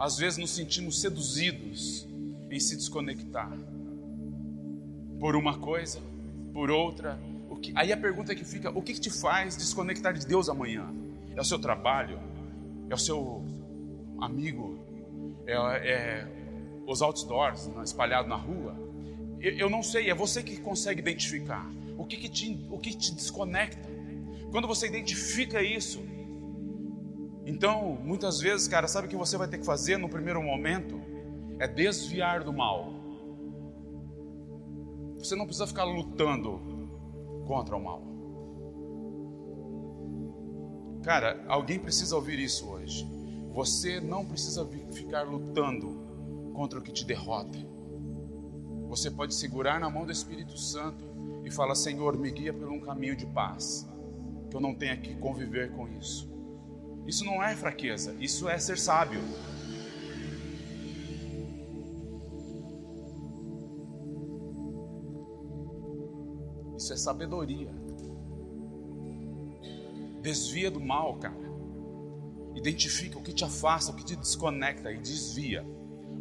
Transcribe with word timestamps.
às 0.00 0.16
vezes 0.16 0.38
nos 0.38 0.50
sentimos 0.50 0.98
seduzidos 0.98 2.08
em 2.50 2.58
se 2.58 2.74
desconectar 2.74 3.54
por 5.20 5.36
uma 5.36 5.58
coisa, 5.58 6.00
por 6.54 6.70
outra. 6.70 7.20
Que, 7.60 7.74
aí 7.76 7.92
a 7.92 7.96
pergunta 7.96 8.34
que 8.34 8.42
fica: 8.42 8.70
o 8.70 8.80
que, 8.80 8.94
que 8.94 9.00
te 9.00 9.10
faz 9.10 9.54
desconectar 9.54 10.14
de 10.14 10.26
Deus 10.26 10.48
amanhã? 10.48 10.90
É 11.36 11.40
o 11.40 11.44
seu 11.44 11.58
trabalho? 11.58 12.18
É 12.88 12.94
o 12.94 12.98
seu 12.98 13.44
amigo? 14.18 14.78
É, 15.46 15.52
é 15.52 16.28
os 16.86 17.02
outdoors 17.02 17.66
né, 17.66 17.84
espalhados 17.84 18.28
na 18.28 18.36
rua? 18.36 18.74
Eu, 19.38 19.52
eu, 19.52 19.70
não 19.70 19.82
sei, 19.82 20.08
é 20.08 20.14
você 20.14 20.42
que 20.42 20.56
consegue 20.56 21.00
identificar. 21.00 21.70
O 21.98 22.06
que, 22.06 22.16
que, 22.16 22.28
te, 22.30 22.66
o 22.70 22.78
que 22.78 22.96
te 22.96 23.14
desconecta? 23.14 23.88
Quando 24.50 24.66
você 24.66 24.86
identifica 24.86 25.62
isso, 25.62 26.02
então, 27.50 27.98
muitas 28.04 28.38
vezes, 28.38 28.68
cara, 28.68 28.86
sabe 28.86 29.08
o 29.08 29.10
que 29.10 29.16
você 29.16 29.36
vai 29.36 29.48
ter 29.48 29.58
que 29.58 29.66
fazer 29.66 29.96
no 29.96 30.08
primeiro 30.08 30.40
momento? 30.40 31.00
É 31.58 31.66
desviar 31.66 32.44
do 32.44 32.52
mal. 32.52 32.94
Você 35.18 35.34
não 35.34 35.46
precisa 35.46 35.66
ficar 35.66 35.82
lutando 35.82 36.60
contra 37.48 37.76
o 37.76 37.82
mal. 37.82 38.02
Cara, 41.02 41.44
alguém 41.48 41.80
precisa 41.80 42.14
ouvir 42.14 42.38
isso 42.38 42.70
hoje. 42.70 43.04
Você 43.52 44.00
não 44.00 44.24
precisa 44.24 44.64
ficar 44.92 45.22
lutando 45.22 46.52
contra 46.54 46.78
o 46.78 46.82
que 46.82 46.92
te 46.92 47.04
derrota. 47.04 47.58
Você 48.88 49.10
pode 49.10 49.34
segurar 49.34 49.80
na 49.80 49.90
mão 49.90 50.06
do 50.06 50.12
Espírito 50.12 50.56
Santo 50.56 51.04
e 51.44 51.50
falar: 51.50 51.74
Senhor, 51.74 52.16
me 52.16 52.30
guia 52.30 52.54
por 52.54 52.68
um 52.68 52.80
caminho 52.80 53.16
de 53.16 53.26
paz, 53.26 53.88
que 54.48 54.56
eu 54.56 54.60
não 54.60 54.72
tenha 54.72 54.96
que 54.96 55.16
conviver 55.16 55.72
com 55.72 55.88
isso. 55.88 56.29
Isso 57.10 57.24
não 57.24 57.42
é 57.42 57.56
fraqueza, 57.56 58.14
isso 58.20 58.48
é 58.48 58.56
ser 58.56 58.78
sábio. 58.78 59.20
Isso 66.78 66.92
é 66.92 66.96
sabedoria. 66.96 67.74
Desvia 70.22 70.70
do 70.70 70.78
mal, 70.78 71.16
cara. 71.16 71.34
Identifica 72.54 73.18
o 73.18 73.22
que 73.22 73.32
te 73.32 73.44
afasta, 73.44 73.90
o 73.90 73.96
que 73.96 74.04
te 74.04 74.14
desconecta 74.14 74.92
e 74.92 74.98
desvia. 74.98 75.66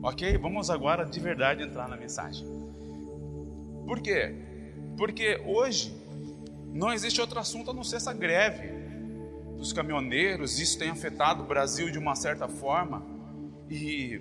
Ok? 0.02 0.40
Vamos 0.40 0.72
agora 0.72 1.06
de 1.06 1.20
verdade 1.20 1.62
entrar 1.62 1.88
na 1.88 1.98
mensagem. 1.98 2.48
Por 3.86 4.02
quê? 4.02 4.34
Porque 4.98 5.40
hoje 5.46 5.96
não 6.74 6.92
existe 6.92 7.22
outro 7.22 7.40
assunto 7.40 7.70
a 7.70 7.74
não 7.76 7.84
ser 7.84 7.98
essa 7.98 8.12
greve 8.12 8.79
dos 9.60 9.74
caminhoneiros. 9.74 10.58
Isso 10.60 10.80
tem 10.80 10.90
afetado 10.90 11.44
o 11.44 11.46
Brasil 11.46 11.92
de 11.92 12.00
uma 12.00 12.16
certa 12.16 12.48
forma. 12.48 13.06
E, 13.70 14.20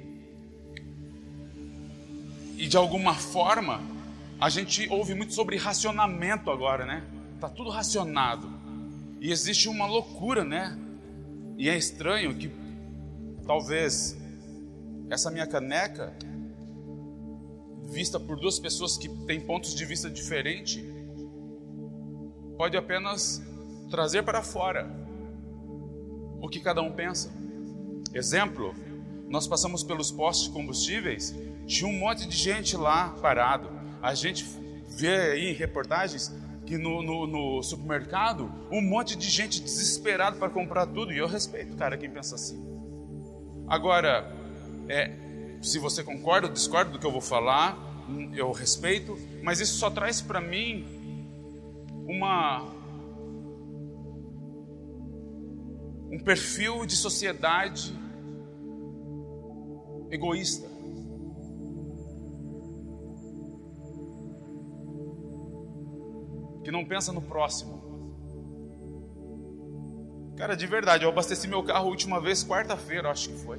e 2.56 2.66
de 2.66 2.76
alguma 2.76 3.14
forma, 3.14 3.80
a 4.38 4.50
gente 4.50 4.88
ouve 4.90 5.14
muito 5.14 5.32
sobre 5.32 5.56
racionamento 5.56 6.50
agora, 6.50 6.84
né? 6.84 7.04
Tá 7.40 7.48
tudo 7.48 7.70
racionado. 7.70 8.52
E 9.20 9.30
existe 9.30 9.68
uma 9.68 9.86
loucura, 9.86 10.44
né? 10.44 10.76
E 11.56 11.68
é 11.68 11.76
estranho 11.76 12.34
que 12.34 12.50
talvez 13.46 14.16
essa 15.08 15.30
minha 15.30 15.46
caneca, 15.46 16.12
vista 17.90 18.20
por 18.20 18.38
duas 18.38 18.58
pessoas 18.58 18.98
que 18.98 19.08
têm 19.24 19.40
pontos 19.40 19.74
de 19.74 19.84
vista 19.84 20.10
diferentes, 20.10 20.84
pode 22.56 22.76
apenas 22.76 23.42
trazer 23.88 24.22
para 24.22 24.42
fora 24.42 25.07
o 26.40 26.48
que 26.48 26.60
cada 26.60 26.82
um 26.82 26.92
pensa. 26.92 27.30
Exemplo, 28.14 28.74
nós 29.28 29.46
passamos 29.46 29.82
pelos 29.82 30.10
postos 30.10 30.48
de 30.48 30.52
combustíveis, 30.52 31.34
tinha 31.66 31.88
um 31.88 31.98
monte 31.98 32.26
de 32.26 32.36
gente 32.36 32.76
lá 32.76 33.10
parado. 33.20 33.68
A 34.00 34.14
gente 34.14 34.44
vê 34.88 35.32
aí 35.32 35.52
reportagens 35.52 36.32
que 36.64 36.76
no, 36.76 37.02
no, 37.02 37.26
no, 37.26 37.62
supermercado, 37.62 38.50
um 38.70 38.82
monte 38.82 39.16
de 39.16 39.28
gente 39.28 39.62
desesperada 39.62 40.36
para 40.36 40.50
comprar 40.50 40.86
tudo, 40.86 41.12
e 41.12 41.18
eu 41.18 41.26
respeito, 41.26 41.74
cara, 41.76 41.96
quem 41.96 42.10
pensa 42.10 42.34
assim. 42.34 42.62
Agora, 43.66 44.30
é, 44.86 45.10
se 45.62 45.78
você 45.78 46.04
concorda 46.04 46.46
ou 46.46 46.52
discorda 46.52 46.90
do 46.90 46.98
que 46.98 47.06
eu 47.06 47.12
vou 47.12 47.22
falar, 47.22 47.78
eu 48.34 48.52
respeito, 48.52 49.18
mas 49.42 49.60
isso 49.60 49.78
só 49.78 49.90
traz 49.90 50.20
para 50.20 50.40
mim 50.40 50.86
uma 52.06 52.77
um 56.10 56.18
perfil 56.18 56.86
de 56.86 56.96
sociedade 56.96 57.94
egoísta. 60.10 60.78
que 66.68 66.72
não 66.72 66.84
pensa 66.84 67.14
no 67.14 67.22
próximo. 67.22 67.82
Cara, 70.36 70.54
de 70.54 70.66
verdade, 70.66 71.02
eu 71.02 71.08
abasteci 71.08 71.48
meu 71.48 71.64
carro 71.64 71.86
a 71.86 71.88
última 71.88 72.20
vez 72.20 72.44
quarta-feira, 72.44 73.10
acho 73.10 73.30
que 73.30 73.38
foi. 73.38 73.58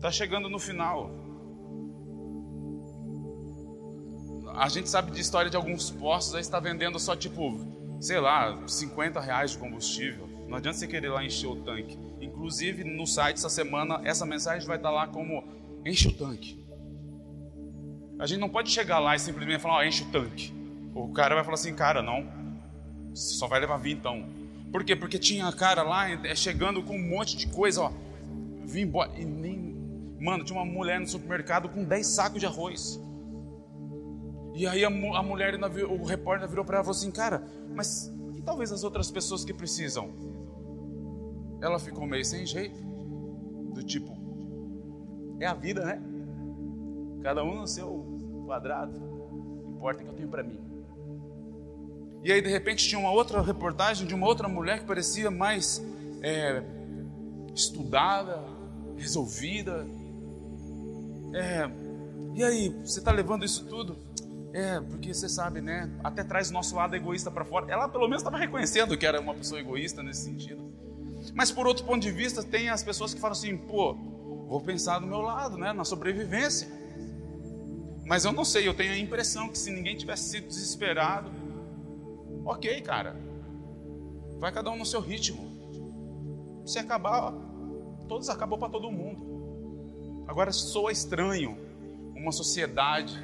Tá 0.00 0.12
chegando 0.12 0.48
no 0.48 0.60
final. 0.60 1.10
A 4.54 4.68
gente 4.68 4.88
sabe 4.88 5.10
de 5.10 5.20
história 5.20 5.50
de 5.50 5.56
alguns 5.56 5.90
postos 5.90 6.36
aí 6.36 6.40
está 6.40 6.60
vendendo 6.60 7.00
só 7.00 7.16
tipo, 7.16 7.58
sei 8.00 8.20
lá, 8.20 8.56
50 8.68 9.20
reais 9.20 9.50
de 9.50 9.58
combustível. 9.58 10.29
Não 10.50 10.56
adianta 10.56 10.78
você 10.78 10.88
querer 10.88 11.10
lá 11.10 11.24
encher 11.24 11.46
o 11.46 11.54
tanque. 11.54 11.96
Inclusive 12.20 12.82
no 12.82 13.06
site 13.06 13.36
essa 13.36 13.48
semana 13.48 14.00
essa 14.02 14.26
mensagem 14.26 14.66
vai 14.66 14.78
estar 14.78 14.90
lá 14.90 15.06
como 15.06 15.44
enche 15.86 16.08
o 16.08 16.12
tanque. 16.12 16.58
A 18.18 18.26
gente 18.26 18.40
não 18.40 18.48
pode 18.48 18.68
chegar 18.68 18.98
lá 18.98 19.14
e 19.14 19.18
simplesmente 19.20 19.60
falar, 19.60 19.78
oh, 19.78 19.84
enche 19.84 20.02
o 20.02 20.10
tanque. 20.10 20.52
O 20.92 21.12
cara 21.12 21.36
vai 21.36 21.44
falar 21.44 21.54
assim, 21.54 21.72
cara, 21.72 22.02
não, 22.02 22.26
só 23.14 23.46
vai 23.46 23.60
levar 23.60 23.76
vintão. 23.76 24.28
Por 24.72 24.82
quê? 24.82 24.96
Porque 24.96 25.20
tinha 25.20 25.50
cara 25.52 25.84
lá 25.84 26.10
é, 26.10 26.34
chegando 26.34 26.82
com 26.82 26.96
um 26.96 27.08
monte 27.08 27.36
de 27.36 27.46
coisa, 27.46 27.82
ó. 27.82 27.92
Vim 28.66 28.82
embora. 28.82 29.12
E 29.16 29.24
nem. 29.24 29.76
Mano, 30.20 30.44
tinha 30.44 30.58
uma 30.58 30.66
mulher 30.66 30.98
no 30.98 31.06
supermercado 31.06 31.68
com 31.68 31.84
10 31.84 32.06
sacos 32.06 32.40
de 32.40 32.46
arroz. 32.46 33.00
E 34.54 34.66
aí 34.66 34.84
a, 34.84 34.88
a 34.88 35.22
mulher, 35.22 35.54
o 35.88 36.04
repórter 36.04 36.48
virou 36.48 36.64
para 36.64 36.78
ela 36.78 36.82
e 36.82 36.86
falou 36.86 36.98
assim, 36.98 37.10
cara, 37.10 37.46
mas 37.72 38.12
e 38.34 38.42
talvez 38.42 38.72
as 38.72 38.84
outras 38.84 39.10
pessoas 39.10 39.44
que 39.44 39.54
precisam? 39.54 40.29
Ela 41.60 41.78
ficou 41.78 42.06
meio 42.06 42.24
sem 42.24 42.46
jeito. 42.46 42.80
Do 43.74 43.82
tipo, 43.82 44.16
é 45.38 45.46
a 45.46 45.54
vida, 45.54 45.84
né? 45.84 46.02
Cada 47.22 47.44
um 47.44 47.60
no 47.60 47.66
seu 47.66 48.44
quadrado. 48.46 49.00
Importa 49.76 50.02
que 50.02 50.08
eu 50.08 50.14
tenho 50.14 50.28
para 50.28 50.42
mim. 50.42 50.58
E 52.22 52.30
aí, 52.30 52.42
de 52.42 52.48
repente, 52.50 52.86
tinha 52.86 52.98
uma 52.98 53.10
outra 53.10 53.40
reportagem 53.40 54.06
de 54.06 54.14
uma 54.14 54.26
outra 54.26 54.48
mulher 54.48 54.80
que 54.80 54.84
parecia 54.84 55.30
mais 55.30 55.82
é, 56.22 56.62
estudada, 57.54 58.42
resolvida. 58.96 59.86
É, 61.32 61.70
e 62.34 62.44
aí, 62.44 62.68
você 62.84 62.98
está 62.98 63.10
levando 63.10 63.44
isso 63.44 63.64
tudo? 63.66 63.96
É, 64.52 64.80
porque 64.80 65.14
você 65.14 65.28
sabe, 65.28 65.60
né? 65.60 65.90
Até 66.02 66.24
traz 66.24 66.50
o 66.50 66.52
nosso 66.52 66.74
lado 66.74 66.94
egoísta 66.94 67.30
para 67.30 67.44
fora. 67.44 67.70
Ela, 67.72 67.88
pelo 67.88 68.04
menos, 68.04 68.20
estava 68.20 68.36
reconhecendo 68.36 68.96
que 68.98 69.06
era 69.06 69.20
uma 69.20 69.34
pessoa 69.34 69.60
egoísta 69.60 70.02
nesse 70.02 70.24
sentido. 70.24 70.62
Mas, 71.34 71.50
por 71.50 71.66
outro 71.66 71.84
ponto 71.84 72.00
de 72.00 72.10
vista, 72.10 72.42
tem 72.42 72.68
as 72.68 72.82
pessoas 72.82 73.12
que 73.14 73.20
falam 73.20 73.32
assim: 73.32 73.56
pô, 73.56 73.94
vou 74.48 74.60
pensar 74.60 74.98
do 74.98 75.06
meu 75.06 75.20
lado, 75.20 75.56
né? 75.58 75.72
Na 75.72 75.84
sobrevivência. 75.84 76.68
Mas 78.04 78.24
eu 78.24 78.32
não 78.32 78.44
sei, 78.44 78.66
eu 78.66 78.74
tenho 78.74 78.92
a 78.92 78.98
impressão 78.98 79.48
que 79.48 79.58
se 79.58 79.70
ninguém 79.70 79.96
tivesse 79.96 80.30
sido 80.30 80.48
desesperado, 80.48 81.30
Ok, 82.44 82.80
cara. 82.80 83.16
Vai 84.38 84.50
cada 84.50 84.70
um 84.70 84.76
no 84.76 84.86
seu 84.86 85.00
ritmo. 85.00 85.48
Se 86.64 86.78
acabar, 86.78 87.32
todos 88.08 88.28
acabou 88.28 88.58
para 88.58 88.68
todo 88.68 88.90
mundo. 88.90 90.24
Agora 90.26 90.50
soa 90.52 90.90
estranho 90.90 91.58
uma 92.14 92.32
sociedade 92.32 93.16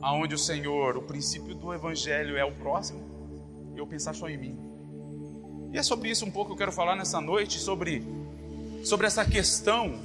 aonde 0.00 0.34
o 0.34 0.38
Senhor, 0.38 0.96
o 0.96 1.02
princípio 1.02 1.54
do 1.54 1.72
evangelho 1.72 2.36
é 2.36 2.44
o 2.44 2.52
próximo, 2.52 3.00
eu 3.76 3.86
pensar 3.86 4.14
só 4.14 4.28
em 4.28 4.36
mim. 4.36 4.71
E 5.72 5.78
é 5.78 5.82
sobre 5.82 6.10
isso 6.10 6.24
um 6.26 6.30
pouco 6.30 6.48
que 6.48 6.52
eu 6.52 6.58
quero 6.58 6.72
falar 6.72 6.94
nessa 6.94 7.20
noite, 7.20 7.58
sobre, 7.58 8.04
sobre 8.84 9.06
essa 9.06 9.24
questão 9.24 9.98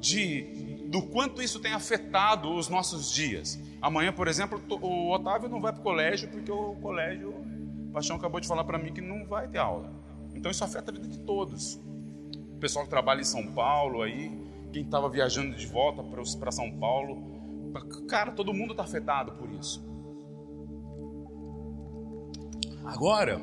de, 0.00 0.42
do 0.88 1.02
quanto 1.02 1.40
isso 1.40 1.60
tem 1.60 1.72
afetado 1.72 2.52
os 2.52 2.68
nossos 2.68 3.12
dias. 3.12 3.58
Amanhã, 3.80 4.12
por 4.12 4.26
exemplo, 4.26 4.60
o 4.80 5.12
Otávio 5.12 5.48
não 5.48 5.60
vai 5.60 5.72
para 5.72 5.80
o 5.80 5.84
colégio 5.84 6.28
porque 6.28 6.50
o 6.50 6.74
colégio 6.76 7.32
Paixão 7.94 8.16
acabou 8.16 8.40
de 8.40 8.48
falar 8.48 8.64
para 8.64 8.76
mim 8.76 8.92
que 8.92 9.00
não 9.00 9.24
vai 9.24 9.46
ter 9.46 9.58
aula. 9.58 9.88
Então 10.34 10.50
isso 10.50 10.64
afeta 10.64 10.90
a 10.90 10.94
vida 10.94 11.06
de 11.06 11.20
todos. 11.20 11.80
O 12.56 12.58
pessoal 12.58 12.84
que 12.84 12.90
trabalha 12.90 13.20
em 13.20 13.24
São 13.24 13.52
Paulo 13.52 14.02
aí, 14.02 14.36
quem 14.72 14.82
estava 14.82 15.08
viajando 15.08 15.54
de 15.54 15.66
volta 15.66 16.02
para 16.02 16.50
São 16.50 16.72
Paulo, 16.72 17.70
cara, 18.08 18.32
todo 18.32 18.52
mundo 18.52 18.72
está 18.72 18.82
afetado 18.82 19.32
por 19.32 19.48
isso. 19.48 19.80
Agora, 22.84 23.40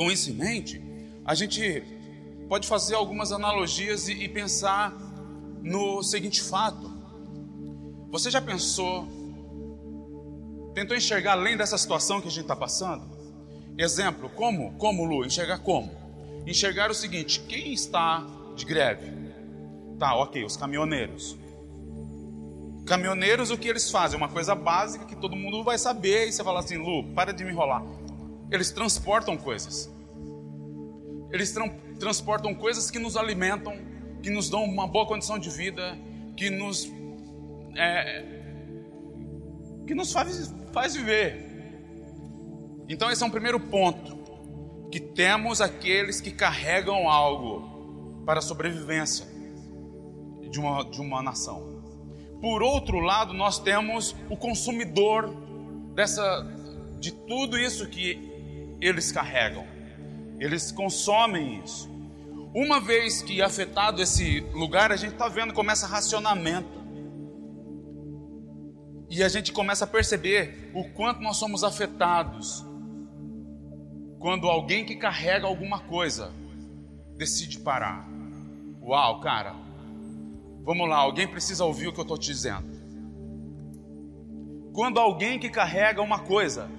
com 0.00 0.10
isso 0.10 0.30
em 0.30 0.32
mente, 0.32 0.82
a 1.26 1.34
gente 1.34 1.82
pode 2.48 2.66
fazer 2.66 2.94
algumas 2.94 3.32
analogias 3.32 4.08
e, 4.08 4.14
e 4.14 4.28
pensar 4.30 4.96
no 5.62 6.02
seguinte 6.02 6.40
fato: 6.40 6.90
você 8.10 8.30
já 8.30 8.40
pensou, 8.40 9.06
tentou 10.74 10.96
enxergar 10.96 11.32
além 11.32 11.54
dessa 11.54 11.76
situação 11.76 12.18
que 12.18 12.28
a 12.28 12.30
gente 12.30 12.44
está 12.44 12.56
passando? 12.56 13.10
Exemplo, 13.76 14.30
como? 14.30 14.72
Como, 14.78 15.04
Lu? 15.04 15.22
Enxergar 15.22 15.58
como? 15.58 15.92
Enxergar 16.46 16.90
o 16.90 16.94
seguinte: 16.94 17.38
quem 17.40 17.74
está 17.74 18.26
de 18.56 18.64
greve? 18.64 19.12
Tá, 19.98 20.14
ok, 20.14 20.42
os 20.46 20.56
caminhoneiros. 20.56 21.36
Caminhoneiros, 22.86 23.50
o 23.50 23.58
que 23.58 23.68
eles 23.68 23.90
fazem? 23.90 24.16
Uma 24.16 24.30
coisa 24.30 24.54
básica 24.54 25.04
que 25.04 25.14
todo 25.14 25.36
mundo 25.36 25.62
vai 25.62 25.76
saber. 25.76 26.26
E 26.26 26.32
você 26.32 26.42
fala 26.42 26.60
assim, 26.60 26.78
Lu, 26.78 27.04
para 27.12 27.34
de 27.34 27.44
me 27.44 27.50
enrolar. 27.50 27.84
Eles 28.50 28.70
transportam 28.70 29.36
coisas. 29.36 29.90
Eles 31.30 31.52
tra 31.52 31.68
transportam 31.98 32.54
coisas 32.54 32.90
que 32.90 32.98
nos 32.98 33.16
alimentam, 33.16 33.74
que 34.22 34.30
nos 34.30 34.48
dão 34.48 34.64
uma 34.64 34.86
boa 34.86 35.06
condição 35.06 35.38
de 35.38 35.50
vida, 35.50 35.98
que 36.34 36.48
nos 36.48 36.90
é, 37.76 38.24
que 39.86 39.94
nos 39.94 40.12
faz, 40.12 40.54
faz 40.72 40.94
viver. 40.94 41.46
Então 42.88 43.10
esse 43.10 43.22
é 43.22 43.26
um 43.26 43.30
primeiro 43.30 43.60
ponto 43.60 44.18
que 44.90 44.98
temos 44.98 45.60
aqueles 45.60 46.20
que 46.20 46.30
carregam 46.30 47.08
algo 47.08 48.22
para 48.24 48.40
a 48.40 48.42
sobrevivência 48.42 49.26
de 50.50 50.58
uma, 50.58 50.84
de 50.84 51.00
uma 51.00 51.22
nação. 51.22 51.82
Por 52.40 52.62
outro 52.62 52.98
lado, 52.98 53.34
nós 53.34 53.58
temos 53.58 54.16
o 54.28 54.36
consumidor 54.36 55.32
dessa, 55.94 56.46
de 56.98 57.12
tudo 57.12 57.58
isso 57.58 57.86
que 57.88 58.29
eles 58.80 59.12
carregam. 59.12 59.66
Eles 60.38 60.72
consomem 60.72 61.62
isso. 61.62 61.88
Uma 62.54 62.80
vez 62.80 63.22
que 63.22 63.42
afetado 63.42 64.02
esse 64.02 64.40
lugar, 64.52 64.90
a 64.90 64.96
gente 64.96 65.12
está 65.12 65.28
vendo, 65.28 65.52
começa 65.52 65.86
racionamento. 65.86 66.80
E 69.08 69.22
a 69.22 69.28
gente 69.28 69.52
começa 69.52 69.84
a 69.84 69.88
perceber 69.88 70.70
o 70.74 70.84
quanto 70.90 71.20
nós 71.20 71.36
somos 71.36 71.64
afetados 71.64 72.64
quando 74.18 74.48
alguém 74.48 74.84
que 74.84 74.96
carrega 74.96 75.46
alguma 75.46 75.80
coisa 75.80 76.32
decide 77.16 77.58
parar. 77.58 78.08
Uau, 78.82 79.20
cara, 79.20 79.54
Vamos 80.62 80.88
lá, 80.88 80.96
alguém 80.96 81.26
precisa 81.26 81.64
ouvir 81.64 81.88
o 81.88 81.92
que 81.92 81.98
eu 81.98 82.02
estou 82.02 82.18
te 82.18 82.26
dizendo. 82.26 82.68
Quando 84.72 85.00
alguém 85.00 85.38
que 85.38 85.48
carrega 85.48 86.02
uma 86.02 86.20
coisa, 86.20 86.70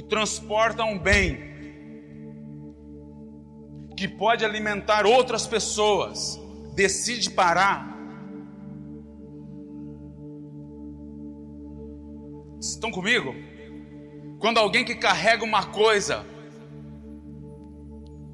que 0.00 0.08
transporta 0.08 0.82
um 0.82 0.98
bem, 0.98 1.38
que 3.94 4.08
pode 4.08 4.46
alimentar 4.46 5.04
outras 5.04 5.46
pessoas, 5.46 6.40
decide 6.74 7.28
parar, 7.30 7.94
estão 12.58 12.90
comigo? 12.90 13.34
Quando 14.38 14.56
alguém 14.56 14.86
que 14.86 14.94
carrega 14.94 15.44
uma 15.44 15.66
coisa 15.66 16.24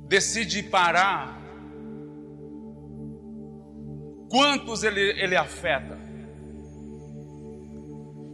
decide 0.06 0.62
parar, 0.62 1.34
Quantos 4.28 4.82
ele, 4.82 5.00
ele 5.00 5.36
afeta? 5.36 5.96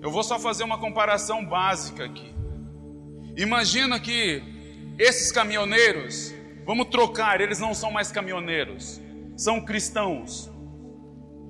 Eu 0.00 0.10
vou 0.10 0.22
só 0.22 0.38
fazer 0.38 0.64
uma 0.64 0.78
comparação 0.78 1.44
básica 1.44 2.06
aqui. 2.06 2.31
Imagina 3.36 3.98
que 3.98 4.42
esses 4.98 5.32
caminhoneiros, 5.32 6.34
vamos 6.66 6.88
trocar, 6.88 7.40
eles 7.40 7.58
não 7.58 7.74
são 7.74 7.90
mais 7.90 8.12
caminhoneiros, 8.12 9.00
são 9.36 9.60
cristãos, 9.60 10.50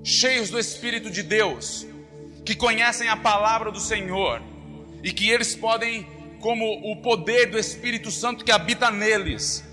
cheios 0.05 0.49
do 0.49 0.59
Espírito 0.59 1.11
de 1.11 1.23
Deus, 1.23 1.87
que 2.45 2.55
conhecem 2.55 3.09
a 3.09 3.17
palavra 3.17 3.71
do 3.73 3.81
Senhor 3.81 4.41
e 5.03 5.13
que 5.13 5.29
eles 5.29 5.57
podem, 5.57 6.07
como 6.41 6.65
o 6.91 7.03
poder 7.03 7.51
do 7.51 7.59
Espírito 7.59 8.11
Santo 8.11 8.45
que 8.45 8.53
habita 8.53 8.91
neles, 8.91 9.65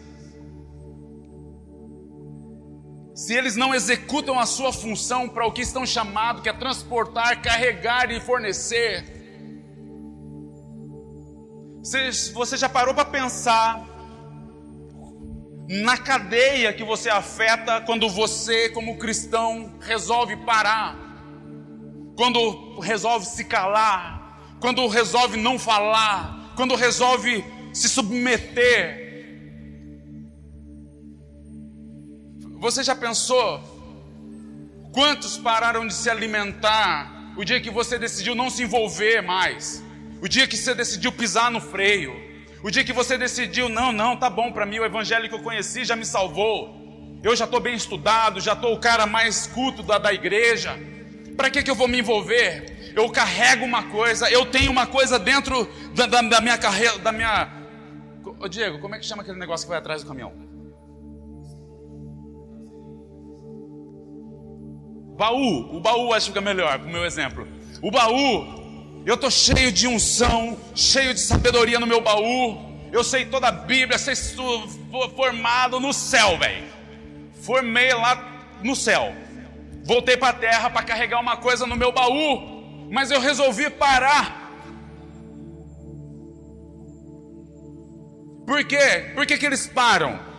se 3.13 3.33
eles 3.35 3.55
não 3.57 3.75
executam 3.75 4.39
a 4.39 4.45
sua 4.45 4.71
função 4.71 5.27
para 5.27 5.45
o 5.45 5.51
que 5.51 5.61
estão 5.61 5.85
chamados, 5.85 6.41
que 6.41 6.47
é 6.47 6.53
transportar, 6.53 7.41
carregar 7.41 8.09
e 8.09 8.19
fornecer, 8.21 9.18
você 12.33 12.57
já 12.57 12.69
parou 12.69 12.93
para 12.93 13.05
pensar 13.05 13.85
na 15.67 15.97
cadeia 15.97 16.73
que 16.73 16.83
você 16.83 17.09
afeta 17.09 17.81
quando 17.81 18.09
você, 18.09 18.69
como 18.69 18.97
cristão, 18.97 19.77
resolve 19.81 20.37
parar, 20.37 20.95
quando 22.15 22.79
resolve 22.79 23.25
se 23.25 23.45
calar, 23.45 24.57
quando 24.59 24.87
resolve 24.87 25.37
não 25.37 25.59
falar, 25.59 26.53
quando 26.55 26.75
resolve 26.75 27.43
se 27.73 27.87
submeter, 27.87 29.09
Você 32.59 32.83
já 32.83 32.93
pensou 32.93 33.61
quantos 34.91 35.37
pararam 35.37 35.87
de 35.87 35.93
se 35.93 36.09
alimentar 36.09 37.33
o 37.37 37.45
dia 37.45 37.61
que 37.61 37.69
você 37.69 37.97
decidiu 37.97 38.35
não 38.35 38.49
se 38.49 38.63
envolver 38.63 39.21
mais? 39.21 39.81
O 40.21 40.27
dia 40.27 40.47
que 40.47 40.57
você 40.57 40.75
decidiu 40.75 41.11
pisar 41.11 41.49
no 41.49 41.61
freio? 41.61 42.13
O 42.61 42.69
dia 42.69 42.83
que 42.83 42.91
você 42.91 43.17
decidiu, 43.17 43.69
não, 43.69 43.91
não, 43.91 44.17
tá 44.17 44.29
bom 44.29 44.51
para 44.51 44.65
mim, 44.65 44.79
o 44.79 44.85
evangelho 44.85 45.29
que 45.29 45.35
eu 45.35 45.41
conheci 45.41 45.85
já 45.85 45.95
me 45.95 46.05
salvou. 46.05 46.77
Eu 47.23 47.35
já 47.35 47.45
estou 47.45 47.59
bem 47.59 47.73
estudado, 47.73 48.41
já 48.41 48.53
estou 48.53 48.73
o 48.73 48.79
cara 48.79 49.05
mais 49.05 49.47
culto 49.47 49.81
da, 49.81 49.97
da 49.97 50.13
igreja. 50.13 50.77
Para 51.37 51.49
que, 51.49 51.63
que 51.63 51.71
eu 51.71 51.75
vou 51.75 51.87
me 51.87 51.99
envolver? 51.99 52.93
Eu 52.95 53.09
carrego 53.09 53.63
uma 53.63 53.83
coisa, 53.83 54.29
eu 54.29 54.45
tenho 54.45 54.71
uma 54.71 54.85
coisa 54.85 55.17
dentro 55.17 55.69
da, 55.93 56.05
da, 56.05 56.21
da 56.21 56.41
minha 56.41 56.57
carreira, 56.57 56.97
da 56.99 57.11
minha. 57.11 57.49
Ô 58.39 58.47
Diego, 58.47 58.79
como 58.79 58.95
é 58.95 58.99
que 58.99 59.05
chama 59.05 59.21
aquele 59.21 59.37
negócio 59.37 59.65
que 59.65 59.69
vai 59.69 59.79
atrás 59.79 60.03
do 60.03 60.07
caminhão? 60.07 60.33
Baú, 65.17 65.75
o 65.75 65.79
baú 65.81 66.13
acho 66.13 66.31
que 66.31 66.37
é 66.37 66.41
melhor, 66.41 66.79
o 66.79 66.89
meu 66.89 67.05
exemplo. 67.05 67.47
O 67.81 67.91
baú, 67.91 68.58
eu 69.05 69.15
estou 69.15 69.31
cheio 69.31 69.71
de 69.71 69.87
unção, 69.87 70.57
cheio 70.75 71.13
de 71.13 71.19
sabedoria 71.19 71.79
no 71.79 71.87
meu 71.87 72.01
baú. 72.01 72.69
Eu 72.91 73.03
sei 73.03 73.25
toda 73.25 73.47
a 73.47 73.51
Bíblia, 73.51 73.97
sei 73.97 74.15
formado 75.15 75.79
no 75.79 75.93
céu, 75.93 76.37
velho. 76.37 76.65
Formei 77.41 77.93
lá 77.93 78.57
no 78.63 78.75
céu. 78.75 79.13
Voltei 79.83 80.17
para 80.17 80.29
a 80.29 80.33
terra 80.33 80.69
para 80.69 80.83
carregar 80.83 81.19
uma 81.19 81.37
coisa 81.37 81.65
no 81.65 81.75
meu 81.75 81.91
baú, 81.91 82.87
mas 82.91 83.11
eu 83.11 83.19
resolvi 83.19 83.69
parar. 83.69 84.51
Por 88.45 88.63
quê? 88.65 89.11
Por 89.13 89.25
que, 89.25 89.37
que 89.37 89.45
eles 89.45 89.67
param? 89.67 90.29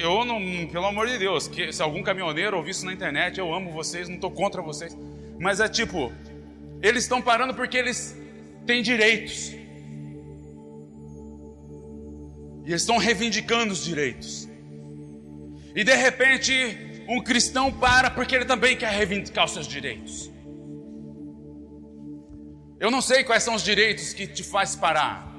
eu 0.00 0.24
não, 0.24 0.66
pelo 0.68 0.86
amor 0.86 1.06
de 1.06 1.18
Deus, 1.18 1.46
que 1.46 1.72
se 1.72 1.82
algum 1.82 2.02
caminhoneiro 2.02 2.56
ouvir 2.56 2.70
isso 2.70 2.86
na 2.86 2.92
internet, 2.92 3.38
eu 3.38 3.52
amo 3.52 3.70
vocês, 3.70 4.08
não 4.08 4.16
estou 4.16 4.30
contra 4.30 4.62
vocês. 4.62 4.96
Mas 5.38 5.60
é 5.60 5.68
tipo, 5.68 6.12
eles 6.82 7.04
estão 7.04 7.20
parando 7.20 7.54
porque 7.54 7.76
eles 7.76 8.16
têm 8.66 8.82
direitos. 8.82 9.52
E 12.64 12.70
eles 12.70 12.82
estão 12.82 12.98
reivindicando 12.98 13.72
os 13.72 13.84
direitos. 13.84 14.48
E 15.74 15.84
de 15.84 15.94
repente, 15.94 17.04
um 17.08 17.22
cristão 17.22 17.72
para 17.72 18.10
porque 18.10 18.34
ele 18.34 18.44
também 18.44 18.76
quer 18.76 18.92
reivindicar 18.92 19.44
os 19.44 19.52
seus 19.52 19.66
direitos. 19.66 20.30
Eu 22.78 22.90
não 22.90 23.02
sei 23.02 23.24
quais 23.24 23.42
são 23.42 23.54
os 23.54 23.62
direitos 23.62 24.12
que 24.14 24.26
te 24.26 24.42
faz 24.42 24.74
parar. 24.74 25.30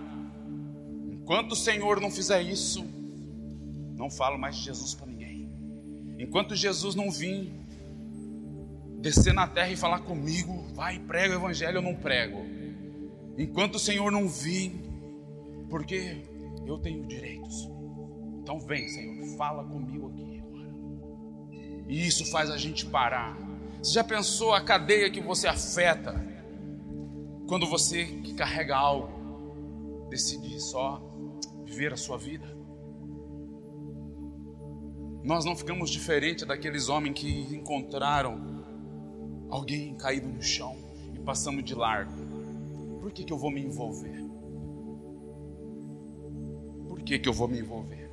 Enquanto 1.11 1.53
o 1.53 1.55
Senhor 1.55 1.99
não 1.99 2.11
fizer 2.11 2.41
isso, 2.41 2.85
não 3.95 4.11
falo 4.11 4.37
mais 4.37 4.57
de 4.57 4.63
Jesus 4.63 4.93
para 4.93 5.07
ninguém. 5.07 5.49
Enquanto 6.19 6.55
Jesus 6.55 6.93
não 6.93 7.09
vir 7.09 7.51
descer 9.01 9.33
na 9.33 9.47
terra 9.47 9.69
e 9.69 9.75
falar 9.75 10.01
comigo, 10.01 10.67
vai, 10.73 10.99
prega 10.99 11.33
o 11.33 11.37
evangelho, 11.37 11.79
eu 11.79 11.81
não 11.81 11.95
prego. 11.95 12.45
Enquanto 13.37 13.75
o 13.75 13.79
Senhor 13.79 14.11
não 14.11 14.29
vir, 14.29 14.71
porque 15.69 16.23
eu 16.65 16.77
tenho 16.77 17.05
direitos. 17.07 17.67
Então 18.41 18.59
vem, 18.59 18.87
Senhor, 18.87 19.37
fala 19.37 19.63
comigo 19.63 20.09
aqui 20.09 20.39
agora. 20.39 21.85
E 21.87 22.05
isso 22.05 22.29
faz 22.29 22.51
a 22.51 22.57
gente 22.57 22.85
parar. 22.85 23.35
Você 23.81 23.93
já 23.93 24.03
pensou 24.03 24.53
a 24.53 24.61
cadeia 24.61 25.09
que 25.09 25.19
você 25.19 25.47
afeta 25.47 26.13
quando 27.47 27.65
você 27.65 28.05
que 28.05 28.33
carrega 28.35 28.77
algo 28.77 30.07
decide 30.09 30.59
só 30.59 31.01
viver 31.65 31.91
a 31.93 31.97
sua 31.97 32.17
vida? 32.17 32.55
Nós 35.23 35.45
não 35.45 35.55
ficamos 35.55 35.89
diferentes 35.89 36.45
daqueles 36.45 36.89
homens 36.89 37.19
que 37.19 37.55
encontraram 37.55 38.60
alguém 39.51 39.93
caído 39.95 40.29
no 40.29 40.41
chão 40.41 40.77
e 41.13 41.19
passamos 41.19 41.63
de 41.63 41.75
largo. 41.75 42.13
Por 43.01 43.11
que, 43.11 43.23
que 43.25 43.33
eu 43.33 43.37
vou 43.37 43.51
me 43.51 43.61
envolver? 43.61 44.23
Por 46.87 47.01
que, 47.01 47.19
que 47.19 47.27
eu 47.27 47.33
vou 47.33 47.47
me 47.47 47.59
envolver? 47.59 48.09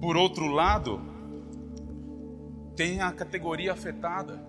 Por 0.00 0.16
outro 0.16 0.46
lado, 0.46 1.00
tem 2.76 3.00
a 3.00 3.12
categoria 3.12 3.72
afetada. 3.72 4.40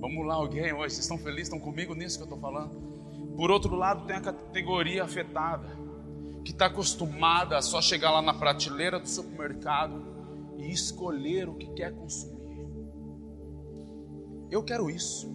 Vamos 0.00 0.26
lá, 0.26 0.34
alguém 0.34 0.72
hoje, 0.72 0.94
vocês 0.94 0.98
estão 1.00 1.18
felizes, 1.18 1.44
estão 1.44 1.60
comigo 1.60 1.94
nisso 1.94 2.16
que 2.16 2.22
eu 2.22 2.34
estou 2.34 2.40
falando? 2.40 2.74
Por 3.36 3.50
outro 3.50 3.76
lado, 3.76 4.06
tem 4.06 4.16
a 4.16 4.20
categoria 4.20 5.04
afetada, 5.04 5.68
que 6.44 6.50
está 6.50 6.66
acostumada 6.66 7.56
a 7.56 7.62
só 7.62 7.80
chegar 7.80 8.10
lá 8.10 8.20
na 8.20 8.34
prateleira 8.34 8.98
do 8.98 9.08
supermercado 9.08 10.11
e 10.62 10.70
escolher 10.70 11.48
o 11.48 11.54
que 11.54 11.66
quer 11.74 11.92
consumir. 11.92 12.66
Eu 14.50 14.62
quero 14.62 14.88
isso, 14.88 15.30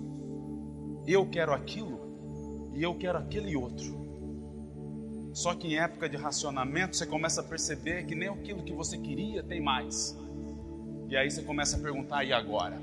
eu 1.06 1.28
quero 1.30 1.54
aquilo 1.54 2.72
e 2.74 2.82
eu 2.82 2.96
quero 2.96 3.18
aquele 3.18 3.56
outro. 3.56 3.98
Só 5.34 5.54
que 5.54 5.68
em 5.68 5.78
época 5.78 6.10
de 6.10 6.18
racionamento 6.18 6.96
você 6.96 7.06
começa 7.06 7.42
a 7.42 7.44
perceber 7.44 8.06
que 8.06 8.16
nem 8.16 8.30
aquilo 8.30 8.64
que 8.64 8.74
você 8.74 8.98
queria 8.98 9.44
tem 9.44 9.62
mais. 9.62 10.18
E 11.10 11.16
aí 11.16 11.30
você 11.30 11.42
começa 11.42 11.78
a 11.78 11.80
perguntar: 11.80 12.24
e 12.24 12.34
agora? 12.34 12.80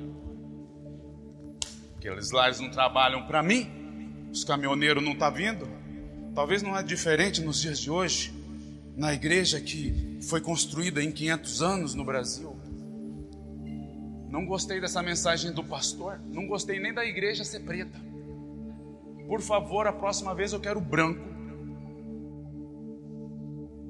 Aqueles 1.97 2.31
lares 2.31 2.61
não 2.61 2.71
trabalham 2.71 3.27
para 3.27 3.43
mim? 3.43 4.29
Os 4.31 4.45
caminhoneiros 4.45 5.03
não 5.03 5.13
estão 5.13 5.31
tá 5.31 5.37
vindo? 5.37 5.67
Talvez 6.35 6.63
não 6.63 6.77
é 6.77 6.83
diferente 6.83 7.41
nos 7.41 7.61
dias 7.61 7.79
de 7.79 7.91
hoje, 7.91 8.33
na 8.97 9.15
igreja 9.15 9.61
que 9.61 10.14
foi 10.25 10.41
construída 10.41 11.03
em 11.03 11.13
500 11.13 11.63
anos 11.63 11.95
no 11.95 12.05
Brasil. 12.05 12.57
Não 14.29 14.45
gostei 14.45 14.81
dessa 14.81 15.03
mensagem 15.03 15.53
do 15.53 15.63
pastor, 15.63 16.21
não 16.27 16.47
gostei 16.47 16.81
nem 16.81 16.93
da 16.93 17.05
igreja 17.05 17.45
ser 17.45 17.61
preta. 17.61 18.01
Por 19.29 19.41
favor, 19.41 19.87
a 19.87 19.93
próxima 19.93 20.35
vez 20.35 20.53
eu 20.53 20.61
quero 20.61 20.81
branco. 20.81 21.25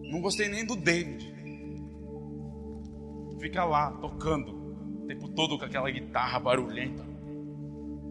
Não 0.02 0.20
gostei 0.20 0.48
nem 0.48 0.64
do 0.64 0.76
David. 0.76 1.34
Fica 3.40 3.64
lá 3.64 3.90
tocando 3.92 4.52
o 5.02 5.06
tempo 5.06 5.28
todo 5.28 5.58
com 5.58 5.64
aquela 5.64 5.90
guitarra 5.90 6.38
barulhenta. 6.38 7.04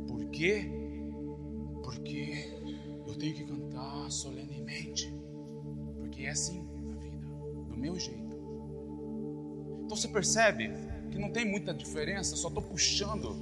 Por 0.07 0.25
quê? 0.25 0.69
Porque 1.83 2.51
eu 3.07 3.15
tenho 3.15 3.35
que 3.35 3.43
cantar 3.45 4.11
solenemente. 4.11 5.13
Porque 5.97 6.23
é 6.23 6.29
assim 6.29 6.62
meu 7.83 7.99
jeito. 7.99 8.33
Então 9.83 9.97
você 9.97 10.07
percebe 10.07 10.71
que 11.11 11.19
não 11.19 11.29
tem 11.29 11.43
muita 11.45 11.73
diferença, 11.73 12.37
só 12.37 12.47
estou 12.47 12.63
puxando 12.63 13.35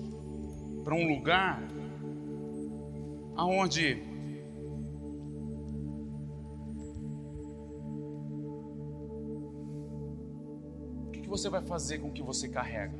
para 0.83 0.95
um 0.95 1.07
lugar 1.15 1.62
aonde 3.36 4.01
o 11.05 11.12
que, 11.12 11.21
que 11.21 11.29
você 11.29 11.48
vai 11.48 11.62
fazer 11.62 12.00
com 12.00 12.07
o 12.07 12.12
que 12.12 12.24
você 12.24 12.50
carrega? 12.50 12.98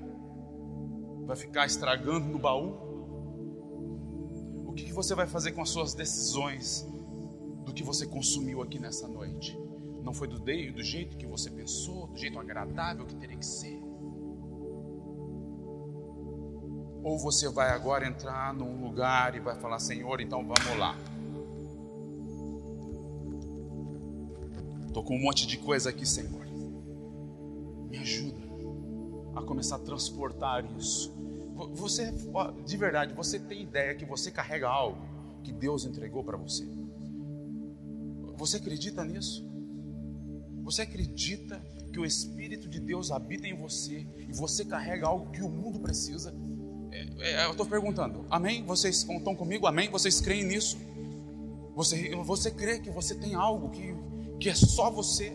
Vai 1.26 1.36
ficar 1.36 1.66
estragando 1.66 2.28
no 2.28 2.38
baú? 2.38 2.92
O 4.68 4.74
que, 4.74 4.86
que 4.86 4.94
você 4.94 5.16
vai 5.16 5.26
fazer 5.26 5.54
com 5.54 5.62
as 5.64 5.70
suas 5.70 5.96
decisões 5.96 6.88
do 7.66 7.74
que 7.74 7.84
você 7.84 8.06
consumiu 8.06 8.62
aqui 8.62 8.78
nessa 8.78 9.08
noite? 9.08 9.61
Não 10.04 10.14
foi 10.14 10.28
do, 10.28 10.40
do 10.40 10.84
jeito 10.84 11.18
que 11.18 11.26
você 11.26 11.50
pensou, 11.50 12.08
do 12.08 12.18
jeito 12.18 12.40
agradável 12.40 13.06
que 13.06 13.16
teria 13.16 13.38
que 13.38 13.46
ser? 13.46 13.82
Ou 17.04 17.18
você 17.18 17.50
vai 17.50 17.70
agora 17.72 18.08
entrar 18.08 18.54
num 18.54 18.84
lugar 18.84 19.36
e 19.36 19.40
vai 19.40 19.56
falar: 19.56 19.80
Senhor, 19.80 20.22
então 20.22 20.46
vamos 20.46 20.78
lá. 20.78 20.96
Estou 24.86 25.04
com 25.04 25.16
um 25.16 25.22
monte 25.22 25.48
de 25.48 25.58
coisa 25.58 25.90
aqui, 25.90 26.06
Senhor. 26.06 26.46
Me 27.90 27.98
ajuda 27.98 28.42
a 29.36 29.42
começar 29.42 29.78
a 29.78 29.80
transportar 29.80 30.66
isso. 30.78 31.12
Você, 31.74 32.12
de 32.66 32.78
verdade, 32.78 33.14
você 33.14 33.40
tem 33.40 33.62
ideia 33.62 33.96
que 33.96 34.06
você 34.06 34.32
carrega 34.32 34.68
algo 34.68 34.98
que 35.44 35.52
Deus 35.52 35.86
entregou 35.86 36.24
para 36.24 36.38
você? 36.38 36.68
Você 38.36 38.58
acredita 38.58 39.04
nisso? 39.04 39.51
Você 40.64 40.84
acredita 40.84 41.62
que 41.92 42.00
o 42.00 42.06
Espírito 42.06 42.70
de 42.70 42.80
Deus 42.80 43.12
habita 43.12 43.48
em 43.48 43.56
você 43.56 44.06
e 44.18 44.32
você 44.34 44.64
carrega 44.64 45.08
algo 45.08 45.32
que 45.32 45.42
o 45.42 45.50
mundo 45.50 45.80
precisa? 45.80 46.34
É, 46.92 47.08
é, 47.20 47.46
eu 47.46 47.52
estou 47.52 47.66
perguntando, 47.66 48.26
amém? 48.30 48.64
Vocês 48.66 48.98
estão 48.98 49.36
comigo? 49.36 49.68
Amém? 49.68 49.90
Vocês 49.90 50.20
creem 50.20 50.44
nisso? 50.44 50.78
Você, 51.76 52.14
você 52.16 52.52
crê 52.52 52.80
que 52.80 52.90
você 52.90 53.16
tem 53.16 53.34
algo 53.34 53.70
que, 53.70 53.96
que 54.40 54.50
é 54.50 54.56
só 54.56 54.90
você 54.90 55.34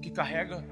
que 0.00 0.10
carrega, 0.10 0.64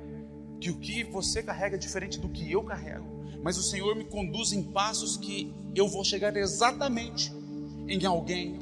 que 0.61 0.71
o 0.71 0.79
que 0.79 1.03
você 1.05 1.43
carrega 1.43 1.77
é 1.77 1.79
diferente 1.79 2.21
do 2.21 2.29
que 2.29 2.51
eu 2.51 2.63
carrego, 2.63 3.05
mas 3.43 3.59
o 3.59 3.63
Senhor 3.63 3.97
me 3.97 4.05
conduz 4.05 4.53
em 4.53 4.63
passos 4.63 5.17
que 5.17 5.53
eu 5.75 5.89
vou 5.89 6.05
chegar 6.05 6.37
exatamente 6.37 7.33
em 7.89 8.05
alguém 8.07 8.59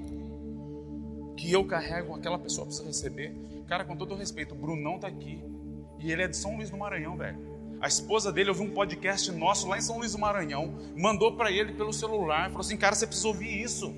que 1.36 1.52
eu 1.52 1.64
carrego, 1.64 2.14
aquela 2.14 2.38
pessoa 2.38 2.66
precisa 2.66 2.86
receber. 2.86 3.34
Cara, 3.70 3.84
com 3.84 3.96
todo 3.96 4.16
respeito, 4.16 4.52
o 4.52 4.58
Brunão 4.58 4.96
está 4.96 5.06
aqui 5.06 5.40
e 6.00 6.10
ele 6.10 6.22
é 6.22 6.26
de 6.26 6.36
São 6.36 6.56
Luís 6.56 6.70
do 6.70 6.76
Maranhão, 6.76 7.16
velho. 7.16 7.38
A 7.80 7.86
esposa 7.86 8.32
dele 8.32 8.48
ouviu 8.48 8.64
um 8.64 8.70
podcast 8.70 9.30
nosso 9.30 9.68
lá 9.68 9.78
em 9.78 9.80
São 9.80 9.98
Luís 9.98 10.10
do 10.10 10.18
Maranhão, 10.18 10.74
mandou 10.96 11.36
para 11.36 11.52
ele 11.52 11.72
pelo 11.74 11.92
celular, 11.92 12.48
falou 12.48 12.62
assim: 12.62 12.76
"Cara, 12.76 12.96
você 12.96 13.06
precisa 13.06 13.28
ouvir 13.28 13.62
isso". 13.62 13.94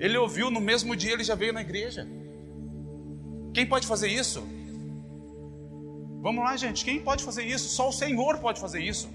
Ele 0.00 0.18
ouviu 0.18 0.50
no 0.50 0.60
mesmo 0.60 0.96
dia, 0.96 1.12
ele 1.12 1.22
já 1.22 1.36
veio 1.36 1.52
na 1.52 1.60
igreja. 1.60 2.08
Quem 3.54 3.64
pode 3.64 3.86
fazer 3.86 4.08
isso? 4.08 4.44
Vamos 6.20 6.42
lá, 6.42 6.56
gente, 6.56 6.84
quem 6.84 7.00
pode 7.00 7.22
fazer 7.22 7.44
isso? 7.44 7.68
Só 7.68 7.88
o 7.88 7.92
Senhor 7.92 8.38
pode 8.38 8.60
fazer 8.60 8.82
isso. 8.82 9.08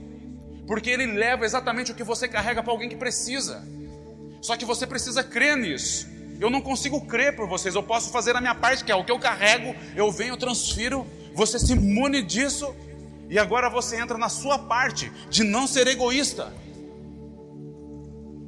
Porque 0.66 0.90
ele 0.90 1.08
leva 1.08 1.44
exatamente 1.44 1.92
o 1.92 1.96
que 1.96 2.06
você 2.06 2.26
carrega 2.26 2.64
para 2.64 2.72
alguém 2.72 2.88
que 2.88 2.96
precisa. 2.96 3.68
Só 4.42 4.56
que 4.56 4.64
você 4.64 4.88
precisa 4.88 5.26
crer 5.26 5.58
nisso. 5.58 6.08
Eu 6.42 6.50
não 6.50 6.60
consigo 6.60 7.00
crer 7.06 7.36
por 7.36 7.48
vocês, 7.48 7.76
eu 7.76 7.84
posso 7.84 8.12
fazer 8.12 8.36
a 8.36 8.42
minha 8.42 8.56
parte, 8.56 8.84
que 8.84 8.92
é 8.92 8.96
o 8.96 9.06
que 9.06 9.12
eu 9.12 9.20
carrego, 9.20 9.76
eu 9.96 10.12
venho, 10.12 10.34
eu 10.34 10.38
transfiro, 10.38 11.06
você 11.36 11.60
se 11.60 11.74
imune 11.74 12.24
disso 12.24 12.76
e 13.30 13.38
agora 13.38 13.70
você 13.70 14.02
entra 14.02 14.18
na 14.18 14.28
sua 14.28 14.58
parte 14.58 15.12
de 15.30 15.44
não 15.44 15.68
ser 15.68 15.86
egoísta 15.86 16.52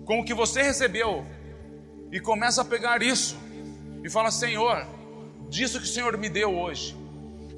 com 0.05 0.19
o 0.19 0.25
que 0.25 0.33
você 0.33 0.63
recebeu 0.63 1.23
e 2.11 2.19
começa 2.19 2.63
a 2.63 2.65
pegar 2.65 3.03
isso 3.03 3.37
e 4.03 4.09
fala: 4.09 4.31
Senhor, 4.31 4.87
disso 5.47 5.79
que 5.79 5.85
o 5.85 5.87
Senhor 5.87 6.17
me 6.17 6.29
deu 6.29 6.51
hoje, 6.51 6.97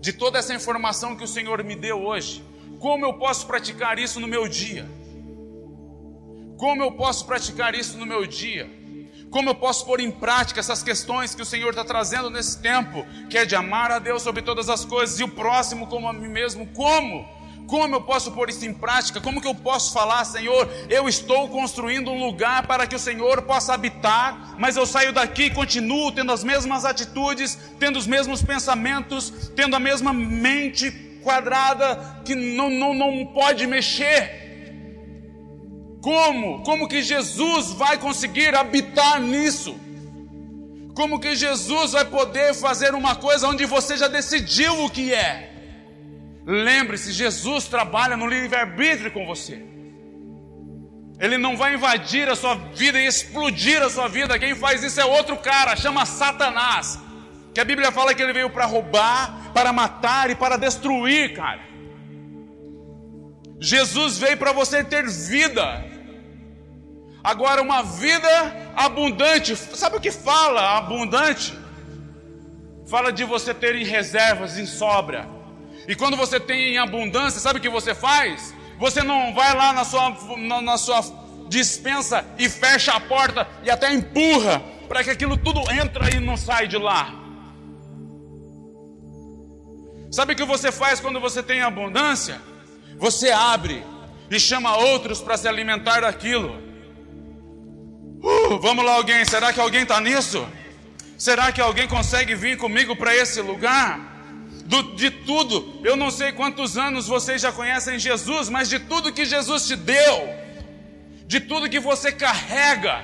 de 0.02 0.12
toda 0.12 0.38
essa 0.38 0.54
informação 0.54 1.16
que 1.16 1.24
o 1.24 1.28
Senhor 1.28 1.64
me 1.64 1.78
deu 1.78 2.04
hoje, 2.04 2.44
como 2.78 3.06
eu 3.06 3.14
posso 3.14 3.48
praticar 3.48 3.98
isso 3.98 4.20
no 4.20 4.28
meu 4.28 4.50
dia? 4.50 4.86
Como 6.58 6.84
eu 6.84 6.92
posso 6.92 7.26
praticar 7.26 7.74
isso 7.74 7.98
no 7.98 8.06
meu 8.06 8.28
dia? 8.28 8.70
Como 9.30 9.50
eu 9.50 9.56
posso 9.56 9.86
pôr 9.86 10.00
em 10.00 10.12
prática 10.12 10.60
essas 10.60 10.82
questões 10.82 11.36
que 11.36 11.42
o 11.42 11.46
Senhor 11.46 11.70
está 11.70 11.84
trazendo 11.84 12.30
nesse 12.30 12.62
tempo, 12.62 13.06
que 13.30 13.38
é 13.38 13.46
de 13.46 13.56
amar 13.56 13.92
a 13.92 14.00
Deus 14.00 14.22
sobre 14.22 14.42
todas 14.42 14.70
as 14.70 14.86
coisas 14.86 15.20
e 15.20 15.24
o 15.24 15.28
próximo 15.28 15.88
como 15.88 16.08
a 16.08 16.14
mim 16.14 16.30
mesmo? 16.30 16.68
Como? 16.68 17.36
Como 17.68 17.96
eu 17.96 18.02
posso 18.02 18.32
pôr 18.32 18.50
isso 18.50 18.66
em 18.66 18.74
prática? 18.74 19.20
Como 19.20 19.42
que 19.42 19.48
eu 19.48 19.56
posso 19.56 19.92
falar, 19.92 20.24
Senhor, 20.24 20.70
eu 20.90 21.10
estou 21.10 21.50
construindo 21.50 22.12
um 22.12 22.24
lugar 22.24 22.68
para 22.68 22.86
que 22.86 22.96
o 22.96 23.00
Senhor 23.00 23.42
possa 23.42 23.74
habitar, 23.74 24.56
mas 24.58 24.78
eu 24.78 24.86
saio 24.86 25.12
daqui 25.12 25.46
e 25.46 25.50
continuo 25.50 26.12
tendo 26.12 26.32
as 26.32 26.44
mesmas 26.44 26.86
atitudes, 26.86 27.58
tendo 27.80 27.98
os 27.98 28.06
mesmos 28.06 28.42
pensamentos, 28.42 29.52
tendo 29.56 29.76
a 29.76 29.80
mesma 29.80 30.14
mente 30.14 30.92
quadrada 31.24 32.22
que 32.24 32.36
não, 32.36 32.70
não, 32.70 32.94
não 32.94 33.26
pode 33.26 33.66
mexer. 33.66 34.45
Como? 36.06 36.62
Como 36.62 36.88
que 36.88 37.02
Jesus 37.02 37.72
vai 37.72 37.98
conseguir 37.98 38.54
habitar 38.54 39.20
nisso? 39.20 39.76
Como 40.94 41.20
que 41.20 41.36
Jesus 41.36 41.94
vai 41.94 42.06
poder 42.06 42.54
fazer 42.54 42.94
uma 42.94 43.16
coisa 43.16 43.48
onde 43.48 43.66
você 43.66 43.98
já 43.98 44.08
decidiu 44.08 44.84
o 44.84 44.90
que 44.90 45.12
é? 45.12 45.52
Lembre-se, 46.46 47.12
Jesus 47.12 47.68
trabalha 47.68 48.16
no 48.16 48.28
livre-arbítrio 48.28 49.12
com 49.12 49.26
você. 49.26 49.66
Ele 51.20 51.40
não 51.40 51.58
vai 51.58 51.74
invadir 51.74 52.30
a 52.30 52.36
sua 52.36 52.54
vida 52.54 53.00
e 53.00 53.08
explodir 53.08 53.82
a 53.82 53.90
sua 53.90 54.08
vida. 54.08 54.38
Quem 54.38 54.54
faz 54.54 54.84
isso 54.84 55.02
é 55.02 55.06
outro 55.06 55.36
cara, 55.38 55.76
chama 55.76 56.06
Satanás. 56.06 57.00
Que 57.52 57.60
a 57.60 57.66
Bíblia 57.66 57.92
fala 57.92 58.14
que 58.14 58.22
ele 58.22 58.32
veio 58.32 58.52
para 58.52 58.68
roubar, 58.68 59.52
para 59.56 59.74
matar 59.74 60.30
e 60.30 60.36
para 60.36 60.56
destruir, 60.56 61.34
cara. 61.34 61.62
Jesus 63.60 64.20
veio 64.20 64.38
para 64.38 64.52
você 64.52 64.84
ter 64.84 65.10
vida 65.10 65.95
Agora, 67.26 67.60
uma 67.60 67.82
vida 67.82 68.72
abundante, 68.76 69.56
sabe 69.56 69.98
o 69.98 70.00
que 70.00 70.12
fala 70.12 70.78
abundante? 70.78 71.58
Fala 72.88 73.12
de 73.12 73.24
você 73.24 73.52
ter 73.52 73.74
em 73.76 73.84
reservas, 73.84 74.60
em 74.60 74.68
sobra. 74.68 75.28
E 75.88 75.96
quando 75.96 76.16
você 76.16 76.40
tem 76.40 76.76
em 76.76 76.78
abundância, 76.78 77.40
sabe 77.40 77.58
o 77.58 77.62
que 77.64 77.68
você 77.68 77.96
faz? 77.96 78.54
Você 78.78 79.02
não 79.02 79.34
vai 79.34 79.56
lá 79.56 79.74
na 79.74 79.84
sua, 79.84 80.16
na, 80.38 80.62
na 80.62 80.78
sua 80.78 81.02
dispensa 81.50 82.24
e 82.38 82.48
fecha 82.48 82.94
a 82.94 83.00
porta 83.00 83.48
e 83.64 83.72
até 83.72 83.92
empurra 83.92 84.62
para 84.88 85.04
que 85.04 85.10
aquilo 85.10 85.36
tudo 85.36 85.62
entra 85.72 86.16
e 86.16 86.20
não 86.20 86.38
sai 86.38 86.68
de 86.68 86.78
lá. 86.78 87.12
Sabe 90.12 90.34
o 90.34 90.36
que 90.36 90.46
você 90.46 90.72
faz 90.72 91.00
quando 91.00 91.20
você 91.20 91.42
tem 91.42 91.64
abundância? 91.64 92.40
Você 93.00 93.32
abre 93.32 93.84
e 94.30 94.40
chama 94.40 94.78
outros 94.78 95.22
para 95.22 95.36
se 95.38 95.48
alimentar 95.48 96.02
daquilo. 96.02 96.65
Uh, 98.22 98.60
vamos 98.60 98.86
lá, 98.86 98.94
alguém. 98.94 99.24
Será 99.26 99.52
que 99.54 99.60
alguém 99.60 99.84
está 99.84 100.00
nisso? 100.00 100.48
Será 101.18 101.52
que 101.52 101.62
alguém 101.62 101.88
consegue 101.88 102.36
vir 102.36 102.58
comigo 102.58 102.96
para 102.96 103.16
esse 103.16 103.42
lugar? 103.42 104.14
Do, 104.66 104.96
de 104.96 105.12
tudo, 105.12 105.80
eu 105.84 105.96
não 105.96 106.10
sei 106.10 106.32
quantos 106.32 106.76
anos 106.76 107.08
vocês 107.08 107.42
já 107.42 107.52
conhecem 107.52 108.00
Jesus, 108.00 108.50
mas 108.50 108.68
de 108.68 108.80
tudo 108.80 109.14
que 109.14 109.24
Jesus 109.24 109.68
te 109.68 109.76
deu, 109.76 110.30
de 111.28 111.40
tudo 111.40 111.70
que 111.70 111.80
você 111.80 112.12
carrega, 112.12 113.04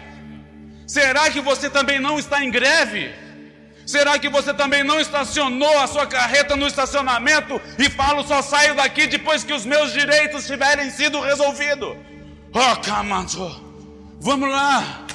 será 0.88 1.30
que 1.30 1.39
você 1.39 1.70
também 1.70 2.00
não 2.00 2.18
está 2.18 2.44
em 2.44 2.50
greve? 2.50 3.13
Será 3.86 4.18
que 4.18 4.30
você 4.30 4.53
também 4.53 4.84
não 4.84 5.00
estacionou 5.00 5.77
a 5.80 5.86
sua 5.86 6.08
carreta 6.08 6.56
no 6.56 6.65
estacionamento 6.65 7.62
e 7.77 7.89
fala, 7.89 8.24
só 8.24 8.41
saio 8.41 8.74
daqui 8.74 9.06
depois 9.06 9.44
que 9.44 9.53
os 9.53 9.65
meus 9.65 9.91
direitos 9.94 10.48
tiverem 10.48 10.89
sido 10.89 11.20
resolvidos? 11.20 11.96
Oh, 12.53 12.75
Camanto, 12.82 13.71
vamos 14.22 14.50
lá. 14.50 15.08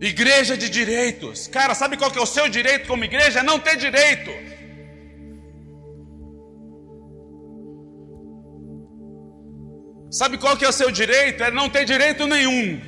Igreja 0.00 0.56
de 0.56 0.68
direitos. 0.68 1.46
Cara, 1.46 1.74
sabe 1.74 1.96
qual 1.96 2.10
que 2.10 2.18
é 2.18 2.22
o 2.22 2.26
seu 2.26 2.48
direito 2.48 2.86
como 2.86 3.04
igreja? 3.04 3.40
É 3.40 3.42
não 3.42 3.58
ter 3.58 3.76
direito. 3.76 4.30
Sabe 10.10 10.38
qual 10.38 10.56
que 10.56 10.64
é 10.64 10.68
o 10.68 10.72
seu 10.72 10.90
direito? 10.90 11.42
É 11.42 11.50
não 11.50 11.68
ter 11.68 11.84
direito 11.84 12.26
nenhum. 12.26 12.80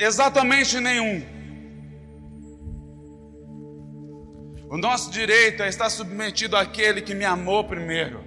Exatamente 0.00 0.80
nenhum. 0.80 1.33
O 4.74 4.76
nosso 4.76 5.08
direito 5.08 5.62
é 5.62 5.68
estar 5.68 5.88
submetido 5.88 6.56
àquele 6.56 7.00
que 7.00 7.14
me 7.14 7.24
amou 7.24 7.62
primeiro 7.62 8.24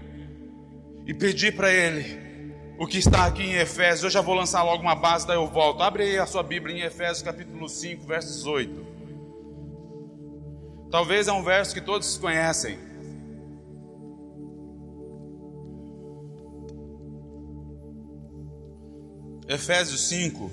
e 1.06 1.14
pedir 1.14 1.54
para 1.54 1.74
ele 1.74 2.54
o 2.80 2.88
que 2.88 2.98
está 3.00 3.26
aqui 3.26 3.44
em 3.44 3.56
Efésios. 3.56 4.06
Eu 4.06 4.10
já 4.10 4.22
vou 4.22 4.34
lançar 4.34 4.64
logo 4.64 4.82
uma 4.82 4.96
base, 4.96 5.28
daí 5.28 5.36
eu 5.36 5.46
volto. 5.46 5.84
Abre 5.84 6.04
aí 6.04 6.18
a 6.18 6.26
sua 6.26 6.44
Bíblia 6.44 6.74
em 6.74 6.80
Efésios 6.80 7.22
capítulo 7.22 7.68
5, 7.68 8.08
verso 8.08 8.30
18. 8.30 8.88
Talvez 10.90 11.28
é 11.28 11.34
um 11.34 11.44
verso 11.44 11.74
que 11.74 11.82
todos 11.82 12.18
conhecem. 12.18 12.80
Efésios 19.50 20.08
5, 20.08 20.50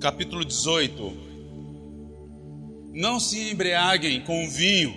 capítulo 0.00 0.44
18. 0.44 1.29
Não 2.92 3.20
se 3.20 3.50
embriaguem 3.50 4.20
com 4.22 4.48
vinho 4.48 4.94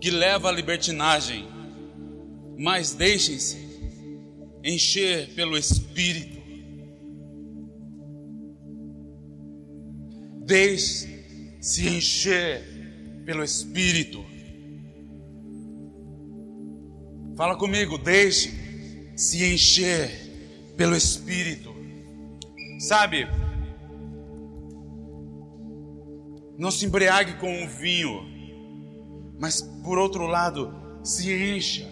que 0.00 0.10
leva 0.10 0.48
à 0.48 0.52
libertinagem 0.52 1.50
mas 2.62 2.92
deixem-se 2.92 3.56
encher 4.62 5.30
pelo 5.30 5.56
Espírito. 5.56 6.38
Deixe-se 10.44 11.88
encher 11.88 12.62
pelo 13.24 13.42
Espírito. 13.42 14.22
Fala 17.34 17.56
comigo, 17.56 17.96
deixe-se 17.96 19.42
encher 19.42 20.10
pelo 20.76 20.94
Espírito. 20.94 21.74
Sabe, 22.78 23.26
não 26.60 26.70
se 26.70 26.84
embriague 26.84 27.32
com 27.38 27.64
o 27.64 27.66
vinho, 27.66 28.22
mas 29.40 29.62
por 29.82 29.98
outro 29.98 30.26
lado, 30.26 30.70
se 31.02 31.32
encha 31.32 31.88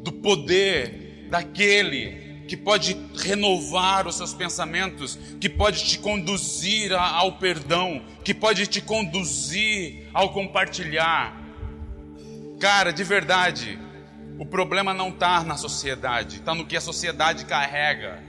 do 0.00 0.12
poder 0.12 1.26
daquele 1.28 2.44
que 2.46 2.56
pode 2.56 2.96
renovar 3.16 4.06
os 4.06 4.14
seus 4.14 4.32
pensamentos, 4.32 5.18
que 5.40 5.48
pode 5.48 5.84
te 5.84 5.98
conduzir 5.98 6.92
ao 6.92 7.32
perdão, 7.32 8.00
que 8.22 8.32
pode 8.32 8.68
te 8.68 8.80
conduzir 8.80 10.08
ao 10.14 10.32
compartilhar. 10.32 11.42
Cara, 12.60 12.92
de 12.92 13.02
verdade, 13.02 13.76
o 14.38 14.46
problema 14.46 14.94
não 14.94 15.08
está 15.08 15.42
na 15.42 15.56
sociedade, 15.56 16.36
está 16.36 16.54
no 16.54 16.64
que 16.64 16.76
a 16.76 16.80
sociedade 16.80 17.44
carrega. 17.44 18.22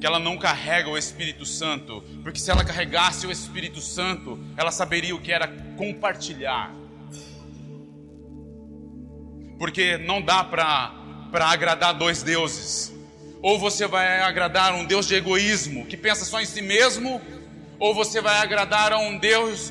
Que 0.00 0.06
ela 0.06 0.18
não 0.18 0.38
carrega 0.38 0.88
o 0.88 0.96
Espírito 0.96 1.44
Santo, 1.44 2.02
porque 2.22 2.40
se 2.40 2.50
ela 2.50 2.64
carregasse 2.64 3.26
o 3.26 3.30
Espírito 3.30 3.80
Santo, 3.80 4.38
ela 4.56 4.70
saberia 4.70 5.14
o 5.14 5.20
que 5.20 5.30
era 5.30 5.46
compartilhar 5.76 6.80
porque 9.60 9.98
não 9.98 10.22
dá 10.22 10.42
para 10.42 10.90
agradar 11.34 11.92
dois 11.92 12.22
deuses. 12.22 12.94
Ou 13.42 13.58
você 13.58 13.86
vai 13.86 14.22
agradar 14.22 14.74
um 14.74 14.86
Deus 14.86 15.06
de 15.06 15.14
egoísmo, 15.14 15.84
que 15.84 15.98
pensa 15.98 16.24
só 16.24 16.40
em 16.40 16.46
si 16.46 16.62
mesmo, 16.62 17.20
ou 17.78 17.94
você 17.94 18.22
vai 18.22 18.38
agradar 18.38 18.90
a 18.90 18.98
um 18.98 19.18
Deus 19.18 19.70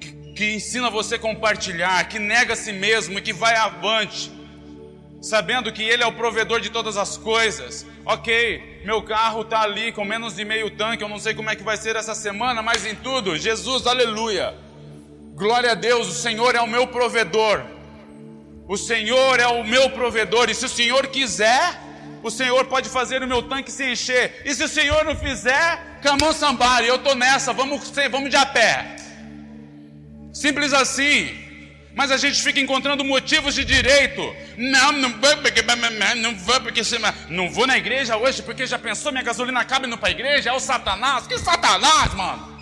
que, 0.00 0.10
que 0.34 0.54
ensina 0.54 0.88
você 0.88 1.16
a 1.16 1.18
compartilhar, 1.18 2.08
que 2.08 2.18
nega 2.18 2.54
a 2.54 2.56
si 2.56 2.72
mesmo 2.72 3.18
e 3.18 3.22
que 3.22 3.34
vai 3.34 3.54
avante, 3.56 4.32
sabendo 5.20 5.70
que 5.70 5.82
Ele 5.82 6.02
é 6.02 6.06
o 6.06 6.14
provedor 6.14 6.58
de 6.58 6.70
todas 6.70 6.96
as 6.96 7.18
coisas. 7.18 7.86
Ok, 8.06 8.75
meu 8.86 9.02
carro 9.02 9.40
está 9.40 9.62
ali 9.62 9.90
com 9.90 10.04
menos 10.04 10.36
de 10.36 10.44
meio 10.44 10.70
tanque, 10.70 11.02
eu 11.02 11.08
não 11.08 11.18
sei 11.18 11.34
como 11.34 11.50
é 11.50 11.56
que 11.56 11.64
vai 11.64 11.76
ser 11.76 11.96
essa 11.96 12.14
semana, 12.14 12.62
mas 12.62 12.86
em 12.86 12.94
tudo, 12.94 13.36
Jesus, 13.36 13.84
aleluia. 13.84 14.54
Glória 15.34 15.72
a 15.72 15.74
Deus, 15.74 16.06
o 16.06 16.12
Senhor 16.12 16.54
é 16.54 16.60
o 16.60 16.68
meu 16.68 16.86
provedor. 16.86 17.64
O 18.68 18.76
Senhor 18.76 19.40
é 19.40 19.46
o 19.48 19.64
meu 19.64 19.90
provedor, 19.90 20.48
e 20.48 20.54
se 20.54 20.64
o 20.64 20.68
Senhor 20.68 21.08
quiser, 21.08 21.80
o 22.22 22.30
Senhor 22.30 22.64
pode 22.66 22.88
fazer 22.88 23.24
o 23.24 23.26
meu 23.26 23.42
tanque 23.42 23.72
se 23.72 23.90
encher. 23.90 24.42
E 24.44 24.54
se 24.54 24.62
o 24.62 24.68
Senhor 24.68 25.04
não 25.04 25.16
fizer, 25.16 25.98
camão 26.00 26.32
sambari, 26.32 26.86
eu 26.86 26.94
estou 26.94 27.16
nessa, 27.16 27.52
vamos, 27.52 27.90
vamos 28.08 28.30
de 28.30 28.36
a 28.36 28.46
pé. 28.46 28.94
Simples 30.32 30.72
assim. 30.72 31.45
Mas 31.96 32.12
a 32.12 32.18
gente 32.18 32.42
fica 32.42 32.60
encontrando 32.60 33.02
motivos 33.02 33.54
de 33.54 33.64
direito. 33.64 34.20
Não, 34.58 34.92
não 34.92 35.18
vou 35.18 35.36
porque 35.38 35.62
não 36.20 36.36
vou 36.36 36.60
porque 36.60 36.82
não 37.30 37.50
vou 37.50 37.66
na 37.66 37.78
igreja 37.78 38.18
hoje 38.18 38.42
porque 38.42 38.66
já 38.66 38.78
pensou 38.78 39.10
minha 39.10 39.24
gasolina 39.24 39.60
acaba 39.60 39.86
indo 39.86 39.96
para 39.96 40.10
a 40.10 40.12
igreja, 40.12 40.50
é 40.50 40.52
o 40.52 40.60
Satanás. 40.60 41.26
Que 41.26 41.38
Satanás, 41.38 42.12
mano? 42.12 42.54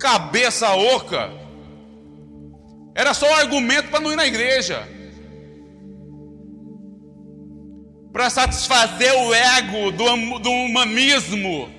Cabeça 0.00 0.70
oca. 0.70 1.30
Era 2.94 3.12
só 3.12 3.30
um 3.30 3.34
argumento 3.34 3.90
para 3.90 4.00
não 4.00 4.10
ir 4.10 4.16
na 4.16 4.26
igreja. 4.26 4.88
Para 8.14 8.30
satisfazer 8.30 9.12
o 9.12 9.34
ego 9.34 9.92
do, 9.92 10.38
do 10.38 10.50
humanismo 10.50 11.70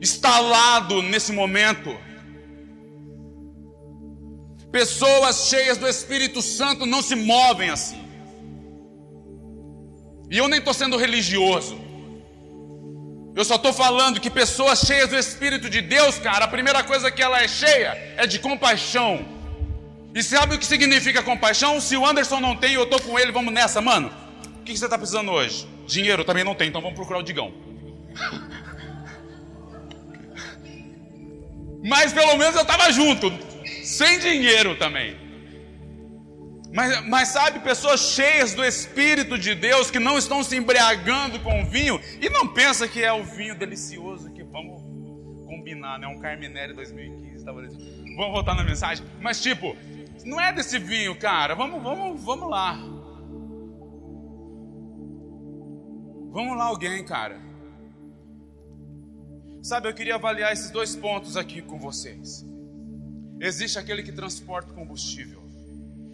instalado 0.00 1.02
nesse 1.02 1.30
momento. 1.30 1.94
Pessoas 4.70 5.48
cheias 5.48 5.78
do 5.78 5.88
Espírito 5.88 6.40
Santo 6.40 6.86
não 6.86 7.02
se 7.02 7.14
movem 7.16 7.70
assim. 7.70 8.00
E 10.30 10.38
eu 10.38 10.46
nem 10.48 10.60
estou 10.60 10.72
sendo 10.72 10.96
religioso. 10.96 11.78
Eu 13.34 13.44
só 13.44 13.56
estou 13.56 13.72
falando 13.72 14.20
que 14.20 14.30
pessoas 14.30 14.80
cheias 14.80 15.08
do 15.08 15.16
Espírito 15.16 15.68
de 15.68 15.80
Deus, 15.80 16.18
cara, 16.18 16.44
a 16.44 16.48
primeira 16.48 16.84
coisa 16.84 17.10
que 17.10 17.22
ela 17.22 17.42
é 17.42 17.48
cheia 17.48 18.14
é 18.16 18.26
de 18.26 18.38
compaixão. 18.38 19.24
E 20.14 20.22
sabe 20.22 20.54
o 20.54 20.58
que 20.58 20.66
significa 20.66 21.22
compaixão? 21.22 21.80
Se 21.80 21.96
o 21.96 22.06
Anderson 22.06 22.38
não 22.40 22.56
tem, 22.56 22.74
eu 22.74 22.86
tô 22.86 23.00
com 23.00 23.18
ele, 23.18 23.32
vamos 23.32 23.52
nessa, 23.52 23.80
mano. 23.80 24.12
O 24.60 24.62
que, 24.62 24.76
você 24.76 24.84
está 24.84 24.98
precisando 24.98 25.30
hoje? 25.30 25.66
Dinheiro 25.86 26.24
também 26.24 26.44
não 26.44 26.54
tem, 26.54 26.68
então 26.68 26.80
vamos 26.80 26.96
procurar 26.96 27.18
o 27.20 27.22
Digão. 27.22 27.52
Mas 31.82 32.12
pelo 32.12 32.36
menos 32.36 32.54
eu 32.54 32.62
estava 32.62 32.92
junto, 32.92 33.32
sem 33.90 34.18
dinheiro 34.18 34.76
também. 34.76 35.16
Mas, 36.72 37.04
mas 37.08 37.28
sabe, 37.28 37.58
pessoas 37.58 38.00
cheias 38.00 38.54
do 38.54 38.64
Espírito 38.64 39.36
de 39.36 39.54
Deus 39.56 39.90
que 39.90 39.98
não 39.98 40.16
estão 40.16 40.44
se 40.44 40.56
embriagando 40.56 41.40
com 41.40 41.64
vinho 41.66 42.00
e 42.20 42.30
não 42.30 42.46
pensa 42.46 42.86
que 42.86 43.02
é 43.02 43.12
o 43.12 43.24
vinho 43.24 43.56
delicioso 43.56 44.32
que 44.32 44.44
vamos 44.44 44.80
combinar, 45.46 45.98
né? 45.98 46.06
Um 46.06 46.20
Carminelli 46.20 46.72
2015, 46.74 47.44
tava 47.44 47.62
Vamos 47.62 48.32
voltar 48.32 48.54
na 48.54 48.62
mensagem. 48.62 49.04
Mas 49.20 49.42
tipo, 49.42 49.76
não 50.24 50.40
é 50.40 50.52
desse 50.52 50.78
vinho, 50.78 51.18
cara. 51.18 51.56
Vamos, 51.56 51.82
vamos, 51.82 52.22
vamos 52.22 52.48
lá. 52.48 52.74
Vamos 56.30 56.56
lá, 56.56 56.64
alguém, 56.66 57.04
cara. 57.04 57.40
Sabe, 59.60 59.88
eu 59.88 59.94
queria 59.94 60.14
avaliar 60.14 60.52
esses 60.52 60.70
dois 60.70 60.94
pontos 60.94 61.36
aqui 61.36 61.60
com 61.60 61.80
vocês. 61.80 62.48
Existe 63.40 63.78
aquele 63.78 64.02
que 64.02 64.12
transporta 64.12 64.72
combustível. 64.74 65.42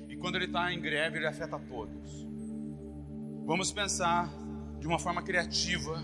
E 0.08 0.16
quando 0.16 0.36
ele 0.36 0.44
está 0.44 0.72
em 0.72 0.80
greve, 0.80 1.18
ele 1.18 1.26
afeta 1.26 1.58
todos. 1.58 2.24
Vamos 3.44 3.72
pensar 3.72 4.32
de 4.78 4.86
uma 4.86 4.98
forma 4.98 5.22
criativa 5.22 6.00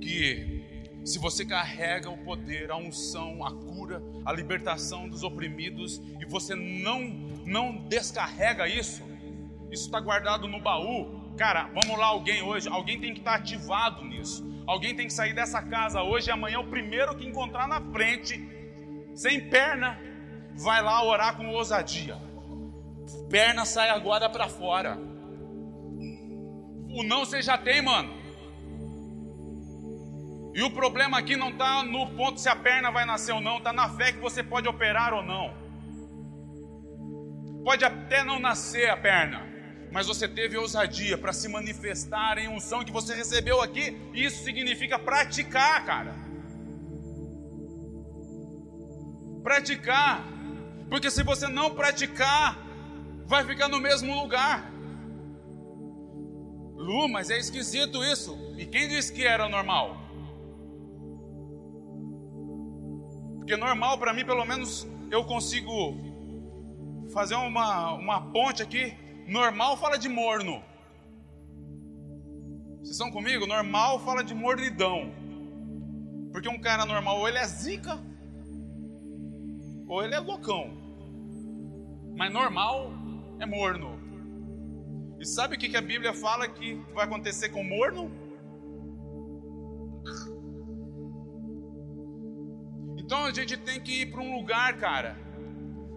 que 0.00 0.62
se 1.04 1.18
você 1.18 1.44
carrega 1.44 2.08
o 2.08 2.16
poder, 2.18 2.70
a 2.70 2.76
unção, 2.76 3.44
a 3.44 3.52
cura, 3.52 4.00
a 4.24 4.32
libertação 4.32 5.08
dos 5.08 5.24
oprimidos 5.24 6.00
e 6.20 6.24
você 6.24 6.54
não 6.54 7.02
não 7.44 7.86
descarrega 7.88 8.66
isso, 8.66 9.02
isso 9.70 9.84
está 9.86 10.00
guardado 10.00 10.48
no 10.48 10.60
baú. 10.60 11.34
Cara, 11.36 11.68
vamos 11.74 11.98
lá, 11.98 12.06
alguém 12.06 12.42
hoje, 12.42 12.68
alguém 12.68 13.00
tem 13.00 13.12
que 13.12 13.18
estar 13.18 13.34
ativado 13.34 14.04
nisso. 14.04 14.42
Alguém 14.66 14.94
tem 14.94 15.06
que 15.06 15.12
sair 15.12 15.34
dessa 15.34 15.60
casa 15.60 16.02
hoje 16.02 16.28
e 16.28 16.32
amanhã 16.32 16.60
o 16.60 16.70
primeiro 16.70 17.14
que 17.16 17.26
encontrar 17.26 17.68
na 17.68 17.80
frente, 17.92 18.40
sem 19.14 19.50
perna, 19.50 19.98
vai 20.56 20.82
lá 20.82 21.04
orar 21.04 21.36
com 21.36 21.48
ousadia. 21.48 22.16
Perna 23.28 23.64
sai 23.64 23.90
agora 23.90 24.28
para 24.28 24.48
fora. 24.48 24.98
O 26.88 27.02
não 27.02 27.24
você 27.24 27.42
já 27.42 27.58
tem, 27.58 27.82
mano. 27.82 28.24
E 30.54 30.62
o 30.62 30.70
problema 30.70 31.18
aqui 31.18 31.36
não 31.36 31.50
está 31.50 31.82
no 31.82 32.06
ponto 32.14 32.40
se 32.40 32.48
a 32.48 32.54
perna 32.54 32.90
vai 32.92 33.04
nascer 33.04 33.32
ou 33.32 33.40
não, 33.40 33.58
está 33.58 33.72
na 33.72 33.88
fé 33.88 34.12
que 34.12 34.20
você 34.20 34.40
pode 34.40 34.68
operar 34.68 35.12
ou 35.12 35.22
não. 35.22 35.52
Pode 37.64 37.84
até 37.84 38.22
não 38.22 38.38
nascer 38.38 38.88
a 38.88 38.96
perna, 38.96 39.42
mas 39.90 40.06
você 40.06 40.28
teve 40.28 40.56
ousadia 40.56 41.18
para 41.18 41.32
se 41.32 41.48
manifestar 41.48 42.38
em 42.38 42.46
unção 42.46 42.84
que 42.84 42.92
você 42.92 43.16
recebeu 43.16 43.60
aqui, 43.60 43.98
e 44.12 44.24
isso 44.24 44.44
significa 44.44 44.96
praticar, 44.96 45.84
cara. 45.84 46.14
Praticar, 49.42 50.24
porque 50.94 51.10
se 51.10 51.24
você 51.24 51.48
não 51.48 51.74
praticar, 51.74 52.56
vai 53.26 53.44
ficar 53.44 53.68
no 53.68 53.80
mesmo 53.80 54.14
lugar. 54.14 54.70
Lu, 56.76 57.08
mas 57.08 57.30
é 57.30 57.36
esquisito 57.36 58.04
isso. 58.04 58.38
E 58.56 58.64
quem 58.64 58.86
disse 58.86 59.12
que 59.12 59.26
era 59.26 59.48
normal? 59.48 59.96
Porque 63.38 63.56
normal 63.56 63.98
para 63.98 64.12
mim, 64.14 64.24
pelo 64.24 64.44
menos, 64.44 64.86
eu 65.10 65.24
consigo 65.24 65.96
fazer 67.12 67.34
uma, 67.34 67.94
uma 67.94 68.30
ponte 68.30 68.62
aqui. 68.62 68.96
Normal 69.26 69.76
fala 69.76 69.98
de 69.98 70.08
morno. 70.08 70.62
Vocês 72.76 72.90
estão 72.90 73.10
comigo? 73.10 73.48
Normal 73.48 73.98
fala 73.98 74.22
de 74.22 74.32
mornidão. 74.32 75.12
Porque 76.30 76.48
um 76.48 76.60
cara 76.60 76.86
normal, 76.86 77.18
ou 77.18 77.28
ele 77.28 77.38
é 77.38 77.46
zica, 77.48 78.00
ou 79.88 80.00
ele 80.04 80.14
é 80.14 80.20
loucão. 80.20 80.83
Mas 82.16 82.32
normal 82.32 82.92
é 83.38 83.46
morno. 83.46 83.98
E 85.18 85.26
sabe 85.26 85.56
o 85.56 85.58
que 85.58 85.76
a 85.76 85.80
Bíblia 85.80 86.12
fala 86.12 86.48
que 86.48 86.74
vai 86.94 87.04
acontecer 87.04 87.48
com 87.48 87.62
morno? 87.64 88.10
Então 92.96 93.24
a 93.24 93.32
gente 93.32 93.56
tem 93.56 93.80
que 93.80 94.02
ir 94.02 94.10
para 94.10 94.22
um 94.22 94.36
lugar, 94.36 94.78
cara, 94.78 95.16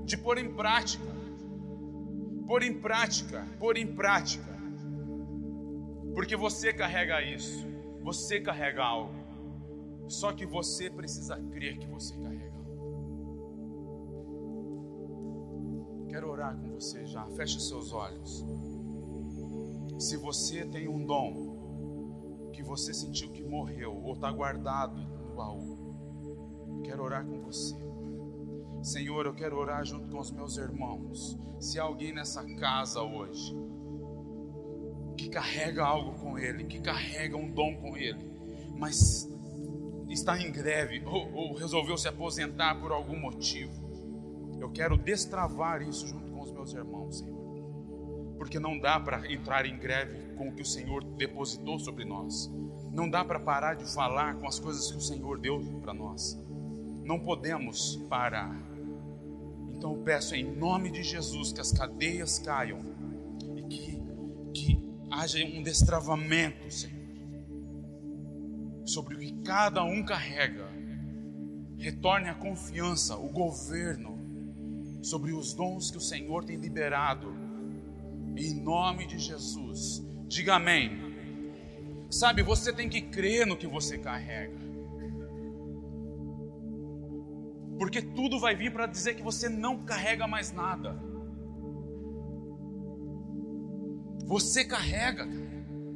de 0.06 0.18
pôr 0.18 0.38
em 0.38 0.54
prática. 0.54 1.06
Pôr 2.46 2.64
em 2.64 2.74
prática, 2.80 3.46
pôr 3.60 3.78
em 3.78 3.88
prática. 3.88 4.58
Porque 6.14 6.36
você 6.36 6.74
carrega 6.74 7.22
isso, 7.22 7.66
você 8.02 8.40
carrega 8.40 8.84
algo. 8.84 9.14
Só 10.08 10.32
que 10.32 10.46
você 10.46 10.90
precisa 10.90 11.38
crer 11.52 11.78
que 11.78 11.88
você 11.88 12.16
carrega 12.16 12.37
Quero 16.18 16.32
orar 16.32 16.58
com 16.58 16.72
você 16.72 17.06
já. 17.06 17.28
Feche 17.36 17.60
seus 17.60 17.94
olhos. 17.94 18.44
Se 20.00 20.18
você 20.18 20.66
tem 20.66 20.88
um 20.88 21.06
dom 21.06 22.50
que 22.52 22.64
você 22.64 22.92
sentiu 22.92 23.30
que 23.30 23.44
morreu 23.44 23.96
ou 23.96 24.16
está 24.16 24.32
guardado 24.32 24.98
no 24.98 25.36
baú, 25.36 26.82
quero 26.84 27.04
orar 27.04 27.24
com 27.24 27.40
você. 27.42 27.76
Senhor, 28.82 29.28
eu 29.28 29.36
quero 29.36 29.60
orar 29.60 29.86
junto 29.86 30.10
com 30.10 30.20
os 30.20 30.32
meus 30.32 30.58
irmãos. 30.58 31.38
Se 31.60 31.80
há 31.80 31.84
alguém 31.84 32.12
nessa 32.12 32.44
casa 32.56 33.00
hoje 33.00 33.56
que 35.16 35.30
carrega 35.30 35.86
algo 35.86 36.20
com 36.20 36.40
ele, 36.40 36.64
que 36.64 36.80
carrega 36.80 37.38
um 37.38 37.52
dom 37.52 37.76
com 37.76 37.96
ele, 37.96 38.28
mas 38.76 39.30
está 40.10 40.42
em 40.42 40.52
greve 40.52 41.04
ou, 41.06 41.32
ou 41.32 41.54
resolveu 41.54 41.96
se 41.96 42.08
aposentar 42.08 42.74
por 42.82 42.92
algum 42.92 43.20
motivo, 43.20 43.87
eu 44.60 44.70
quero 44.70 44.98
destravar 44.98 45.82
isso 45.82 46.08
junto 46.08 46.32
com 46.32 46.41
os 46.41 46.52
meus 46.52 46.74
irmãos, 46.74 47.20
Senhor. 47.20 47.38
Porque 48.38 48.60
não 48.60 48.80
dá 48.80 49.00
para 49.00 49.32
entrar 49.32 49.65
em 49.65 49.78
greve 49.78 50.36
com 50.36 50.50
o 50.50 50.52
que 50.54 50.62
o 50.62 50.65
Senhor 50.65 51.04
depositou 51.04 51.80
sobre 51.80 52.06
nós. 52.06 52.52
Não 52.91 53.10
dá 53.10 53.24
para 53.24 53.39
parar 53.39 53.76
de 53.76 53.91
falar 53.93 54.36
com 54.36 54.48
as 54.48 54.60
coisas 54.60 54.91
que 54.91 54.98
o 54.98 55.02
Senhor 55.02 55.39
deu 55.39 55.60
para 55.82 55.93
nós. 55.93 56.39
Não 57.04 57.20
podemos 57.20 57.96
parar. 58.10 58.56
Então 59.76 59.93
eu 59.93 60.02
peço 60.02 60.36
em 60.36 60.43
nome 60.43 60.91
de 60.91 61.04
Jesus 61.04 61.52
que 61.52 61.62
as 61.62 61.72
cadeias 61.72 62.39
caiam 62.39 62.80
e 63.56 63.62
que, 63.63 64.02
que 64.54 64.84
haja 65.12 65.43
um 65.46 65.62
destravamento, 65.62 66.72
Senhor, 66.72 66.98
sobre 68.86 69.15
o 69.15 69.20
que 69.20 69.34
cada 69.43 69.84
um 69.84 70.04
carrega. 70.04 70.67
Retorne 71.78 72.30
a 72.30 72.34
confiança, 72.34 73.15
o 73.15 73.30
governo 73.30 74.17
sobre 75.02 75.34
os 75.34 75.54
dons 75.54 75.92
que 75.92 75.98
o 75.98 76.02
Senhor 76.02 76.44
tem 76.44 76.58
liberado. 76.58 77.34
Em 78.36 78.54
nome 78.54 79.08
de 79.08 79.18
Jesus. 79.18 80.06
Diga 80.28 80.56
amém. 80.56 81.06
Sabe, 82.10 82.42
você 82.44 82.72
tem 82.72 82.88
que 82.88 83.02
crer 83.02 83.46
no 83.46 83.58
que 83.58 83.68
você 83.68 83.98
carrega. 83.98 84.68
porque 87.78 88.02
tudo 88.02 88.40
vai 88.40 88.56
vir 88.56 88.72
para 88.72 88.88
dizer 88.88 89.16
que 89.16 89.22
você 89.22 89.48
não 89.48 89.84
carrega 89.84 90.28
mais 90.28 90.52
nada. 90.52 91.00
Você 94.26 94.66
carrega, 94.66 95.28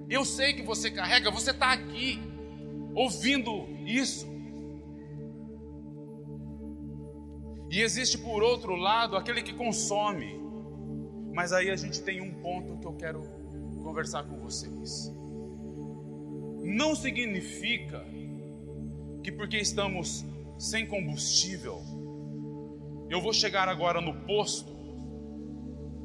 eu 0.10 0.24
sei 0.24 0.54
que 0.54 0.62
você 0.62 0.90
carrega, 0.90 1.30
você 1.32 1.52
está 1.52 1.74
aqui 1.74 2.22
ouvindo 2.94 3.68
isso. 3.86 4.30
E 7.72 7.82
existe 7.82 8.18
por 8.18 8.44
outro 8.44 8.76
lado 8.76 9.16
aquele 9.16 9.42
que 9.42 9.54
consome. 9.54 10.38
Mas 11.34 11.54
aí 11.54 11.70
a 11.70 11.76
gente 11.78 12.02
tem 12.02 12.20
um 12.20 12.34
ponto 12.42 12.78
que 12.78 12.86
eu 12.86 12.94
quero 12.94 13.24
conversar 13.82 14.24
com 14.24 14.38
vocês. 14.38 15.10
Não 16.62 16.94
significa 16.94 18.06
que 19.24 19.32
porque 19.32 19.58
estamos 19.58 20.26
sem 20.60 20.86
combustível, 20.86 21.82
eu 23.10 23.22
vou 23.22 23.32
chegar 23.32 23.70
agora 23.70 24.02
no 24.02 24.14
posto 24.26 24.76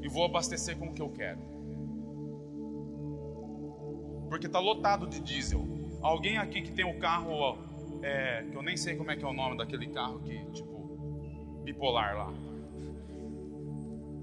e 0.03 0.09
vou 0.09 0.25
abastecer 0.25 0.79
com 0.79 0.87
o 0.87 0.95
que 0.95 1.03
eu 1.03 1.09
quero. 1.09 1.41
Porque 4.29 4.47
está 4.47 4.61
lotado 4.61 5.09
de 5.09 5.21
diesel. 5.21 5.67
Alguém 6.01 6.39
aqui 6.39 6.63
que 6.63 6.71
tem 6.71 6.85
o 6.85 6.91
um 6.91 6.99
carro, 7.01 7.59
é, 8.03 8.45
que 8.49 8.57
eu 8.57 8.63
nem 8.63 8.77
sei 8.77 8.95
como 8.95 9.11
é 9.11 9.17
que 9.17 9.25
é 9.25 9.29
o 9.29 9.33
nome 9.33 9.57
daquele 9.57 9.89
carro 9.89 10.21
que, 10.21 10.45
tipo, 10.53 10.76
bipolar 11.67 12.17
lá. 12.17 12.33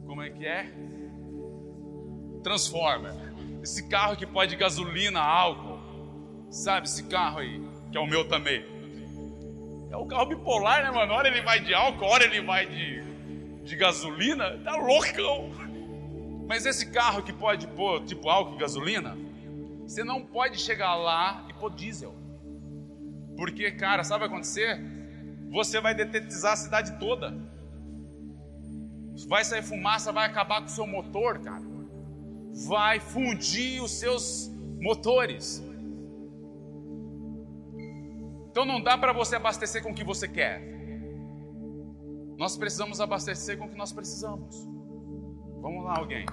Como 0.05 0.21
é 0.21 0.29
que 0.29 0.45
é? 0.45 0.73
Transformer. 2.41 3.13
Esse 3.61 3.87
carro 3.89 4.15
que 4.15 4.25
pode 4.25 4.55
gasolina, 4.55 5.19
álcool. 5.19 5.79
Sabe 6.49 6.87
esse 6.87 7.03
carro 7.03 7.39
aí? 7.39 7.61
Que 7.91 7.97
é 7.97 8.01
o 8.01 8.07
meu 8.07 8.27
também. 8.27 8.63
É 9.91 9.97
o 9.97 10.05
carro 10.05 10.25
bipolar, 10.25 10.83
né, 10.83 10.91
mano? 10.91 11.13
Hora 11.13 11.27
ele 11.27 11.41
vai 11.41 11.59
de 11.59 11.73
álcool, 11.73 12.05
hora 12.05 12.23
ele 12.23 12.41
vai 12.41 12.65
de, 12.65 13.03
de 13.63 13.75
gasolina. 13.75 14.57
Tá 14.63 14.75
loucão. 14.75 15.51
Mas 16.47 16.65
esse 16.65 16.91
carro 16.91 17.21
que 17.23 17.33
pode 17.33 17.67
pôr 17.67 18.03
tipo 18.03 18.29
álcool 18.29 18.55
e 18.55 18.59
gasolina, 18.59 19.17
você 19.85 20.03
não 20.03 20.25
pode 20.25 20.59
chegar 20.59 20.95
lá 20.95 21.45
e 21.49 21.53
pôr 21.53 21.71
diesel. 21.71 22.15
Porque, 23.35 23.71
cara, 23.71 24.03
sabe 24.03 24.23
o 24.23 24.27
que 24.27 24.29
vai 24.29 24.39
acontecer? 24.39 24.92
Você 25.53 25.79
vai 25.79 25.93
detetizar 25.93 26.53
a 26.53 26.55
cidade 26.55 26.97
toda. 26.99 27.31
Vai 29.27 29.45
sair 29.45 29.61
fumaça, 29.61 30.11
vai 30.11 30.25
acabar 30.25 30.61
com 30.61 30.65
o 30.65 30.69
seu 30.69 30.87
motor, 30.87 31.39
cara. 31.39 31.63
Vai 32.67 32.99
fundir 32.99 33.81
os 33.83 33.91
seus 33.91 34.49
motores. 34.81 35.63
Então 38.49 38.65
não 38.65 38.81
dá 38.81 38.97
para 38.97 39.13
você 39.13 39.35
abastecer 39.35 39.83
com 39.83 39.91
o 39.91 39.93
que 39.93 40.03
você 40.03 40.27
quer. 40.27 40.59
Nós 42.35 42.57
precisamos 42.57 42.99
abastecer 42.99 43.55
com 43.59 43.65
o 43.65 43.69
que 43.69 43.77
nós 43.77 43.93
precisamos. 43.93 44.67
Vamos 45.61 45.85
lá, 45.85 45.99
alguém. 45.99 46.25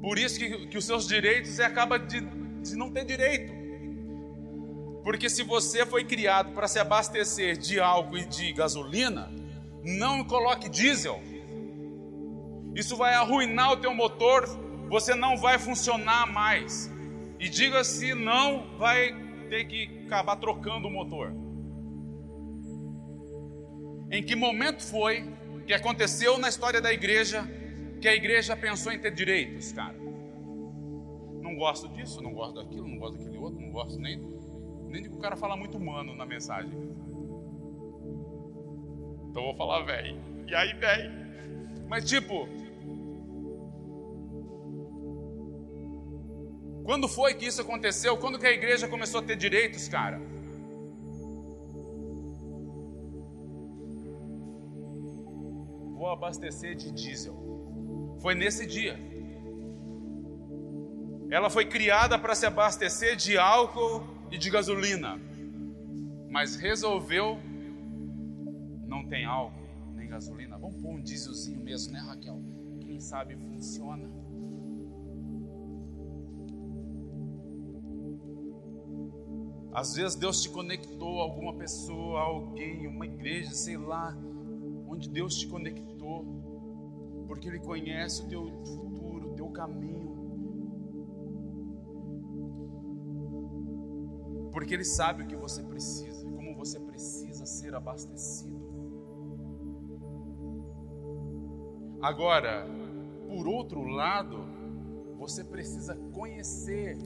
Por 0.00 0.18
isso 0.18 0.38
que, 0.38 0.66
que 0.68 0.78
os 0.78 0.86
seus 0.86 1.06
direitos 1.06 1.50
você 1.50 1.62
acaba 1.62 1.98
de, 1.98 2.20
de 2.20 2.74
não 2.76 2.90
ter 2.90 3.04
direito. 3.04 3.59
Porque 5.02 5.30
se 5.30 5.42
você 5.42 5.86
foi 5.86 6.04
criado 6.04 6.52
para 6.52 6.68
se 6.68 6.78
abastecer 6.78 7.56
de 7.56 7.80
álcool 7.80 8.18
e 8.18 8.26
de 8.26 8.52
gasolina, 8.52 9.32
não 9.82 10.22
coloque 10.24 10.68
diesel. 10.68 11.20
Isso 12.74 12.96
vai 12.96 13.14
arruinar 13.14 13.72
o 13.72 13.76
teu 13.76 13.94
motor, 13.94 14.46
você 14.88 15.14
não 15.14 15.36
vai 15.36 15.58
funcionar 15.58 16.26
mais. 16.26 16.90
E 17.38 17.48
diga 17.48 17.82
se 17.82 18.14
não 18.14 18.76
vai 18.76 19.14
ter 19.48 19.64
que 19.64 20.04
acabar 20.06 20.36
trocando 20.36 20.88
o 20.88 20.90
motor. 20.90 21.32
Em 24.10 24.22
que 24.22 24.36
momento 24.36 24.82
foi 24.82 25.24
que 25.70 25.74
aconteceu 25.74 26.36
na 26.36 26.48
história 26.48 26.80
da 26.80 26.92
igreja 26.92 27.48
que 28.00 28.08
a 28.08 28.14
igreja 28.14 28.56
pensou 28.56 28.90
em 28.90 28.98
ter 28.98 29.14
direitos, 29.14 29.72
cara? 29.72 29.96
Não 31.40 31.54
gosto 31.54 31.86
disso, 31.90 32.20
não 32.20 32.32
gosto 32.32 32.54
daquilo, 32.54 32.88
não 32.88 32.98
gosto 32.98 33.18
daquele 33.18 33.36
outro, 33.36 33.60
não 33.60 33.70
gosto 33.70 34.00
nem, 34.00 34.18
nem 34.90 35.02
de 35.02 35.08
que 35.08 35.14
o 35.14 35.20
cara 35.20 35.36
fala 35.36 35.56
muito 35.56 35.78
humano 35.78 36.14
na 36.14 36.26
mensagem. 36.26 36.72
Então 39.30 39.42
vou 39.44 39.54
falar, 39.54 39.82
velho. 39.84 40.18
E 40.48 40.54
aí, 40.54 40.74
velho? 40.74 41.10
Mas 41.88 42.08
tipo, 42.08 42.48
Quando 46.90 47.06
foi 47.06 47.34
que 47.34 47.46
isso 47.46 47.60
aconteceu? 47.60 48.16
Quando 48.16 48.36
que 48.36 48.46
a 48.46 48.50
igreja 48.50 48.88
começou 48.88 49.20
a 49.20 49.22
ter 49.22 49.36
direitos, 49.36 49.86
cara? 49.86 50.20
Vou 55.94 56.08
abastecer 56.08 56.74
de 56.74 56.90
diesel. 56.90 57.36
Foi 58.20 58.34
nesse 58.34 58.66
dia. 58.66 58.98
Ela 61.30 61.48
foi 61.48 61.64
criada 61.64 62.18
para 62.18 62.34
se 62.34 62.44
abastecer 62.44 63.14
de 63.14 63.38
álcool 63.38 64.02
e 64.30 64.38
de 64.38 64.50
gasolina. 64.50 65.20
Mas 66.28 66.56
resolveu 66.56 67.38
não 68.86 69.06
tem 69.06 69.24
álcool 69.24 69.60
nem 69.94 70.08
gasolina. 70.08 70.58
Vamos 70.58 70.76
pôr 70.76 70.94
um 70.94 71.00
dieselzinho 71.00 71.60
mesmo, 71.60 71.92
né, 71.92 72.00
Raquel? 72.00 72.40
Quem 72.80 73.00
sabe 73.00 73.36
funciona. 73.36 74.08
Às 79.72 79.94
vezes 79.94 80.16
Deus 80.16 80.42
te 80.42 80.50
conectou 80.50 81.20
a 81.20 81.22
alguma 81.22 81.54
pessoa, 81.54 82.18
a 82.18 82.22
alguém, 82.24 82.88
uma 82.88 83.06
igreja, 83.06 83.52
sei 83.52 83.76
lá, 83.76 84.16
onde 84.88 85.08
Deus 85.08 85.36
te 85.36 85.46
conectou, 85.46 86.24
porque 87.28 87.48
Ele 87.48 87.60
conhece 87.60 88.24
o 88.24 88.28
teu 88.28 88.50
futuro, 88.64 89.30
o 89.30 89.34
teu 89.36 89.48
caminho, 89.50 90.19
porque 94.52 94.74
Ele 94.74 94.84
sabe 94.84 95.22
o 95.22 95.26
que 95.26 95.36
você 95.36 95.62
precisa, 95.62 96.24
como 96.30 96.54
você 96.54 96.78
precisa 96.80 97.46
ser 97.46 97.74
abastecido. 97.74 98.60
Agora, 102.02 102.66
por 103.28 103.46
outro 103.46 103.84
lado, 103.84 104.38
você 105.18 105.44
precisa 105.44 105.94
conhecer 106.12 106.96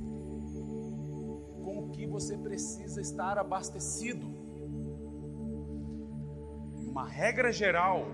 que 1.95 2.07
você 2.07 2.37
precisa 2.37 3.01
estar 3.01 3.39
abastecido. 3.39 4.27
Uma 6.87 7.07
regra 7.09 7.53
geral, 7.53 8.07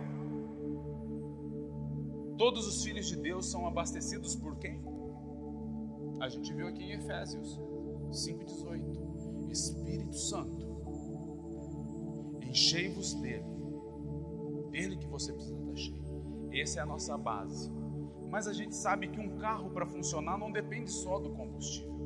todos 2.36 2.66
os 2.66 2.84
filhos 2.84 3.06
de 3.06 3.16
Deus 3.16 3.50
são 3.50 3.66
abastecidos 3.66 4.36
por 4.36 4.56
quem? 4.56 4.80
A 6.20 6.28
gente 6.28 6.52
viu 6.52 6.68
aqui 6.68 6.84
em 6.84 6.92
Efésios 6.92 7.58
5,18: 8.10 8.99
Espírito 9.50 10.16
Santo, 10.16 10.66
enchei-vos 12.42 13.14
dele, 13.14 13.44
dele 14.70 14.96
que 14.96 15.06
você 15.06 15.32
precisa 15.32 15.56
estar 15.56 15.76
cheio. 15.76 16.50
Essa 16.52 16.80
é 16.80 16.82
a 16.82 16.86
nossa 16.86 17.16
base. 17.16 17.70
Mas 18.30 18.46
a 18.46 18.52
gente 18.52 18.74
sabe 18.74 19.08
que 19.08 19.20
um 19.20 19.36
carro 19.38 19.70
para 19.70 19.86
funcionar 19.86 20.38
não 20.38 20.52
depende 20.52 20.90
só 20.90 21.18
do 21.18 21.30
combustível 21.30 22.00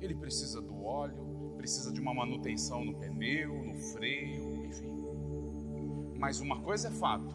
ele 0.00 0.14
precisa 0.14 0.60
do 0.60 0.82
óleo, 0.82 1.54
precisa 1.56 1.92
de 1.92 2.00
uma 2.00 2.14
manutenção 2.14 2.84
no 2.84 2.94
pneu, 2.94 3.62
no 3.64 3.74
freio, 3.74 4.64
enfim. 4.64 4.88
Mas 6.18 6.40
uma 6.40 6.60
coisa 6.62 6.88
é 6.88 6.90
fato: 6.90 7.34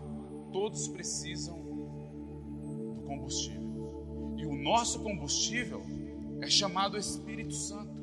todos 0.52 0.88
precisam 0.88 1.58
do 1.60 3.04
combustível. 3.06 4.36
E 4.38 4.46
o 4.46 4.56
nosso 4.56 5.02
combustível 5.02 5.82
é 6.42 6.48
chamado 6.50 6.98
Espírito 6.98 7.54
Santo. 7.54 7.95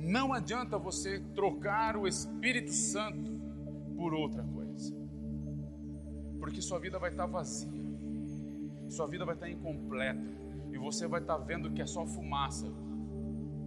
Não 0.00 0.32
adianta 0.32 0.78
você 0.78 1.20
trocar 1.34 1.96
o 1.96 2.06
Espírito 2.06 2.72
Santo 2.72 3.40
por 3.96 4.14
outra 4.14 4.42
coisa, 4.42 4.94
porque 6.38 6.60
sua 6.60 6.78
vida 6.78 6.98
vai 6.98 7.10
estar 7.10 7.26
vazia, 7.26 7.82
sua 8.88 9.06
vida 9.06 9.24
vai 9.24 9.34
estar 9.34 9.48
incompleta, 9.48 10.26
e 10.72 10.78
você 10.78 11.06
vai 11.06 11.20
estar 11.20 11.36
vendo 11.38 11.70
que 11.70 11.82
é 11.82 11.86
só 11.86 12.06
fumaça 12.06 12.66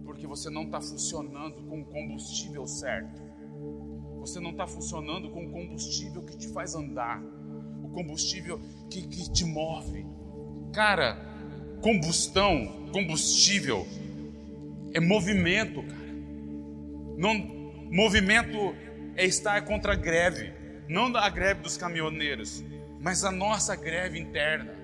porque 0.04 0.26
você 0.26 0.50
não 0.50 0.64
está 0.64 0.80
funcionando 0.80 1.62
com 1.64 1.80
o 1.80 1.84
combustível 1.84 2.66
certo. 2.66 3.22
Você 4.20 4.38
não 4.38 4.50
está 4.50 4.66
funcionando 4.66 5.30
com 5.30 5.44
o 5.44 5.50
combustível 5.50 6.22
que 6.22 6.36
te 6.36 6.48
faz 6.48 6.74
andar, 6.74 7.22
o 7.82 7.88
combustível 7.88 8.60
que, 8.90 9.02
que 9.02 9.32
te 9.32 9.44
move. 9.44 10.06
Cara, 10.72 11.16
combustão, 11.80 12.88
combustível 12.92 13.86
é 14.92 15.00
movimento, 15.00 15.82
cara. 15.82 16.03
Não, 17.16 17.34
movimento 17.90 18.74
é 19.16 19.24
estar 19.24 19.62
contra 19.62 19.92
a 19.92 19.96
greve, 19.96 20.52
não 20.88 21.16
a 21.16 21.28
greve 21.28 21.62
dos 21.62 21.76
caminhoneiros, 21.76 22.64
mas 23.00 23.24
a 23.24 23.30
nossa 23.30 23.76
greve 23.76 24.18
interna. 24.18 24.74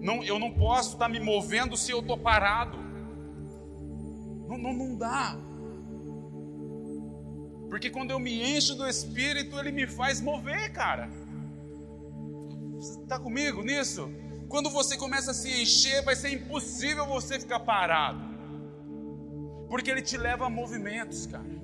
Não, 0.00 0.22
eu 0.22 0.38
não 0.38 0.52
posso 0.52 0.92
estar 0.92 1.08
me 1.08 1.20
movendo 1.20 1.76
se 1.76 1.90
eu 1.90 2.00
estou 2.00 2.16
parado. 2.16 2.78
Não, 4.48 4.56
não, 4.56 4.72
não 4.72 4.96
dá. 4.96 5.36
Porque 7.68 7.90
quando 7.90 8.12
eu 8.12 8.18
me 8.18 8.56
encho 8.56 8.74
do 8.74 8.86
Espírito, 8.86 9.58
ele 9.58 9.72
me 9.72 9.86
faz 9.86 10.20
mover, 10.20 10.72
cara. 10.72 11.10
Você 12.76 13.00
está 13.00 13.18
comigo 13.18 13.62
nisso? 13.62 14.10
Quando 14.48 14.70
você 14.70 14.96
começa 14.96 15.32
a 15.32 15.34
se 15.34 15.62
encher, 15.62 16.02
vai 16.02 16.16
ser 16.16 16.32
impossível 16.32 17.04
você 17.04 17.38
ficar 17.38 17.60
parado. 17.60 18.20
Porque 19.68 19.90
ele 19.90 20.00
te 20.00 20.16
leva 20.16 20.46
a 20.46 20.50
movimentos, 20.50 21.26
cara. 21.26 21.57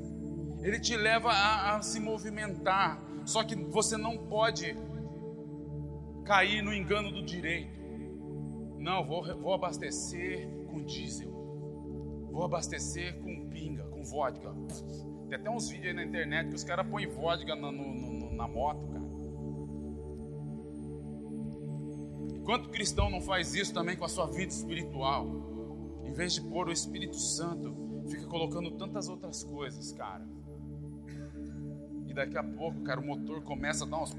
Ele 0.64 0.81
te 0.81 0.96
leva 0.96 1.31
a, 1.31 1.77
a 1.77 1.83
se 1.83 2.00
movimentar. 2.00 2.98
Só 3.27 3.44
que 3.44 3.55
você 3.55 3.98
não 3.98 4.16
pode 4.16 4.74
cair 6.24 6.62
no 6.62 6.72
engano 6.72 7.12
do 7.12 7.22
direito. 7.22 7.79
Não, 8.79 9.05
vou, 9.05 9.22
vou 9.38 9.53
abastecer 9.53 10.48
com 10.70 10.83
diesel. 10.83 11.31
Vou 12.31 12.44
abastecer 12.44 13.20
com 13.20 13.46
pinga, 13.50 13.85
com 13.85 14.03
vodka. 14.03 14.55
Tem 15.29 15.38
até 15.38 15.50
uns 15.50 15.68
vídeos 15.68 15.88
aí 15.88 15.92
na 15.92 16.03
internet 16.03 16.48
que 16.48 16.55
os 16.55 16.64
caras 16.64 16.87
põem 16.88 17.07
vodka 17.09 17.55
na, 17.55 17.70
no, 17.70 17.94
no, 17.94 18.35
na 18.35 18.48
moto, 18.48 18.87
cara. 18.88 19.05
Quanto 22.42 22.70
cristão 22.70 23.11
não 23.11 23.20
faz 23.20 23.55
isso 23.55 23.72
também 23.72 23.96
com 23.96 24.05
a 24.07 24.09
sua 24.09 24.27
vida 24.27 24.50
espiritual? 24.53 25.27
Em 26.05 26.12
vez 26.12 26.35
de 26.35 26.40
pôr 26.40 26.68
o 26.68 26.72
Espírito 26.72 27.16
Santo, 27.16 27.74
fica 28.09 28.27
colocando 28.27 28.70
tantas 28.72 29.09
outras 29.11 29.44
coisas, 29.44 29.92
cara. 29.92 30.27
Daqui 32.14 32.38
a 32.38 32.44
pouco, 32.44 32.81
cara, 32.83 33.00
o 33.00 33.05
motor 33.05 33.42
começa 33.42 33.85
a 33.85 33.88
dar 33.88 34.00
uns. 34.00 34.16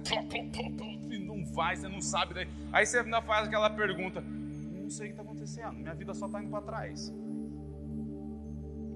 E 1.10 1.18
não 1.18 1.46
vai, 1.46 1.78
você 1.78 1.88
não 1.88 2.02
sabe. 2.02 2.34
Daí. 2.34 2.48
Aí 2.74 2.86
você 2.86 3.00
ainda 3.00 3.22
faz 3.22 3.48
aquela 3.48 3.70
pergunta: 3.70 4.22
Não 4.22 4.90
sei 4.90 5.06
o 5.06 5.10
que 5.10 5.14
está 5.14 5.24
acontecendo, 5.24 5.74
minha 5.74 5.96
vida 5.96 6.14
só 6.14 6.26
está 6.26 6.42
indo 6.42 6.52
para 6.52 6.62
trás. 6.62 7.14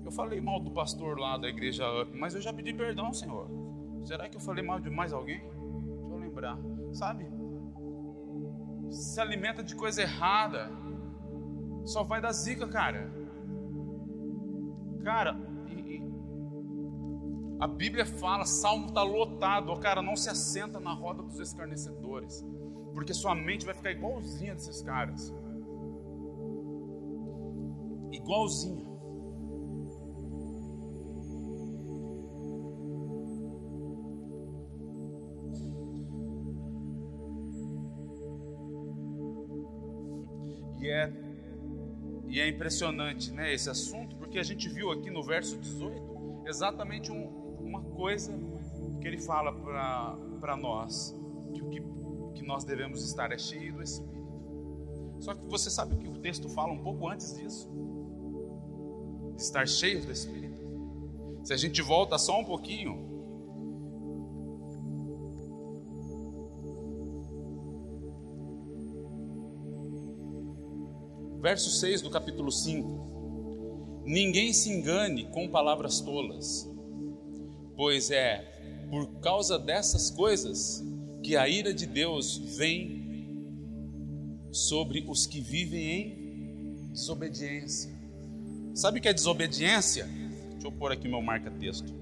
Eu 0.03 0.11
falei 0.11 0.41
mal 0.41 0.59
do 0.59 0.71
pastor 0.71 1.17
lá 1.17 1.37
da 1.37 1.47
igreja 1.47 1.85
Up, 2.01 2.17
mas 2.17 2.35
eu 2.35 2.41
já 2.41 2.51
pedi 2.51 2.73
perdão, 2.73 3.13
Senhor. 3.13 3.49
Será 4.03 4.27
que 4.27 4.35
eu 4.35 4.41
falei 4.41 4.63
mal 4.63 4.79
de 4.79 4.89
mais 4.89 5.13
alguém? 5.13 5.39
Deixa 5.39 6.13
eu 6.13 6.17
lembrar. 6.17 6.57
Sabe? 6.91 7.25
Se 8.89 9.21
alimenta 9.21 9.63
de 9.63 9.75
coisa 9.75 10.01
errada, 10.01 10.71
só 11.85 12.03
vai 12.03 12.19
dar 12.19 12.31
zica, 12.31 12.67
cara. 12.67 13.11
Cara, 15.03 15.39
a 17.59 17.67
Bíblia 17.67 18.05
fala, 18.05 18.45
Salmo 18.45 18.87
está 18.87 19.03
lotado, 19.03 19.71
o 19.71 19.79
cara 19.79 20.01
não 20.01 20.15
se 20.15 20.29
assenta 20.29 20.79
na 20.79 20.93
roda 20.93 21.21
dos 21.21 21.39
escarnecedores, 21.39 22.41
porque 22.93 23.13
sua 23.13 23.35
mente 23.35 23.65
vai 23.65 23.75
ficar 23.75 23.91
igualzinha 23.91 24.55
desses 24.55 24.81
caras. 24.81 25.33
Igualzinha. 28.13 28.87
E 40.79 40.89
é, 40.89 41.13
e 42.29 42.39
é 42.39 42.47
impressionante 42.47 43.33
né, 43.33 43.53
esse 43.53 43.69
assunto, 43.69 44.15
porque 44.15 44.39
a 44.39 44.43
gente 44.43 44.69
viu 44.69 44.91
aqui 44.91 45.09
no 45.09 45.21
verso 45.21 45.57
18 45.57 46.19
exatamente 46.49 47.11
um, 47.11 47.38
coisa 47.99 48.31
que 49.01 49.07
ele 49.07 49.17
fala 49.17 49.51
para 50.39 50.55
nós: 50.55 51.13
que 51.53 51.61
o 51.61 51.69
que, 51.69 51.81
que 52.35 52.45
nós 52.47 52.63
devemos 52.63 53.03
estar 53.03 53.31
é 53.33 53.37
cheio 53.37 53.73
do 53.73 53.83
Espírito. 53.83 54.19
Só 55.19 55.35
que 55.35 55.45
você 55.47 55.69
sabe 55.69 55.97
que 55.97 56.07
o 56.07 56.17
texto 56.19 56.47
fala 56.47 56.71
um 56.71 56.81
pouco 56.81 57.09
antes 57.09 57.35
disso? 57.35 57.69
Estar 59.37 59.67
cheio 59.67 60.05
do 60.05 60.11
Espírito. 60.13 60.59
Se 61.43 61.53
a 61.53 61.57
gente 61.57 61.81
volta 61.81 62.17
só 62.17 62.39
um 62.39 62.45
pouquinho, 62.45 63.09
verso 71.41 71.69
6 71.69 72.01
do 72.01 72.09
capítulo 72.09 72.49
5. 72.49 74.03
Ninguém 74.05 74.53
se 74.53 74.69
engane 74.69 75.29
com 75.31 75.49
palavras 75.49 75.99
tolas, 75.99 76.68
pois 77.79 78.11
é 78.11 78.39
por 78.89 79.07
causa 79.21 79.57
dessas 79.57 80.11
coisas 80.11 80.83
que 81.23 81.37
a 81.37 81.47
ira 81.47 81.73
de 81.73 81.85
Deus 81.85 82.37
vem 82.57 83.47
sobre 84.51 85.05
os 85.07 85.25
que 85.25 85.39
vivem 85.39 85.89
em 85.89 86.91
desobediência. 86.91 87.89
Sabe 88.75 88.99
o 88.99 89.01
que 89.01 89.07
é 89.07 89.13
desobediência? 89.13 90.09
Deixa 90.51 90.67
eu 90.67 90.73
pôr 90.73 90.91
aqui 90.91 91.07
meu 91.07 91.21
marca-texto. 91.21 91.93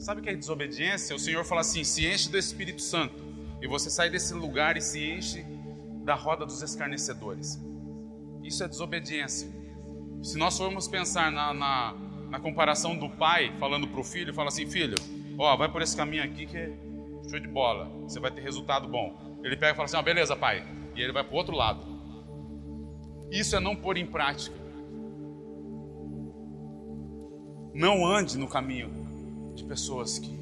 Sabe 0.00 0.20
o 0.20 0.24
que 0.24 0.30
é 0.30 0.34
desobediência? 0.34 1.14
O 1.14 1.18
Senhor 1.20 1.44
fala 1.44 1.60
assim: 1.60 1.84
se 1.84 2.04
enche 2.04 2.28
do 2.28 2.36
Espírito 2.36 2.82
Santo, 2.82 3.14
e 3.62 3.68
você 3.68 3.88
sai 3.90 4.10
desse 4.10 4.34
lugar 4.34 4.76
e 4.76 4.80
se 4.80 5.00
enche 5.00 5.46
da 6.04 6.16
roda 6.16 6.44
dos 6.44 6.60
escarnecedores. 6.60 7.56
Isso 8.42 8.64
é 8.64 8.66
desobediência. 8.66 9.48
Se 10.24 10.36
nós 10.36 10.58
formos 10.58 10.88
pensar 10.88 11.30
na, 11.30 11.54
na, 11.54 11.92
na 12.34 12.40
comparação 12.40 12.96
do 12.96 13.08
pai 13.08 13.52
falando 13.60 13.86
para 13.86 14.00
o 14.00 14.02
filho, 14.02 14.34
fala 14.34 14.48
assim: 14.48 14.66
filho, 14.66 14.96
ó, 15.38 15.56
vai 15.56 15.70
por 15.70 15.80
esse 15.82 15.96
caminho 15.96 16.24
aqui 16.24 16.46
que 16.46 16.56
é 16.56 16.76
show 17.30 17.38
de 17.38 17.46
bola, 17.46 17.88
você 18.02 18.18
vai 18.18 18.28
ter 18.28 18.40
resultado 18.40 18.88
bom. 18.88 19.38
Ele 19.44 19.56
pega 19.56 19.70
e 19.70 19.76
fala 19.76 19.84
assim: 19.84 19.96
ó, 19.96 20.02
beleza, 20.02 20.34
pai, 20.34 20.66
e 20.96 21.00
ele 21.00 21.12
vai 21.12 21.22
para 21.22 21.32
o 21.32 21.36
outro 21.36 21.54
lado. 21.54 21.86
Isso 23.30 23.54
é 23.54 23.60
não 23.60 23.76
pôr 23.76 23.96
em 23.96 24.06
prática. 24.06 24.56
Não 27.72 28.04
ande 28.04 28.36
no 28.36 28.48
caminho 28.48 28.90
de 29.54 29.62
pessoas 29.62 30.18
que 30.18 30.36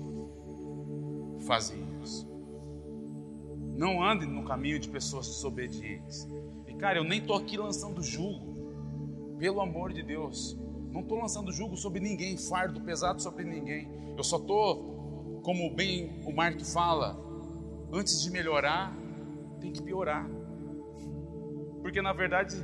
fazem 1.47 1.79
isso. 2.03 2.27
Não 3.77 4.03
ande 4.03 4.25
no 4.25 4.45
caminho 4.45 4.79
de 4.79 4.89
pessoas 4.89 5.27
desobedientes. 5.27 6.27
Cara, 6.79 6.99
eu 6.99 7.05
nem 7.05 7.19
estou 7.19 7.37
aqui 7.37 7.59
lançando 7.59 8.03
julgo, 8.03 9.37
pelo 9.39 9.61
amor 9.61 9.93
de 9.93 10.03
Deus. 10.03 10.59
Não 10.93 11.01
estou 11.01 11.19
lançando 11.19 11.51
julgo 11.51 11.77
sobre 11.77 12.01
ninguém, 12.01 12.37
fardo 12.37 12.81
pesado 12.83 13.21
sobre 13.23 13.45
ninguém. 13.45 13.89
Eu 14.17 14.23
só 14.23 14.37
estou, 14.37 15.41
como 15.43 15.75
bem 15.75 16.23
o 16.27 16.33
Mark 16.33 16.61
fala, 16.61 17.19
antes 17.91 18.21
de 18.23 18.31
melhorar, 18.31 18.95
tem 19.59 19.73
que 19.73 19.83
piorar. 19.83 20.29
Porque 21.81 22.03
na 22.03 22.13
verdade, 22.13 22.57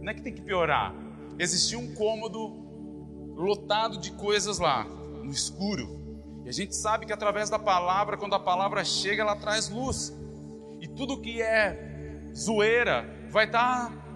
não 0.00 0.10
é 0.10 0.14
que 0.14 0.22
tem 0.22 0.34
que 0.34 0.42
piorar. 0.42 0.92
Existia 1.38 1.78
um 1.78 1.94
cômodo 1.94 2.66
lotado 3.36 3.98
de 3.98 4.10
coisas 4.12 4.58
lá, 4.58 4.84
no 4.84 5.30
escuro. 5.30 5.98
E 6.44 6.48
a 6.48 6.52
gente 6.52 6.74
sabe 6.74 7.06
que 7.06 7.12
através 7.12 7.48
da 7.48 7.58
palavra, 7.58 8.16
quando 8.16 8.34
a 8.34 8.40
palavra 8.40 8.84
chega, 8.84 9.22
ela 9.22 9.36
traz 9.36 9.68
luz. 9.68 10.12
E 10.80 10.88
tudo 10.88 11.20
que 11.20 11.40
é 11.40 12.30
zoeira, 12.34 13.28
vai 13.30 13.46
estar. 13.46 13.90
Tá... 13.90 14.07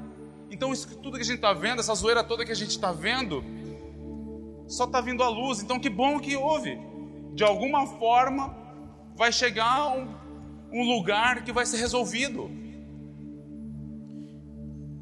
Então, 0.53 0.71
isso 0.71 0.87
tudo 0.99 1.17
que 1.17 1.23
a 1.23 1.25
gente 1.25 1.37
está 1.37 1.55
vendo, 1.55 1.81
essa 1.81 1.95
zoeira 1.95 2.23
toda 2.23 2.45
que 2.45 2.53
a 2.53 2.55
gente 2.55 2.73
está 2.73 2.93
vendo, 2.93 3.43
só 4.69 4.85
está 4.85 5.01
vindo 5.01 5.23
à 5.23 5.29
luz. 5.31 5.63
Então, 5.63 5.81
que 5.81 5.89
bom 5.89 6.21
que 6.21 6.37
houve. 6.37 6.79
De 7.35 7.43
alguma 7.43 7.87
forma, 7.87 8.55
vai 9.17 9.33
chegar 9.33 9.97
um, 9.97 10.15
um 10.71 10.95
lugar 10.95 11.43
que 11.43 11.51
vai 11.53 11.65
ser 11.65 11.79
resolvido. 11.79 12.51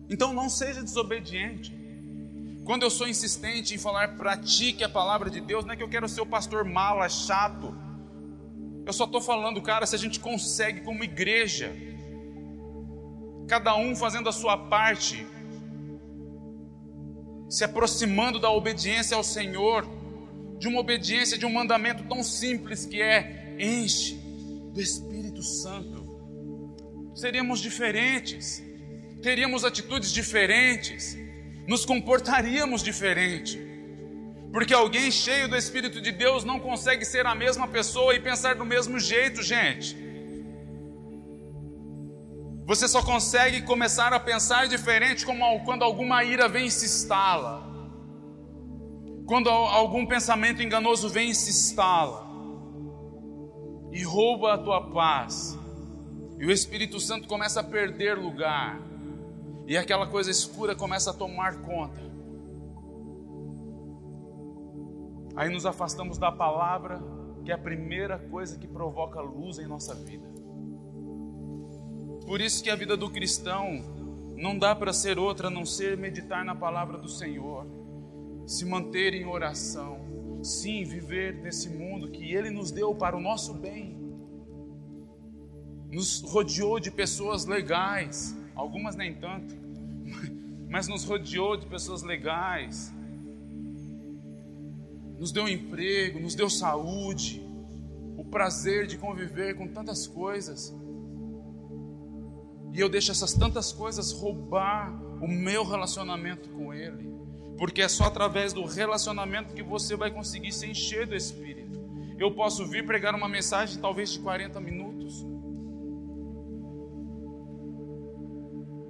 Então, 0.08 0.32
não 0.32 0.48
seja 0.48 0.84
desobediente. 0.84 1.76
Quando 2.64 2.84
eu 2.84 2.90
sou 2.90 3.08
insistente 3.08 3.74
em 3.74 3.78
falar, 3.78 4.16
pratique 4.16 4.84
a 4.84 4.88
palavra 4.88 5.28
de 5.28 5.40
Deus, 5.40 5.64
não 5.64 5.72
é 5.72 5.76
que 5.76 5.82
eu 5.82 5.88
quero 5.88 6.08
ser 6.08 6.20
o 6.20 6.26
pastor 6.26 6.64
mala, 6.64 7.08
chato. 7.08 7.76
Eu 8.86 8.92
só 8.92 9.04
estou 9.04 9.20
falando, 9.20 9.60
cara, 9.60 9.84
se 9.84 9.96
a 9.96 9.98
gente 9.98 10.20
consegue, 10.20 10.82
como 10.82 11.02
igreja, 11.02 11.74
cada 13.48 13.74
um 13.74 13.96
fazendo 13.96 14.28
a 14.28 14.32
sua 14.32 14.56
parte, 14.56 15.26
se 17.50 17.64
aproximando 17.64 18.38
da 18.38 18.48
obediência 18.48 19.16
ao 19.16 19.24
Senhor, 19.24 19.84
de 20.56 20.68
uma 20.68 20.78
obediência 20.78 21.36
de 21.36 21.44
um 21.44 21.52
mandamento 21.52 22.04
tão 22.04 22.22
simples 22.22 22.86
que 22.86 23.02
é: 23.02 23.56
enche 23.58 24.14
do 24.72 24.80
Espírito 24.80 25.42
Santo. 25.42 26.08
Seríamos 27.14 27.58
diferentes, 27.60 28.62
teríamos 29.20 29.64
atitudes 29.64 30.12
diferentes, 30.12 31.18
nos 31.66 31.84
comportaríamos 31.84 32.82
diferente. 32.82 33.60
Porque 34.52 34.72
alguém 34.72 35.10
cheio 35.10 35.48
do 35.48 35.56
Espírito 35.56 36.00
de 36.00 36.12
Deus 36.12 36.44
não 36.44 36.58
consegue 36.58 37.04
ser 37.04 37.26
a 37.26 37.34
mesma 37.34 37.68
pessoa 37.68 38.14
e 38.14 38.20
pensar 38.20 38.54
do 38.54 38.64
mesmo 38.64 38.98
jeito, 38.98 39.42
gente. 39.42 39.96
Você 42.70 42.86
só 42.86 43.02
consegue 43.02 43.62
começar 43.62 44.12
a 44.12 44.20
pensar 44.20 44.68
diferente 44.68 45.26
quando 45.64 45.82
alguma 45.82 46.22
ira 46.22 46.48
vem 46.48 46.66
e 46.66 46.70
se 46.70 46.86
instala. 46.86 47.64
Quando 49.26 49.50
algum 49.50 50.06
pensamento 50.06 50.62
enganoso 50.62 51.08
vem 51.08 51.30
e 51.30 51.34
se 51.34 51.50
instala. 51.50 52.24
E 53.90 54.04
rouba 54.04 54.54
a 54.54 54.58
tua 54.58 54.88
paz. 54.88 55.58
E 56.38 56.46
o 56.46 56.50
Espírito 56.52 57.00
Santo 57.00 57.26
começa 57.26 57.58
a 57.58 57.64
perder 57.64 58.16
lugar. 58.16 58.80
E 59.66 59.76
aquela 59.76 60.06
coisa 60.06 60.30
escura 60.30 60.76
começa 60.76 61.10
a 61.10 61.12
tomar 61.12 61.56
conta. 61.62 62.00
Aí 65.34 65.50
nos 65.52 65.66
afastamos 65.66 66.18
da 66.18 66.30
palavra, 66.30 67.02
que 67.44 67.50
é 67.50 67.54
a 67.56 67.58
primeira 67.58 68.16
coisa 68.16 68.56
que 68.56 68.68
provoca 68.68 69.20
luz 69.20 69.58
em 69.58 69.66
nossa 69.66 69.92
vida. 69.92 70.29
Por 72.30 72.40
isso 72.40 72.62
que 72.62 72.70
a 72.70 72.76
vida 72.76 72.96
do 72.96 73.10
cristão 73.10 73.82
não 74.36 74.56
dá 74.56 74.72
para 74.72 74.92
ser 74.92 75.18
outra 75.18 75.48
a 75.48 75.50
não 75.50 75.66
ser 75.66 75.96
meditar 75.96 76.44
na 76.44 76.54
palavra 76.54 76.96
do 76.96 77.08
Senhor, 77.08 77.66
se 78.46 78.64
manter 78.64 79.14
em 79.14 79.26
oração, 79.26 79.98
sim, 80.40 80.84
viver 80.84 81.34
nesse 81.42 81.68
mundo 81.68 82.08
que 82.08 82.32
Ele 82.32 82.48
nos 82.48 82.70
deu 82.70 82.94
para 82.94 83.16
o 83.16 83.20
nosso 83.20 83.52
bem. 83.52 83.98
Nos 85.90 86.20
rodeou 86.20 86.78
de 86.78 86.92
pessoas 86.92 87.46
legais, 87.46 88.32
algumas 88.54 88.94
nem 88.94 89.12
tanto, 89.12 89.52
mas 90.70 90.86
nos 90.86 91.02
rodeou 91.02 91.56
de 91.56 91.66
pessoas 91.66 92.04
legais, 92.04 92.94
nos 95.18 95.32
deu 95.32 95.48
emprego, 95.48 96.20
nos 96.20 96.36
deu 96.36 96.48
saúde, 96.48 97.44
o 98.16 98.24
prazer 98.24 98.86
de 98.86 98.98
conviver 98.98 99.56
com 99.56 99.66
tantas 99.66 100.06
coisas. 100.06 100.72
E 102.72 102.80
eu 102.80 102.88
deixo 102.88 103.10
essas 103.10 103.34
tantas 103.34 103.72
coisas 103.72 104.12
roubar 104.12 104.92
o 105.20 105.26
meu 105.26 105.64
relacionamento 105.64 106.48
com 106.50 106.72
Ele. 106.72 107.10
Porque 107.58 107.82
é 107.82 107.88
só 107.88 108.04
através 108.04 108.52
do 108.52 108.64
relacionamento 108.64 109.54
que 109.54 109.62
você 109.62 109.96
vai 109.96 110.10
conseguir 110.10 110.52
se 110.52 110.66
encher 110.66 111.06
do 111.06 111.14
Espírito. 111.14 111.78
Eu 112.18 112.34
posso 112.34 112.66
vir 112.66 112.86
pregar 112.86 113.14
uma 113.14 113.28
mensagem 113.28 113.80
talvez 113.80 114.10
de 114.12 114.20
40 114.20 114.60
minutos. 114.60 115.26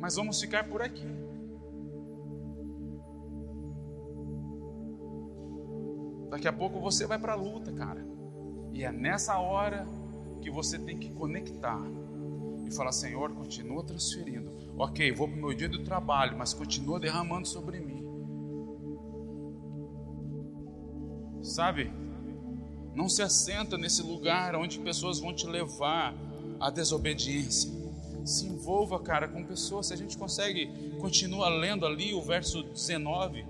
Mas 0.01 0.17
vamos 0.17 0.41
ficar 0.41 0.65
por 0.65 0.83
aqui. 0.83 1.07
Daqui 6.31 6.47
a 6.47 6.53
pouco 6.53 6.81
você 6.81 7.07
vai 7.07 7.19
para 7.19 7.33
a 7.33 7.37
luta, 7.37 7.73
cara. 7.73 8.07
E 8.73 8.85
é 8.85 8.93
nessa 8.93 9.39
hora 9.39 9.87
que 10.41 10.51
você 10.51 10.79
tem 10.79 10.97
que 10.97 11.11
conectar 11.11 11.83
e 12.71 12.77
falar: 12.77 12.93
Senhor, 12.93 13.33
continua 13.35 13.85
transferindo. 13.85 14.51
Ok, 14.79 15.13
vou 15.13 15.29
para 15.29 15.37
o 15.37 15.41
meu 15.41 15.53
dia 15.53 15.69
do 15.69 15.83
trabalho, 15.83 16.37
mas 16.39 16.55
continua 16.55 17.01
derramando 17.01 17.47
sobre 17.47 17.81
mim. 17.81 18.01
Sabe? 21.43 21.93
Não 22.95 23.09
se 23.09 23.23
assenta 23.23 23.77
nesse 23.77 24.03
lugar 24.03 24.55
onde 24.55 24.79
pessoas 24.79 25.19
vão 25.19 25.35
te 25.35 25.47
levar 25.47 26.15
à 26.59 26.71
desobediência. 26.71 27.71
Se 28.25 28.47
envolva, 28.47 29.01
cara, 29.01 29.27
com 29.27 29.45
pessoas. 29.45 29.87
Se 29.87 29.95
a 29.95 29.97
gente 29.97 30.17
consegue, 30.17 30.67
continua 31.01 31.49
lendo 31.49 31.87
ali 31.87 32.15
o 32.15 32.23
verso 32.23 32.63
19. 32.63 33.47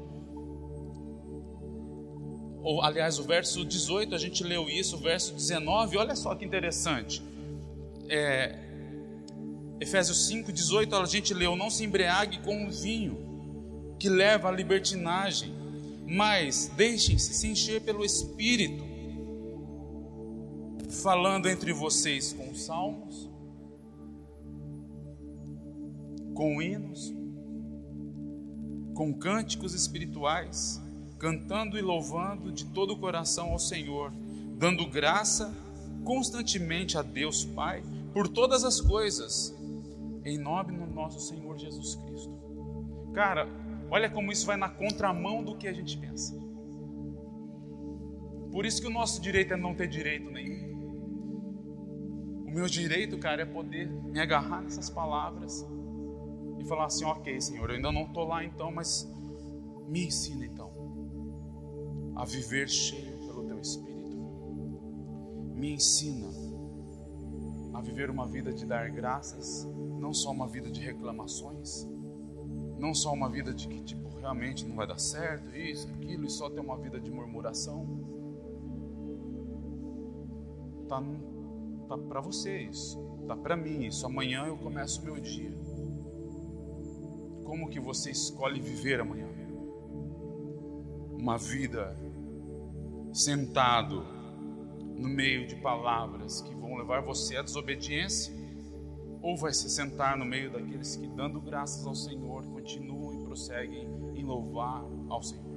Ou, 2.62 2.82
aliás, 2.82 3.18
o 3.18 3.24
verso 3.24 3.64
18, 3.64 4.14
a 4.14 4.18
gente 4.18 4.44
leu 4.44 4.68
isso, 4.68 4.96
o 4.96 4.98
verso 4.98 5.32
19, 5.32 5.96
olha 5.96 6.14
só 6.14 6.34
que 6.34 6.44
interessante. 6.44 7.22
É, 8.08 8.69
Efésios 9.80 10.26
5, 10.26 10.52
18, 10.52 10.94
a 10.94 11.06
gente 11.06 11.32
leu: 11.32 11.56
Não 11.56 11.70
se 11.70 11.84
embriague 11.84 12.40
com 12.40 12.66
o 12.66 12.70
vinho, 12.70 13.96
que 13.98 14.10
leva 14.10 14.48
à 14.48 14.52
libertinagem, 14.52 15.54
mas 16.06 16.70
deixem-se 16.76 17.32
se 17.32 17.46
encher 17.48 17.80
pelo 17.80 18.04
Espírito, 18.04 18.84
falando 21.02 21.48
entre 21.48 21.72
vocês 21.72 22.32
com 22.32 22.54
salmos, 22.54 23.30
com 26.34 26.60
hinos, 26.60 27.14
com 28.94 29.14
cânticos 29.14 29.72
espirituais, 29.72 30.78
cantando 31.18 31.78
e 31.78 31.80
louvando 31.80 32.52
de 32.52 32.66
todo 32.66 32.92
o 32.92 32.98
coração 32.98 33.52
ao 33.52 33.58
Senhor, 33.58 34.12
dando 34.58 34.86
graça 34.86 35.54
constantemente 36.04 36.98
a 36.98 37.02
Deus 37.02 37.44
Pai 37.44 37.82
por 38.12 38.26
todas 38.28 38.64
as 38.64 38.80
coisas, 38.80 39.54
em 40.24 40.38
nome 40.38 40.76
do 40.76 40.86
nosso 40.86 41.20
Senhor 41.20 41.58
Jesus 41.58 41.94
Cristo. 41.94 42.32
Cara, 43.12 43.48
olha 43.90 44.08
como 44.08 44.30
isso 44.30 44.46
vai 44.46 44.56
na 44.56 44.68
contramão 44.68 45.42
do 45.42 45.56
que 45.56 45.66
a 45.66 45.72
gente 45.72 45.96
pensa. 45.98 46.38
Por 48.50 48.66
isso 48.66 48.80
que 48.80 48.86
o 48.88 48.90
nosso 48.90 49.20
direito 49.20 49.54
é 49.54 49.56
não 49.56 49.74
ter 49.74 49.88
direito 49.88 50.30
nenhum. 50.30 50.70
O 52.46 52.50
meu 52.50 52.66
direito, 52.66 53.16
cara, 53.18 53.42
é 53.42 53.44
poder 53.44 53.88
me 53.88 54.20
agarrar 54.20 54.60
nessas 54.60 54.90
palavras 54.90 55.64
e 56.58 56.64
falar 56.64 56.86
assim: 56.86 57.04
ok, 57.04 57.40
Senhor, 57.40 57.70
eu 57.70 57.76
ainda 57.76 57.92
não 57.92 58.02
estou 58.02 58.24
lá 58.26 58.44
então, 58.44 58.72
mas 58.72 59.08
me 59.86 60.06
ensina 60.06 60.44
então 60.44 60.70
a 62.16 62.24
viver 62.24 62.68
cheio 62.68 63.18
pelo 63.18 63.44
Teu 63.46 63.58
Espírito. 63.58 64.18
Me 65.54 65.72
ensina 65.74 66.28
viver 67.80 68.10
uma 68.10 68.26
vida 68.26 68.52
de 68.52 68.66
dar 68.66 68.90
graças, 68.90 69.68
não 69.98 70.12
só 70.12 70.30
uma 70.30 70.46
vida 70.46 70.70
de 70.70 70.80
reclamações, 70.80 71.88
não 72.78 72.94
só 72.94 73.12
uma 73.12 73.28
vida 73.28 73.52
de 73.52 73.68
que 73.68 73.82
tipo 73.82 74.08
realmente 74.18 74.66
não 74.66 74.76
vai 74.76 74.86
dar 74.86 74.98
certo, 74.98 75.54
isso, 75.56 75.88
aquilo, 75.88 76.26
e 76.26 76.30
só 76.30 76.48
ter 76.50 76.60
uma 76.60 76.76
vida 76.76 77.00
de 77.00 77.10
murmuração. 77.10 77.86
Tá, 80.88 81.02
tá 81.88 81.98
para 81.98 82.20
você 82.20 82.62
isso, 82.62 82.98
tá 83.26 83.36
para 83.36 83.56
mim 83.56 83.86
isso. 83.86 84.04
Amanhã 84.06 84.44
eu 84.46 84.56
começo 84.56 85.00
o 85.00 85.04
meu 85.04 85.20
dia. 85.20 85.52
Como 87.44 87.68
que 87.68 87.80
você 87.80 88.10
escolhe 88.10 88.60
viver 88.60 89.00
amanhã? 89.00 89.28
Uma 91.18 91.36
vida 91.36 91.96
sentado 93.12 94.19
no 95.00 95.08
meio 95.08 95.46
de 95.46 95.56
palavras 95.56 96.42
que 96.42 96.54
vão 96.54 96.76
levar 96.76 97.00
você 97.00 97.36
à 97.36 97.42
desobediência? 97.42 98.34
Ou 99.22 99.36
vai 99.36 99.52
se 99.52 99.68
sentar 99.68 100.16
no 100.16 100.24
meio 100.24 100.50
daqueles 100.50 100.96
que, 100.96 101.06
dando 101.08 101.40
graças 101.40 101.86
ao 101.86 101.94
Senhor, 101.94 102.44
continuam 102.46 103.20
e 103.20 103.24
prosseguem 103.24 103.88
em 104.14 104.24
louvar 104.24 104.84
ao 105.08 105.22
Senhor? 105.22 105.50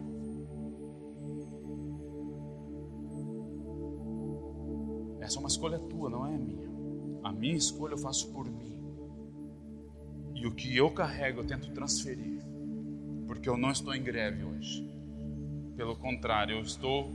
Essa 5.21 5.37
é 5.37 5.39
uma 5.39 5.47
escolha 5.47 5.79
tua, 5.79 6.09
não 6.09 6.25
é 6.25 6.37
minha. 6.37 6.69
A 7.23 7.31
minha 7.31 7.55
escolha 7.55 7.93
eu 7.93 7.97
faço 7.97 8.31
por 8.33 8.49
mim. 8.49 8.77
E 10.35 10.45
o 10.45 10.53
que 10.53 10.75
eu 10.75 10.91
carrego 10.91 11.39
eu 11.39 11.47
tento 11.47 11.71
transferir. 11.71 12.41
Porque 13.25 13.47
eu 13.47 13.57
não 13.57 13.71
estou 13.71 13.95
em 13.95 14.03
greve 14.03 14.43
hoje. 14.43 14.85
Pelo 15.77 15.95
contrário, 15.95 16.57
eu 16.57 16.61
estou 16.61 17.09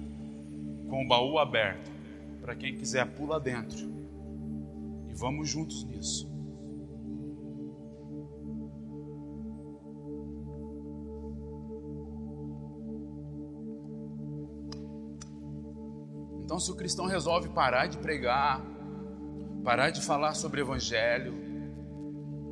com 0.89 1.05
o 1.05 1.09
baú 1.09 1.39
aberto 1.39 1.98
para 2.49 2.57
quem 2.57 2.75
quiser 2.75 3.05
pula 3.15 3.39
dentro. 3.39 3.77
E 5.07 5.13
vamos 5.13 5.51
juntos 5.51 5.85
nisso. 5.85 6.27
Então, 16.43 16.59
se 16.59 16.73
o 16.73 16.75
cristão 16.75 17.05
resolve 17.05 17.51
parar 17.51 17.87
de 17.87 17.99
pregar, 17.99 18.65
parar 19.63 19.91
de 19.91 20.01
falar 20.01 20.33
sobre 20.33 20.63
evangelho, 20.63 21.35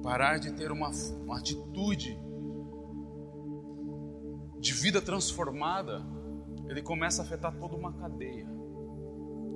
parar 0.03 0.37
de 0.37 0.53
ter 0.53 0.71
uma, 0.71 0.91
uma 1.25 1.39
atitude 1.39 2.21
de 4.61 4.75
vida 4.75 5.01
transformada, 5.01 6.05
ele 6.69 6.83
começa 6.83 7.23
a 7.23 7.25
afetar 7.25 7.59
toda 7.59 7.75
uma 7.75 7.95
cadeia 7.95 8.56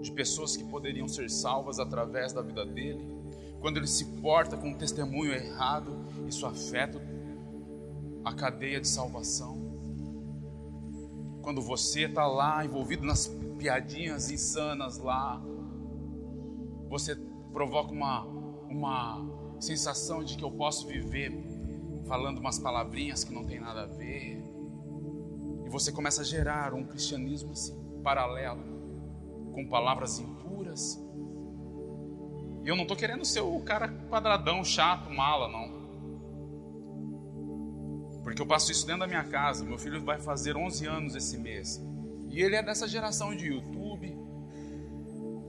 de 0.00 0.10
pessoas 0.12 0.56
que 0.56 0.64
poderiam 0.64 1.06
ser 1.06 1.30
salvas 1.30 1.78
através 1.78 2.32
da 2.32 2.42
vida 2.42 2.64
dele. 2.64 3.20
Quando 3.60 3.76
ele 3.76 3.86
se 3.86 4.04
porta 4.20 4.56
com 4.56 4.70
um 4.70 4.74
testemunho 4.74 5.32
errado, 5.32 6.04
isso 6.26 6.46
afeta 6.46 7.00
a 8.24 8.32
cadeia 8.34 8.80
de 8.80 8.88
salvação. 8.88 9.58
Quando 11.42 11.60
você 11.60 12.02
está 12.04 12.26
lá 12.26 12.64
envolvido 12.64 13.04
nas 13.04 13.26
piadinhas 13.58 14.30
insanas 14.30 14.98
lá, 14.98 15.42
você 16.88 17.14
provoca 17.52 17.92
uma, 17.92 18.24
uma 18.68 19.26
sensação 19.60 20.24
de 20.24 20.36
que 20.36 20.44
eu 20.44 20.50
posso 20.50 20.86
viver 20.86 21.32
falando 22.06 22.38
umas 22.38 22.58
palavrinhas 22.58 23.22
que 23.24 23.32
não 23.32 23.44
tem 23.44 23.60
nada 23.60 23.82
a 23.82 23.86
ver. 23.86 24.42
E 25.64 25.68
você 25.68 25.92
começa 25.92 26.22
a 26.22 26.24
gerar 26.24 26.74
um 26.74 26.84
cristianismo 26.84 27.52
assim, 27.52 27.78
paralelo, 28.02 28.69
com 29.52 29.68
palavras 29.68 30.18
impuras. 30.18 30.98
E 32.62 32.68
eu 32.68 32.76
não 32.76 32.82
estou 32.82 32.96
querendo 32.96 33.24
ser 33.24 33.40
o 33.40 33.60
cara 33.60 33.88
quadradão, 34.08 34.62
chato, 34.62 35.10
mala, 35.10 35.48
não. 35.48 35.80
Porque 38.22 38.40
eu 38.40 38.46
passo 38.46 38.70
isso 38.70 38.86
dentro 38.86 39.00
da 39.00 39.06
minha 39.06 39.24
casa. 39.24 39.64
Meu 39.64 39.78
filho 39.78 40.02
vai 40.02 40.20
fazer 40.20 40.56
11 40.56 40.86
anos 40.86 41.14
esse 41.14 41.38
mês. 41.38 41.82
E 42.28 42.42
ele 42.42 42.54
é 42.54 42.62
dessa 42.62 42.86
geração 42.86 43.34
de 43.34 43.46
YouTube. 43.46 44.16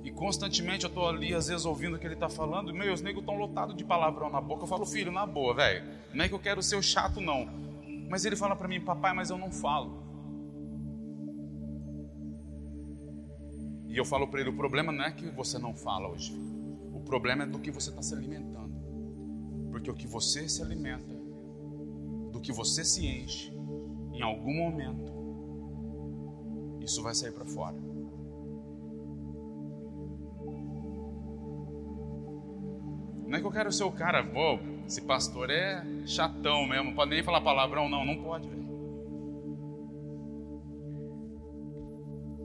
E 0.04 0.12
constantemente 0.12 0.86
eu 0.86 0.88
estou 0.88 1.08
ali, 1.08 1.34
às 1.34 1.47
vezes, 1.47 1.66
ouvindo 1.66 1.95
o 1.95 1.99
que 1.99 2.08
ele 2.08 2.16
está 2.16 2.30
falando. 2.30 2.74
Meu, 2.74 2.93
os 2.93 3.02
negros 3.02 3.24
estão 3.24 3.38
lotados 3.38 3.76
de 3.76 3.84
palavrão 3.84 4.30
na 4.30 4.41
boca. 4.41 4.64
Eu 4.64 4.68
falo, 4.68 4.86
filho, 4.86 5.12
na 5.12 5.26
boa, 5.26 5.54
velho. 5.54 5.84
Não 6.14 6.26
é 6.26 6.28
que 6.28 6.34
eu 6.34 6.39
quero 6.39 6.64
ser 6.64 6.76
o 6.76 6.82
chato, 6.82 7.20
não. 7.20 7.47
Mas 8.10 8.26
ele 8.26 8.36
fala 8.36 8.56
para 8.56 8.68
mim, 8.68 8.82
papai, 8.82 9.14
mas 9.14 9.30
eu 9.30 9.38
não 9.38 9.52
falo. 9.52 10.01
E 13.92 13.98
eu 13.98 14.06
falo 14.06 14.28
para 14.28 14.39
ele: 14.39 14.50
o 14.50 14.56
problema 14.56 14.92
não 14.92 15.04
é 15.04 15.12
que 15.12 15.28
você 15.28 15.60
não 15.60 15.76
fala 15.76 16.10
hoje, 16.10 16.34
o 16.94 17.02
problema 17.02 17.44
é 17.44 17.46
do 17.46 17.60
que 17.60 17.70
você 17.70 17.89
está 17.89 18.02
se 18.02 18.16
alimentando. 18.16 18.72
Porque 19.70 19.92
o 19.92 19.94
que 19.94 20.08
você 20.08 20.48
se 20.48 20.62
alimenta, 20.62 21.14
do 22.32 22.39
que 22.39 22.52
você 22.52 22.84
se 22.86 23.06
enche, 23.06 23.54
em 24.14 24.22
algum 24.22 24.54
momento, 24.54 25.12
isso 26.82 27.04
vai 27.04 27.14
sair 27.14 27.32
para 27.32 27.46
fora. 27.46 27.76
Não 33.28 33.38
é 33.38 33.39
que 33.39 33.48
eu 33.48 33.52
quero 33.52 33.72
ser 33.72 33.84
o 33.86 33.92
cara, 33.92 34.26
pô, 34.26 34.60
esse 34.86 35.02
pastor 35.02 35.50
é 35.50 35.86
chatão 36.06 36.66
mesmo, 36.66 36.86
não 36.86 36.94
pode 36.94 37.12
nem 37.12 37.24
falar 37.24 37.39
palavrão, 37.42 37.88
não, 37.88 38.06
não 38.06 38.22
pode, 38.22 38.50
velho. 38.50 38.61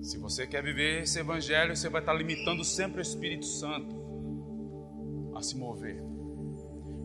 Se 0.06 0.18
você 0.18 0.46
quer 0.46 0.62
viver 0.62 1.02
esse 1.02 1.18
evangelho, 1.18 1.76
você 1.76 1.88
vai 1.88 2.00
estar 2.00 2.12
limitando 2.14 2.62
sempre 2.62 3.00
o 3.00 3.02
Espírito 3.02 3.44
Santo 3.44 3.92
a 5.34 5.42
se 5.42 5.56
mover. 5.56 6.00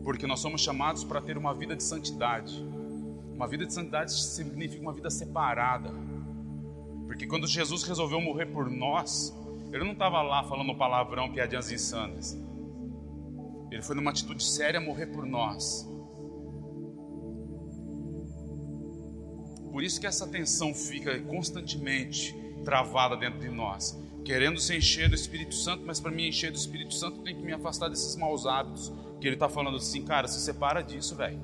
Porque 0.04 0.24
nós 0.24 0.38
somos 0.38 0.60
chamados 0.60 1.02
para 1.02 1.20
ter 1.20 1.36
uma 1.36 1.52
vida 1.52 1.74
de 1.74 1.82
santidade. 1.82 2.64
Uma 3.34 3.48
vida 3.48 3.66
de 3.66 3.74
santidade 3.74 4.12
significa 4.12 4.80
uma 4.80 4.92
vida 4.92 5.10
separada. 5.10 5.90
Porque 7.04 7.26
quando 7.26 7.44
Jesus 7.48 7.82
resolveu 7.82 8.20
morrer 8.20 8.46
por 8.46 8.70
nós, 8.70 9.36
ele 9.72 9.82
não 9.82 9.94
estava 9.94 10.22
lá 10.22 10.44
falando 10.44 10.72
palavrão, 10.78 11.32
piadinhas 11.32 11.72
insanas. 11.72 12.40
Ele 13.68 13.82
foi 13.82 13.96
numa 13.96 14.12
atitude 14.12 14.44
séria 14.44 14.80
morrer 14.80 15.06
por 15.06 15.26
nós. 15.26 15.90
Por 19.72 19.82
isso 19.82 20.00
que 20.00 20.06
essa 20.06 20.24
tensão 20.28 20.72
fica 20.72 21.20
constantemente 21.22 22.40
travada 22.64 23.16
dentro 23.16 23.40
de 23.40 23.48
nós, 23.48 23.98
querendo 24.24 24.60
se 24.60 24.76
encher 24.76 25.08
do 25.08 25.14
Espírito 25.14 25.54
Santo, 25.54 25.84
mas 25.86 26.00
para 26.00 26.10
me 26.10 26.28
encher 26.28 26.50
do 26.50 26.56
Espírito 26.56 26.94
Santo 26.94 27.18
tem 27.20 27.34
que 27.34 27.42
me 27.42 27.52
afastar 27.52 27.88
desses 27.88 28.16
maus 28.16 28.46
hábitos. 28.46 28.92
Que 29.20 29.28
ele 29.28 29.36
está 29.36 29.48
falando 29.48 29.76
assim, 29.76 30.04
cara, 30.04 30.26
se 30.26 30.40
separa 30.40 30.82
disso, 30.82 31.14
velho, 31.14 31.40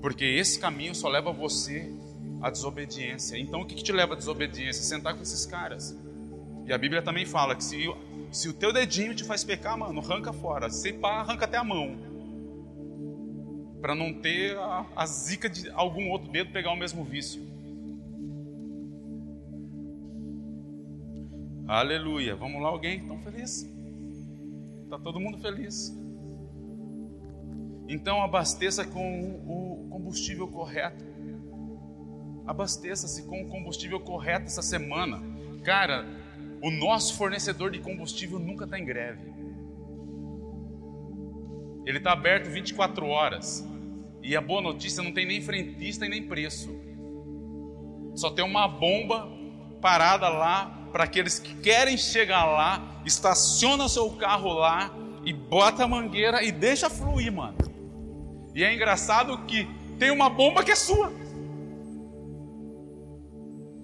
porque 0.00 0.24
esse 0.24 0.58
caminho 0.58 0.94
só 0.94 1.08
leva 1.08 1.32
você 1.32 1.92
à 2.40 2.50
desobediência. 2.50 3.36
Então, 3.36 3.60
o 3.60 3.66
que, 3.66 3.74
que 3.74 3.82
te 3.82 3.92
leva 3.92 4.14
à 4.14 4.16
desobediência? 4.16 4.82
Sentar 4.82 5.14
com 5.14 5.22
esses 5.22 5.44
caras. 5.46 5.96
E 6.66 6.72
a 6.72 6.78
Bíblia 6.78 7.02
também 7.02 7.24
fala 7.24 7.54
que 7.54 7.64
se, 7.64 7.88
se 8.30 8.48
o 8.48 8.52
teu 8.52 8.72
dedinho 8.72 9.14
te 9.14 9.24
faz 9.24 9.44
pecar, 9.44 9.76
mano, 9.78 10.00
arranca 10.00 10.32
fora. 10.32 10.68
Se 10.70 10.92
pá, 10.92 11.20
arranca 11.20 11.44
até 11.44 11.56
a 11.56 11.64
mão. 11.64 11.96
Para 13.80 13.94
não 13.94 14.12
ter 14.12 14.56
a, 14.56 14.86
a 14.96 15.06
zica 15.06 15.48
de 15.48 15.70
algum 15.70 16.10
outro 16.10 16.30
dedo 16.30 16.50
pegar 16.50 16.72
o 16.72 16.76
mesmo 16.76 17.04
vício. 17.04 17.42
Aleluia. 21.68 22.36
Vamos 22.36 22.62
lá, 22.62 22.68
alguém? 22.68 22.98
Estão 22.98 23.18
felizes? 23.18 23.68
Está 24.84 24.98
todo 25.00 25.18
mundo 25.18 25.36
feliz. 25.38 25.92
Então 27.88 28.22
abasteça 28.22 28.84
com 28.84 29.42
o 29.44 29.88
combustível 29.90 30.46
correto. 30.46 31.04
Abasteça-se 32.46 33.24
com 33.24 33.42
o 33.42 33.48
combustível 33.48 33.98
correto 33.98 34.46
essa 34.46 34.62
semana. 34.62 35.20
Cara, 35.64 36.06
o 36.62 36.70
nosso 36.70 37.16
fornecedor 37.16 37.72
de 37.72 37.80
combustível 37.80 38.38
nunca 38.38 38.64
está 38.64 38.78
em 38.78 38.84
greve. 38.84 39.34
Ele 41.84 41.98
está 41.98 42.12
aberto 42.12 42.48
24 42.48 43.06
horas. 43.06 43.66
E 44.22 44.36
a 44.36 44.40
boa 44.40 44.62
notícia 44.62 45.02
não 45.02 45.12
tem 45.12 45.26
nem 45.26 45.40
frentista 45.40 46.06
e 46.06 46.08
nem 46.08 46.28
preço. 46.28 46.70
Só 48.14 48.30
tem 48.30 48.44
uma 48.44 48.68
bomba 48.68 49.28
parada 49.80 50.28
lá 50.28 50.75
para 50.92 51.04
aqueles 51.04 51.38
que 51.38 51.54
querem 51.56 51.96
chegar 51.96 52.44
lá, 52.44 53.00
estaciona 53.04 53.88
seu 53.88 54.10
carro 54.10 54.52
lá 54.52 54.90
e 55.24 55.32
bota 55.32 55.84
a 55.84 55.88
mangueira 55.88 56.42
e 56.42 56.52
deixa 56.52 56.88
fluir, 56.88 57.32
mano. 57.32 57.56
E 58.54 58.64
é 58.64 58.72
engraçado 58.72 59.38
que 59.46 59.68
tem 59.98 60.10
uma 60.10 60.30
bomba 60.30 60.64
que 60.64 60.70
é 60.70 60.76
sua. 60.76 61.12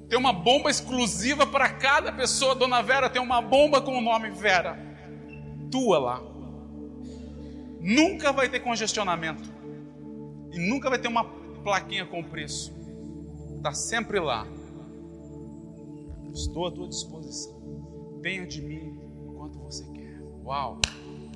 Tem 0.09 0.19
uma 0.19 0.33
bomba 0.33 0.71
exclusiva 0.71 1.47
para 1.47 1.69
cada 1.71 2.13
pessoa. 2.13 2.55
Dona 2.55 2.83
Vera 2.83 3.09
tem 3.09 3.21
uma 3.21 3.41
bomba 3.41 3.81
com 3.81 3.97
o 3.97 4.01
nome 4.01 4.31
Vera. 4.31 4.79
Tua 5.71 5.99
lá. 5.99 6.23
Nunca 7.81 8.31
vai 8.31 8.49
ter 8.49 8.61
congestionamento. 8.61 9.51
E 10.53 10.59
nunca 10.59 10.91
vai 10.91 10.99
ter 10.99 11.09
uma 11.09 11.25
plaquinha 11.65 12.05
com 12.05 12.23
preço. 12.23 12.73
Está 13.57 13.73
sempre 13.73 14.21
lá. 14.21 14.47
Estou 16.33 16.67
à 16.67 16.71
tua 16.71 16.89
disposição. 16.89 17.61
Tenha 18.23 18.47
de 18.47 18.63
mim 18.63 18.99
quanto 19.37 19.59
você 19.59 19.85
quer. 19.93 20.21
Uau! 20.45 20.81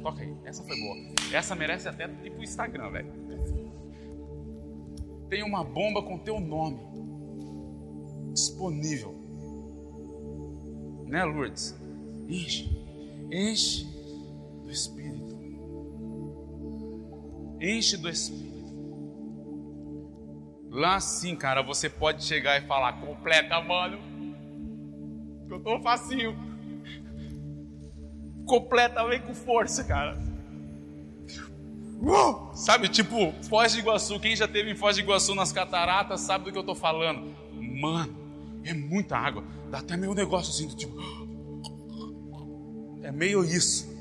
Toca 0.03 0.23
aí. 0.23 0.37
Essa 0.45 0.63
foi 0.63 0.77
boa. 0.79 0.97
Essa 1.33 1.55
merece 1.55 1.89
até 1.89 2.07
pro 2.09 2.43
Instagram, 2.43 2.91
velho. 2.91 3.13
Tem 5.29 5.43
uma 5.43 5.65
bomba 5.65 6.03
com 6.03 6.19
teu 6.19 6.39
nome 6.39 6.79
disponível. 8.33 9.15
Né, 11.07 11.25
Lourdes? 11.25 11.75
Enche. 12.29 12.71
Enche 13.31 13.85
do 14.63 14.71
Espírito. 14.71 15.37
Enche 17.61 17.97
do 17.97 18.09
Espírito. 18.09 18.47
Lá 20.71 21.01
sim, 21.01 21.35
cara, 21.35 21.63
você 21.63 21.89
pode 21.89 22.23
chegar 22.25 22.63
e 22.63 22.67
falar, 22.67 23.01
completa, 23.01 23.61
mano. 23.63 23.99
Eu 25.49 25.61
tô 25.61 25.81
facinho. 25.81 26.37
Completa, 28.47 29.07
vem 29.07 29.21
com 29.21 29.35
força, 29.35 29.85
cara. 29.85 30.17
Uh! 32.01 32.55
Sabe, 32.55 32.89
tipo, 32.89 33.33
Foz 33.49 33.73
de 33.73 33.81
Iguaçu. 33.81 34.21
Quem 34.21 34.37
já 34.37 34.47
teve 34.47 34.71
em 34.71 34.77
Foz 34.77 34.97
de 34.97 35.03
Iguaçu 35.03 35.35
nas 35.35 35.53
cataratas 35.53 36.21
sabe 36.21 36.45
do 36.45 36.53
que 36.53 36.59
eu 36.59 36.65
tô 36.65 36.75
falando. 36.75 37.35
Mano, 37.55 38.15
é 38.65 38.73
muita 38.75 39.17
água. 39.17 39.45
Dá 39.71 39.79
até 39.79 39.97
meio 39.97 40.15
negócio 40.15 40.51
assim, 40.53 40.69
do 40.69 40.77
tipo. 40.77 40.97
É 43.03 43.11
meio 43.11 43.45
isso. 43.45 43.95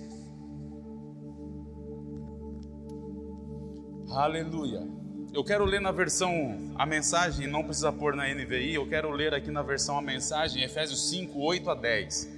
Aleluia. 4.12 4.88
Eu 5.36 5.43
quero 5.43 5.65
ler 5.65 5.81
na 5.81 5.91
versão 5.91 6.71
a 6.75 6.86
mensagem, 6.86 7.45
não 7.45 7.61
precisa 7.61 7.91
pôr 7.91 8.15
na 8.15 8.25
NVI, 8.33 8.75
eu 8.75 8.88
quero 8.88 9.11
ler 9.11 9.33
aqui 9.33 9.51
na 9.51 9.61
versão 9.61 9.97
a 9.97 10.01
mensagem, 10.01 10.63
Efésios 10.63 11.09
5, 11.09 11.38
8 11.38 11.69
a 11.71 11.75
10, 11.75 12.29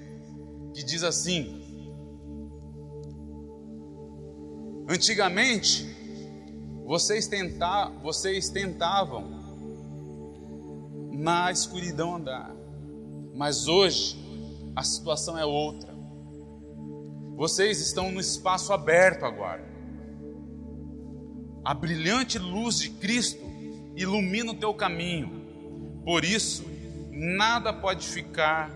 que 0.74 0.84
diz 0.84 1.04
assim: 1.04 1.62
Antigamente, 4.90 5.86
vocês, 6.88 7.28
tenta, 7.28 7.92
vocês 8.02 8.50
tentavam 8.50 9.30
na 11.12 11.52
escuridão 11.52 12.16
andar, 12.16 12.52
mas 13.36 13.68
hoje 13.68 14.18
a 14.76 14.82
situação 14.82 15.38
é 15.38 15.46
outra. 15.46 15.96
Vocês 17.36 17.80
estão 17.80 18.12
no 18.12 18.20
espaço 18.20 18.74
aberto 18.74 19.24
agora 19.24 19.67
a 21.68 21.74
brilhante 21.74 22.40
luz 22.40 22.80
de 22.80 22.92
Cristo 22.92 23.44
ilumina 23.94 24.54
o 24.54 24.56
teu 24.56 24.74
caminho. 24.74 25.30
Por 26.06 26.24
isso, 26.24 26.66
nada 27.12 27.74
pode 27.74 28.08
ficar, 28.08 28.72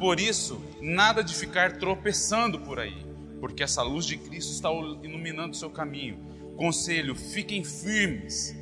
por 0.00 0.18
isso, 0.18 0.60
nada 0.82 1.22
de 1.22 1.32
ficar 1.32 1.78
tropeçando 1.78 2.58
por 2.58 2.80
aí, 2.80 3.06
porque 3.40 3.62
essa 3.62 3.82
luz 3.82 4.04
de 4.04 4.16
Cristo 4.16 4.50
está 4.50 4.68
iluminando 4.68 5.52
o 5.52 5.56
seu 5.56 5.70
caminho. 5.70 6.18
Conselho: 6.56 7.14
fiquem 7.14 7.62
firmes, 7.62 8.52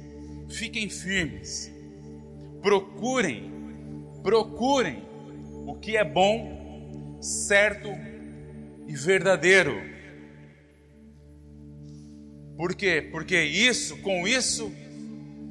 fiquem 0.50 0.90
firmes. 0.90 1.72
Procurem, 2.60 3.50
procurem 4.22 5.02
o 5.66 5.76
que 5.76 5.96
é 5.96 6.04
bom, 6.04 7.16
certo 7.22 7.88
e 8.86 8.94
verdadeiro 8.94 9.91
por 12.62 12.76
quê? 12.76 13.02
Porque 13.10 13.42
isso, 13.42 14.00
com 14.02 14.24
isso, 14.24 14.72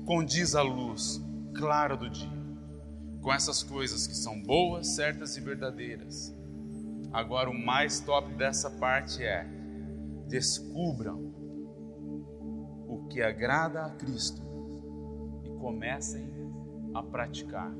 condiz 0.05 0.55
a 0.55 0.61
luz 0.61 1.21
clara 1.53 1.97
do 1.97 2.09
dia. 2.09 2.31
Com 3.21 3.33
essas 3.33 3.61
coisas 3.61 4.07
que 4.07 4.15
são 4.15 4.41
boas, 4.41 4.95
certas 4.95 5.35
e 5.35 5.41
verdadeiras. 5.41 6.33
Agora, 7.11 7.49
o 7.49 7.53
mais 7.53 7.99
top 7.99 8.33
dessa 8.35 8.71
parte 8.71 9.21
é: 9.21 9.45
descubram 10.29 11.33
o 12.87 13.05
que 13.09 13.21
agrada 13.21 13.87
a 13.87 13.89
Cristo 13.89 14.41
e 15.43 15.49
comecem 15.59 16.25
a 16.93 17.03
praticar. 17.03 17.73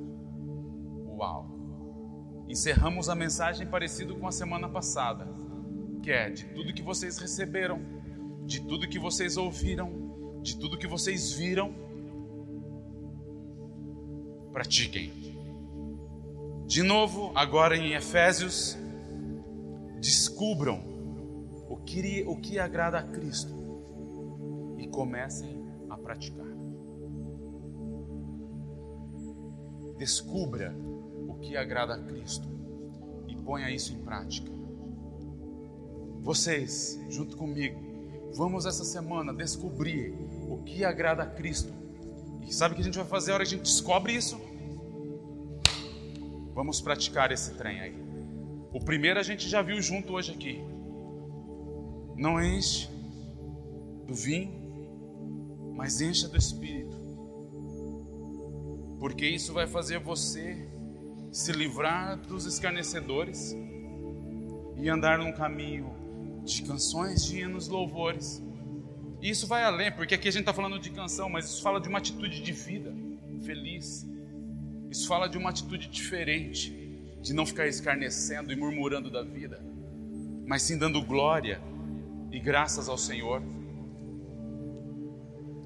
Uau! 1.07 2.43
Encerramos 2.49 3.07
a 3.07 3.15
mensagem 3.15 3.65
parecido 3.65 4.13
com 4.17 4.27
a 4.27 4.31
semana 4.33 4.67
passada, 4.67 5.25
que 6.03 6.11
é 6.11 6.29
de 6.29 6.47
tudo 6.47 6.73
que 6.73 6.83
vocês 6.83 7.17
receberam 7.17 8.00
de 8.45 8.61
tudo 8.61 8.87
que 8.87 8.99
vocês 8.99 9.37
ouviram, 9.37 10.39
de 10.41 10.57
tudo 10.57 10.77
que 10.77 10.87
vocês 10.87 11.31
viram, 11.33 11.73
pratiquem. 14.51 15.11
De 16.65 16.83
novo, 16.83 17.31
agora 17.35 17.75
em 17.75 17.93
Efésios, 17.93 18.77
descubram 19.99 20.81
o 21.69 21.77
que, 21.77 22.23
o 22.27 22.35
que 22.37 22.59
agrada 22.59 22.97
a 22.99 23.03
Cristo 23.03 23.53
e 24.77 24.87
comecem 24.87 25.63
a 25.89 25.97
praticar. 25.97 26.47
Descubra 29.97 30.75
o 31.27 31.35
que 31.35 31.55
agrada 31.55 31.93
a 31.93 32.03
Cristo 32.03 32.47
e 33.27 33.35
ponha 33.35 33.69
isso 33.69 33.93
em 33.93 33.99
prática. 33.99 34.51
Vocês, 36.19 36.99
junto 37.09 37.37
comigo, 37.37 37.90
Vamos 38.33 38.65
essa 38.65 38.83
semana 38.83 39.33
descobrir 39.33 40.13
o 40.49 40.63
que 40.63 40.85
agrada 40.85 41.23
a 41.23 41.25
Cristo. 41.25 41.73
E 42.47 42.53
sabe 42.53 42.73
o 42.73 42.75
que 42.75 42.81
a 42.81 42.85
gente 42.85 42.97
vai 42.97 43.07
fazer 43.07 43.31
a 43.31 43.35
hora 43.35 43.43
que 43.43 43.53
a 43.53 43.57
gente 43.57 43.63
descobre 43.63 44.13
isso? 44.13 44.39
Vamos 46.53 46.81
praticar 46.81 47.31
esse 47.31 47.53
trem 47.55 47.79
aí. 47.79 47.95
O 48.73 48.79
primeiro 48.79 49.19
a 49.19 49.23
gente 49.23 49.49
já 49.49 49.61
viu 49.61 49.81
junto 49.81 50.13
hoje 50.13 50.31
aqui. 50.31 50.61
Não 52.15 52.41
enche 52.43 52.89
do 54.05 54.13
vinho, 54.13 54.51
mas 55.75 56.01
encha 56.01 56.27
do 56.27 56.37
Espírito. 56.37 56.95
Porque 58.99 59.25
isso 59.25 59.53
vai 59.53 59.67
fazer 59.67 59.99
você 59.99 60.69
se 61.31 61.51
livrar 61.51 62.17
dos 62.17 62.45
escarnecedores 62.45 63.55
e 64.77 64.89
andar 64.89 65.17
num 65.17 65.31
caminho 65.31 66.00
de 66.43 66.61
canções, 66.63 67.25
de 67.25 67.39
hinos, 67.39 67.67
louvores. 67.67 68.43
E 69.21 69.29
isso 69.29 69.45
vai 69.47 69.63
além, 69.63 69.91
porque 69.91 70.15
aqui 70.15 70.27
a 70.27 70.31
gente 70.31 70.41
está 70.41 70.53
falando 70.53 70.79
de 70.79 70.89
canção, 70.89 71.29
mas 71.29 71.45
isso 71.45 71.61
fala 71.61 71.79
de 71.79 71.87
uma 71.87 71.99
atitude 71.99 72.41
de 72.41 72.51
vida 72.51 72.93
feliz. 73.45 74.07
Isso 74.89 75.07
fala 75.07 75.27
de 75.27 75.37
uma 75.37 75.49
atitude 75.49 75.87
diferente, 75.87 76.71
de 77.21 77.33
não 77.33 77.45
ficar 77.45 77.67
escarnecendo 77.67 78.51
e 78.51 78.55
murmurando 78.55 79.09
da 79.09 79.23
vida, 79.23 79.63
mas 80.45 80.63
sim 80.63 80.77
dando 80.77 81.01
glória 81.01 81.61
e 82.31 82.39
graças 82.39 82.89
ao 82.89 82.97
Senhor. 82.97 83.41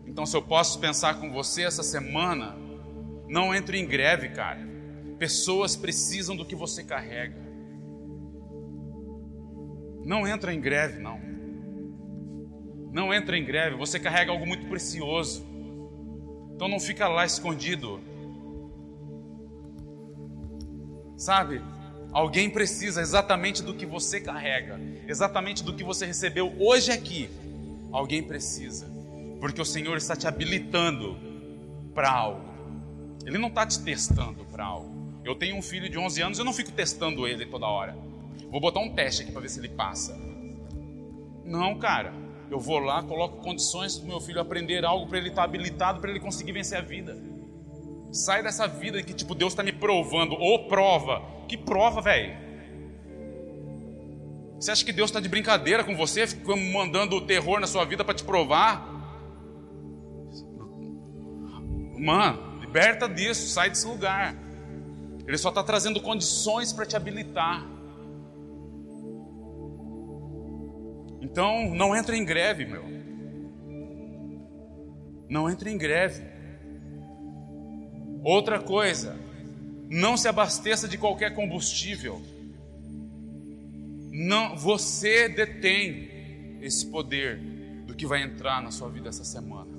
Então, 0.06 0.26
se 0.26 0.36
eu 0.36 0.42
posso 0.42 0.80
pensar 0.80 1.20
com 1.20 1.32
você 1.32 1.64
essa 1.64 1.84
semana, 1.84 2.56
não 3.28 3.54
entre 3.54 3.80
em 3.80 3.86
greve, 3.86 4.30
cara. 4.30 4.66
Pessoas 5.18 5.76
precisam 5.76 6.36
do 6.36 6.46
que 6.46 6.56
você 6.56 6.84
carrega. 6.84 7.45
Não 10.06 10.28
entra 10.28 10.54
em 10.54 10.62
greve, 10.62 11.02
não. 11.02 11.20
Não 12.94 13.12
entra 13.12 13.36
em 13.38 13.44
greve, 13.44 13.76
você 13.76 14.00
carrega 14.00 14.32
algo 14.32 14.46
muito 14.46 14.68
precioso. 14.68 15.44
Então 16.54 16.68
não 16.68 16.80
fica 16.80 17.08
lá 17.08 17.26
escondido. 17.26 18.00
Sabe? 21.18 21.62
Alguém 22.12 22.50
precisa 22.50 23.02
exatamente 23.02 23.64
do 23.64 23.74
que 23.74 23.86
você 23.86 24.22
carrega, 24.22 24.80
exatamente 25.08 25.64
do 25.64 25.74
que 25.74 25.84
você 25.84 26.06
recebeu 26.06 26.54
hoje 26.60 26.92
aqui. 26.92 27.30
Alguém 27.92 28.22
precisa, 28.22 28.88
porque 29.42 29.60
o 29.60 29.66
Senhor 29.66 29.98
está 29.98 30.16
te 30.16 30.28
habilitando 30.28 31.18
para 31.94 32.12
algo. 32.12 32.46
Ele 33.26 33.38
não 33.38 33.50
está 33.50 33.66
te 33.66 33.80
testando 33.82 34.46
para 34.46 34.64
algo. 34.64 35.20
Eu 35.26 35.34
tenho 35.36 35.58
um 35.58 35.62
filho 35.62 35.90
de 35.90 35.98
11 35.98 36.22
anos, 36.22 36.40
eu 36.40 36.46
não 36.46 36.54
fico 36.54 36.72
testando 36.72 37.28
ele 37.28 37.46
toda 37.48 37.66
hora. 37.66 37.98
Vou 38.56 38.62
botar 38.62 38.80
um 38.80 38.90
teste 38.90 39.22
aqui 39.22 39.34
para 39.34 39.42
ver 39.42 39.50
se 39.50 39.60
ele 39.60 39.68
passa. 39.68 40.18
Não, 41.44 41.78
cara. 41.78 42.14
Eu 42.50 42.58
vou 42.58 42.80
lá, 42.80 43.04
coloco 43.04 43.44
condições 43.44 43.98
para 43.98 44.06
o 44.06 44.08
meu 44.08 44.22
filho 44.22 44.40
aprender 44.40 44.86
algo 44.86 45.08
para 45.08 45.18
ele 45.18 45.28
estar 45.28 45.42
tá 45.42 45.44
habilitado, 45.44 46.00
para 46.00 46.10
ele 46.10 46.22
conseguir 46.22 46.54
vencer 46.54 46.78
a 46.78 46.82
vida. 46.82 47.18
Sai 48.14 48.42
dessa 48.42 48.66
vida 48.66 49.04
que, 49.04 49.14
tipo, 49.14 49.36
Deus 49.36 49.52
está 49.52 49.62
me 49.62 49.74
provando, 49.74 50.36
ou 50.36 50.70
prova. 50.70 51.22
Que 51.50 51.58
prova, 51.58 52.00
velho? 52.00 52.34
Você 54.58 54.72
acha 54.72 54.86
que 54.86 54.94
Deus 54.94 55.10
está 55.10 55.20
de 55.20 55.28
brincadeira 55.28 55.84
com 55.84 55.94
você, 55.94 56.24
mandando 56.74 57.18
o 57.18 57.22
terror 57.28 57.60
na 57.60 57.68
sua 57.68 57.84
vida 57.84 58.06
para 58.06 58.16
te 58.16 58.24
provar? 58.24 58.88
Mano, 62.00 62.62
liberta 62.62 63.10
disso, 63.10 63.50
sai 63.50 63.70
desse 63.70 63.86
lugar. 63.86 64.34
Ele 65.28 65.38
só 65.38 65.50
está 65.50 65.62
trazendo 65.62 66.00
condições 66.00 66.72
para 66.72 66.86
te 66.86 66.96
habilitar. 66.96 67.75
Então, 71.26 71.74
não 71.74 71.96
entre 71.96 72.16
em 72.16 72.24
greve, 72.24 72.66
meu. 72.66 72.86
Não 75.28 75.50
entre 75.50 75.72
em 75.72 75.78
greve. 75.78 76.24
Outra 78.24 78.62
coisa, 78.62 79.18
não 79.90 80.16
se 80.16 80.28
abasteça 80.28 80.88
de 80.88 81.00
qualquer 81.00 81.34
combustível. 81.34 82.22
Não, 84.12 84.56
você 84.56 85.28
detém 85.28 86.60
esse 86.62 86.86
poder 86.86 87.40
do 87.88 87.96
que 87.96 88.06
vai 88.06 88.22
entrar 88.22 88.62
na 88.62 88.70
sua 88.70 88.88
vida 88.88 89.10
essa 89.10 89.26
semana. 89.26 89.76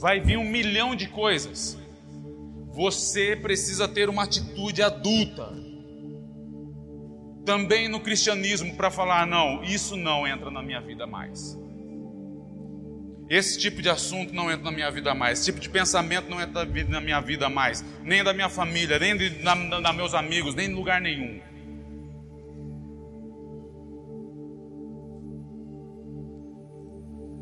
Vai 0.00 0.18
vir 0.18 0.36
um 0.36 0.50
milhão 0.50 0.96
de 0.96 1.06
coisas. 1.06 1.78
Você 2.72 3.36
precisa 3.36 3.86
ter 3.86 4.08
uma 4.08 4.24
atitude 4.24 4.82
adulta 4.82 5.59
também 7.44 7.88
no 7.88 8.00
cristianismo 8.00 8.74
para 8.74 8.90
falar: 8.90 9.26
não, 9.26 9.62
isso 9.62 9.96
não 9.96 10.26
entra 10.26 10.50
na 10.50 10.62
minha 10.62 10.80
vida 10.80 11.06
mais. 11.06 11.58
Esse 13.28 13.56
tipo 13.56 13.80
de 13.80 13.88
assunto 13.88 14.34
não 14.34 14.50
entra 14.50 14.64
na 14.64 14.72
minha 14.72 14.90
vida 14.90 15.14
mais. 15.14 15.38
Esse 15.38 15.46
tipo 15.46 15.60
de 15.60 15.70
pensamento 15.70 16.28
não 16.28 16.40
entra 16.40 16.64
na 16.88 17.00
minha 17.00 17.20
vida 17.20 17.48
mais. 17.48 17.84
Nem 18.02 18.24
da 18.24 18.32
minha 18.32 18.48
família, 18.48 18.98
nem 18.98 19.14
na, 19.40 19.54
na 19.54 19.92
meus 19.92 20.14
amigos, 20.14 20.56
nem 20.56 20.68
em 20.68 20.74
lugar 20.74 21.00
nenhum. 21.00 21.40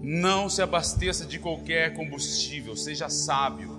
Não 0.03 0.49
se 0.51 0.61
abasteça 0.61 1.25
de 1.25 1.39
qualquer 1.39 1.95
combustível, 1.95 2.77
seja 2.77 3.09
sábio. 3.09 3.79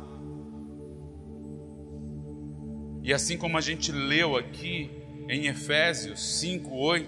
E 3.04 3.14
assim 3.14 3.38
como 3.38 3.56
a 3.56 3.62
gente 3.62 3.92
leu 3.92 4.36
aqui, 4.36 4.92
em 5.30 5.46
Efésios 5.46 6.40
5, 6.40 6.76
8 6.76 7.08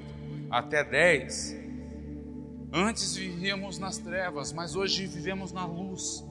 até 0.52 0.84
10. 0.84 1.60
Antes 2.72 3.16
vivíamos 3.16 3.80
nas 3.80 3.98
trevas, 3.98 4.54
mas 4.54 4.76
hoje 4.76 5.08
vivemos 5.08 5.52
na 5.52 5.66
luz. 5.66 6.24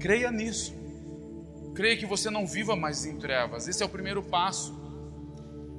Creia 0.00 0.30
nisso. 0.30 0.74
Creia 1.74 1.98
que 1.98 2.06
você 2.06 2.30
não 2.30 2.46
viva 2.46 2.74
mais 2.74 3.04
em 3.04 3.18
trevas. 3.18 3.68
Esse 3.68 3.82
é 3.82 3.86
o 3.86 3.88
primeiro 3.88 4.22
passo. 4.22 4.74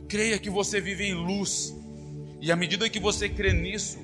Creia 0.07 0.37
que 0.37 0.51
você 0.51 0.79
vive 0.79 1.05
em 1.05 1.15
luz. 1.15 1.75
E 2.39 2.51
à 2.51 2.55
medida 2.55 2.87
que 2.87 2.99
você 2.99 3.27
crê 3.27 3.53
nisso, 3.53 3.97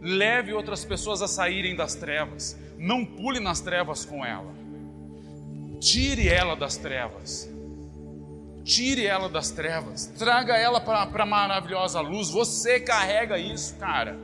leve 0.00 0.54
outras 0.54 0.86
pessoas 0.86 1.20
a 1.20 1.28
saírem 1.28 1.76
das 1.76 1.94
trevas. 1.94 2.56
Não 2.78 3.04
pule 3.04 3.40
nas 3.40 3.60
trevas 3.60 4.06
com 4.06 4.24
ela. 4.24 4.54
Tire 5.80 6.28
ela 6.28 6.54
das 6.56 6.78
trevas. 6.78 7.53
Tire 8.64 9.04
ela 9.04 9.28
das 9.28 9.50
trevas, 9.50 10.06
traga 10.18 10.56
ela 10.56 10.80
para 10.80 11.22
a 11.22 11.26
maravilhosa 11.26 12.00
luz. 12.00 12.30
Você 12.30 12.80
carrega 12.80 13.38
isso, 13.38 13.76
cara. 13.76 14.18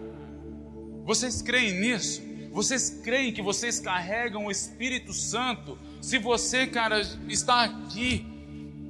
Vocês 1.05 1.43
creem 1.43 1.79
nisso? 1.79 2.23
Vocês 2.51 3.01
creem 3.05 3.33
que 3.33 3.43
vocês 3.43 3.79
carregam 3.79 4.47
o 4.47 4.51
Espírito 4.51 5.13
Santo? 5.13 5.79
Se 6.01 6.19
você, 6.19 6.67
cara, 6.67 7.01
está 7.29 7.65
aqui, 7.65 8.27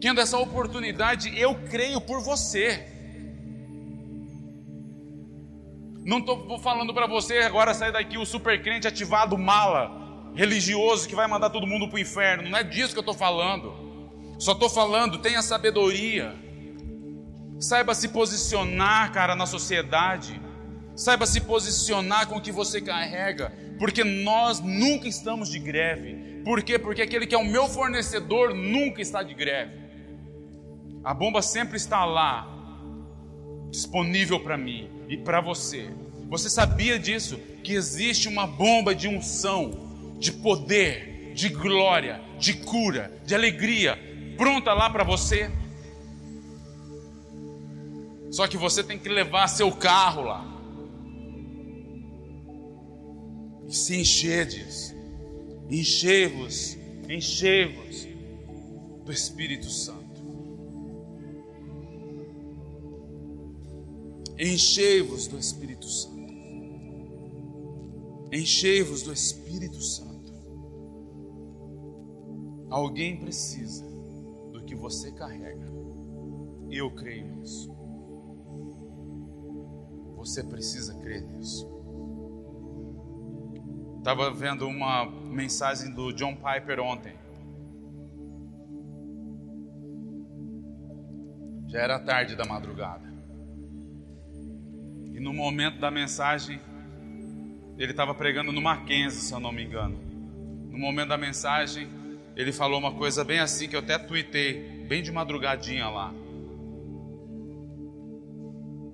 tendo 0.01 0.20
essa 0.20 0.38
oportunidade, 0.38 1.36
eu 1.36 1.55
creio 1.68 2.01
por 2.01 2.22
você. 2.22 2.86
Não 6.05 6.18
estou 6.18 6.59
falando 6.61 6.94
para 6.94 7.09
você 7.09 7.38
agora 7.38 7.74
sair 7.74 7.92
daqui 7.92 8.16
o 8.16 8.24
super 8.24 8.62
crente 8.62 8.86
ativado 8.86 9.36
mala, 9.36 10.32
religioso 10.34 11.09
que 11.09 11.14
vai 11.14 11.26
mandar 11.26 11.51
todo 11.51 11.66
mundo 11.66 11.88
para 11.88 11.96
o 11.96 11.98
inferno. 11.98 12.48
Não 12.48 12.57
é 12.57 12.62
disso 12.62 12.92
que 12.92 12.98
eu 12.98 13.03
estou 13.03 13.14
falando. 13.14 13.89
Só 14.41 14.53
estou 14.53 14.70
falando, 14.70 15.18
tenha 15.18 15.43
sabedoria. 15.43 16.34
Saiba 17.59 17.95
se 17.95 18.09
posicionar, 18.09 19.12
cara, 19.12 19.36
na 19.36 19.45
sociedade. 19.45 20.41
Saiba 20.97 21.26
se 21.26 21.43
posicionar 21.43 22.26
com 22.26 22.38
o 22.38 22.41
que 22.41 22.51
você 22.51 22.80
carrega. 22.80 23.53
Porque 23.78 24.03
nós 24.03 24.59
nunca 24.59 25.07
estamos 25.07 25.51
de 25.51 25.59
greve. 25.59 26.41
Por 26.43 26.62
quê? 26.62 26.78
Porque 26.78 27.03
aquele 27.03 27.26
que 27.26 27.34
é 27.34 27.38
o 27.38 27.45
meu 27.45 27.68
fornecedor 27.68 28.55
nunca 28.55 29.03
está 29.03 29.22
de 29.22 29.34
greve. 29.34 29.78
A 31.05 31.12
bomba 31.12 31.43
sempre 31.43 31.76
está 31.76 32.07
lá, 32.07 32.49
disponível 33.70 34.41
para 34.41 34.57
mim 34.57 34.88
e 35.07 35.18
para 35.18 35.43
você. 35.43 35.91
Você 36.30 36.49
sabia 36.49 36.99
disso? 36.99 37.38
Que 37.62 37.74
existe 37.74 38.26
uma 38.26 38.47
bomba 38.47 38.95
de 38.95 39.07
unção, 39.07 40.16
de 40.18 40.32
poder, 40.32 41.34
de 41.34 41.51
glória, 41.51 42.22
de 42.38 42.55
cura, 42.55 43.12
de 43.26 43.34
alegria, 43.34 44.09
pronta 44.41 44.72
lá 44.72 44.88
para 44.88 45.05
você. 45.05 45.51
Só 48.30 48.49
que 48.49 48.57
você 48.57 48.82
tem 48.82 48.99
que 48.99 49.07
levar 49.07 49.47
seu 49.49 49.70
carro 49.70 50.22
lá. 50.22 50.43
E 53.68 53.74
se 53.74 54.01
encher. 54.01 54.49
Enchei-vos, 55.68 56.78
enchei-vos 57.07 58.09
do 59.05 59.12
Espírito 59.12 59.68
Santo. 59.68 60.01
Enchei-vos 64.38 65.26
do 65.26 65.38
Espírito 65.38 65.86
Santo. 65.86 66.18
Enchei-vos 68.32 69.03
do 69.03 69.12
Espírito 69.12 69.82
Santo. 69.82 70.32
Alguém 72.70 73.18
precisa 73.18 73.89
que 74.70 74.76
você 74.76 75.10
carrega. 75.10 75.66
Eu 76.70 76.94
creio 76.94 77.26
nisso. 77.26 77.74
Você 80.14 80.44
precisa 80.44 80.94
crer 81.00 81.22
nisso. 81.22 81.68
Estava 83.98 84.30
vendo 84.30 84.68
uma 84.68 85.04
mensagem 85.06 85.92
do 85.92 86.12
John 86.12 86.36
Piper 86.36 86.78
ontem. 86.78 87.18
Já 91.66 91.80
era 91.80 91.98
tarde 91.98 92.36
da 92.36 92.44
madrugada. 92.44 93.12
E 95.12 95.18
no 95.18 95.32
momento 95.32 95.80
da 95.80 95.90
mensagem, 95.90 96.60
ele 97.76 97.90
estava 97.90 98.14
pregando 98.14 98.52
no 98.52 98.62
Mackenzie, 98.62 99.20
se 99.20 99.34
eu 99.34 99.40
não 99.40 99.50
me 99.50 99.64
engano. 99.64 99.98
No 100.70 100.78
momento 100.78 101.08
da 101.08 101.18
mensagem, 101.18 101.88
ele 102.36 102.52
falou 102.52 102.78
uma 102.78 102.94
coisa 102.94 103.24
bem 103.24 103.40
assim 103.40 103.68
que 103.68 103.76
eu 103.76 103.80
até 103.80 103.98
tuitei, 103.98 104.84
bem 104.86 105.02
de 105.02 105.10
madrugadinha 105.10 105.88
lá. 105.88 106.14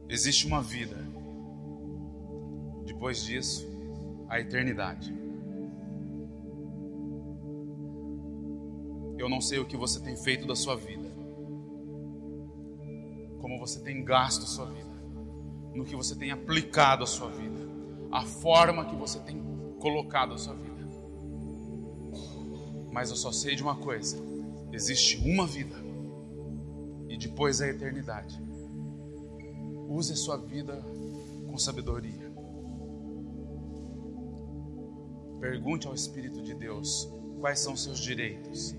Existe 0.08 0.46
uma 0.46 0.62
vida. 0.62 0.96
Depois 2.84 3.24
disso, 3.24 3.66
a 4.28 4.40
eternidade. 4.40 5.14
Eu 9.18 9.28
não 9.28 9.40
sei 9.40 9.58
o 9.58 9.64
que 9.64 9.76
você 9.76 10.00
tem 10.00 10.16
feito 10.16 10.46
da 10.46 10.54
sua 10.54 10.76
vida, 10.76 11.08
como 13.40 13.58
você 13.58 13.80
tem 13.82 14.04
gasto 14.04 14.42
a 14.42 14.46
sua 14.46 14.66
vida, 14.66 14.94
no 15.74 15.84
que 15.84 15.96
você 15.96 16.14
tem 16.14 16.30
aplicado 16.30 17.02
a 17.02 17.06
sua 17.06 17.30
vida, 17.30 17.60
a 18.12 18.24
forma 18.24 18.84
que 18.84 18.94
você 18.94 19.18
tem 19.20 19.42
colocado 19.80 20.34
a 20.34 20.38
sua 20.38 20.54
vida. 20.54 20.65
Mas 22.96 23.10
eu 23.10 23.16
só 23.16 23.30
sei 23.30 23.54
de 23.54 23.62
uma 23.62 23.76
coisa: 23.76 24.16
existe 24.72 25.18
uma 25.18 25.46
vida 25.46 25.76
e 27.10 27.18
depois 27.18 27.60
a 27.60 27.68
eternidade. 27.68 28.40
Use 29.86 30.14
a 30.14 30.16
sua 30.16 30.38
vida 30.38 30.82
com 31.46 31.58
sabedoria. 31.58 32.32
Pergunte 35.38 35.86
ao 35.86 35.94
Espírito 35.94 36.40
de 36.40 36.54
Deus 36.54 37.06
quais 37.38 37.60
são 37.60 37.76
seus 37.76 37.98
direitos. 37.98 38.74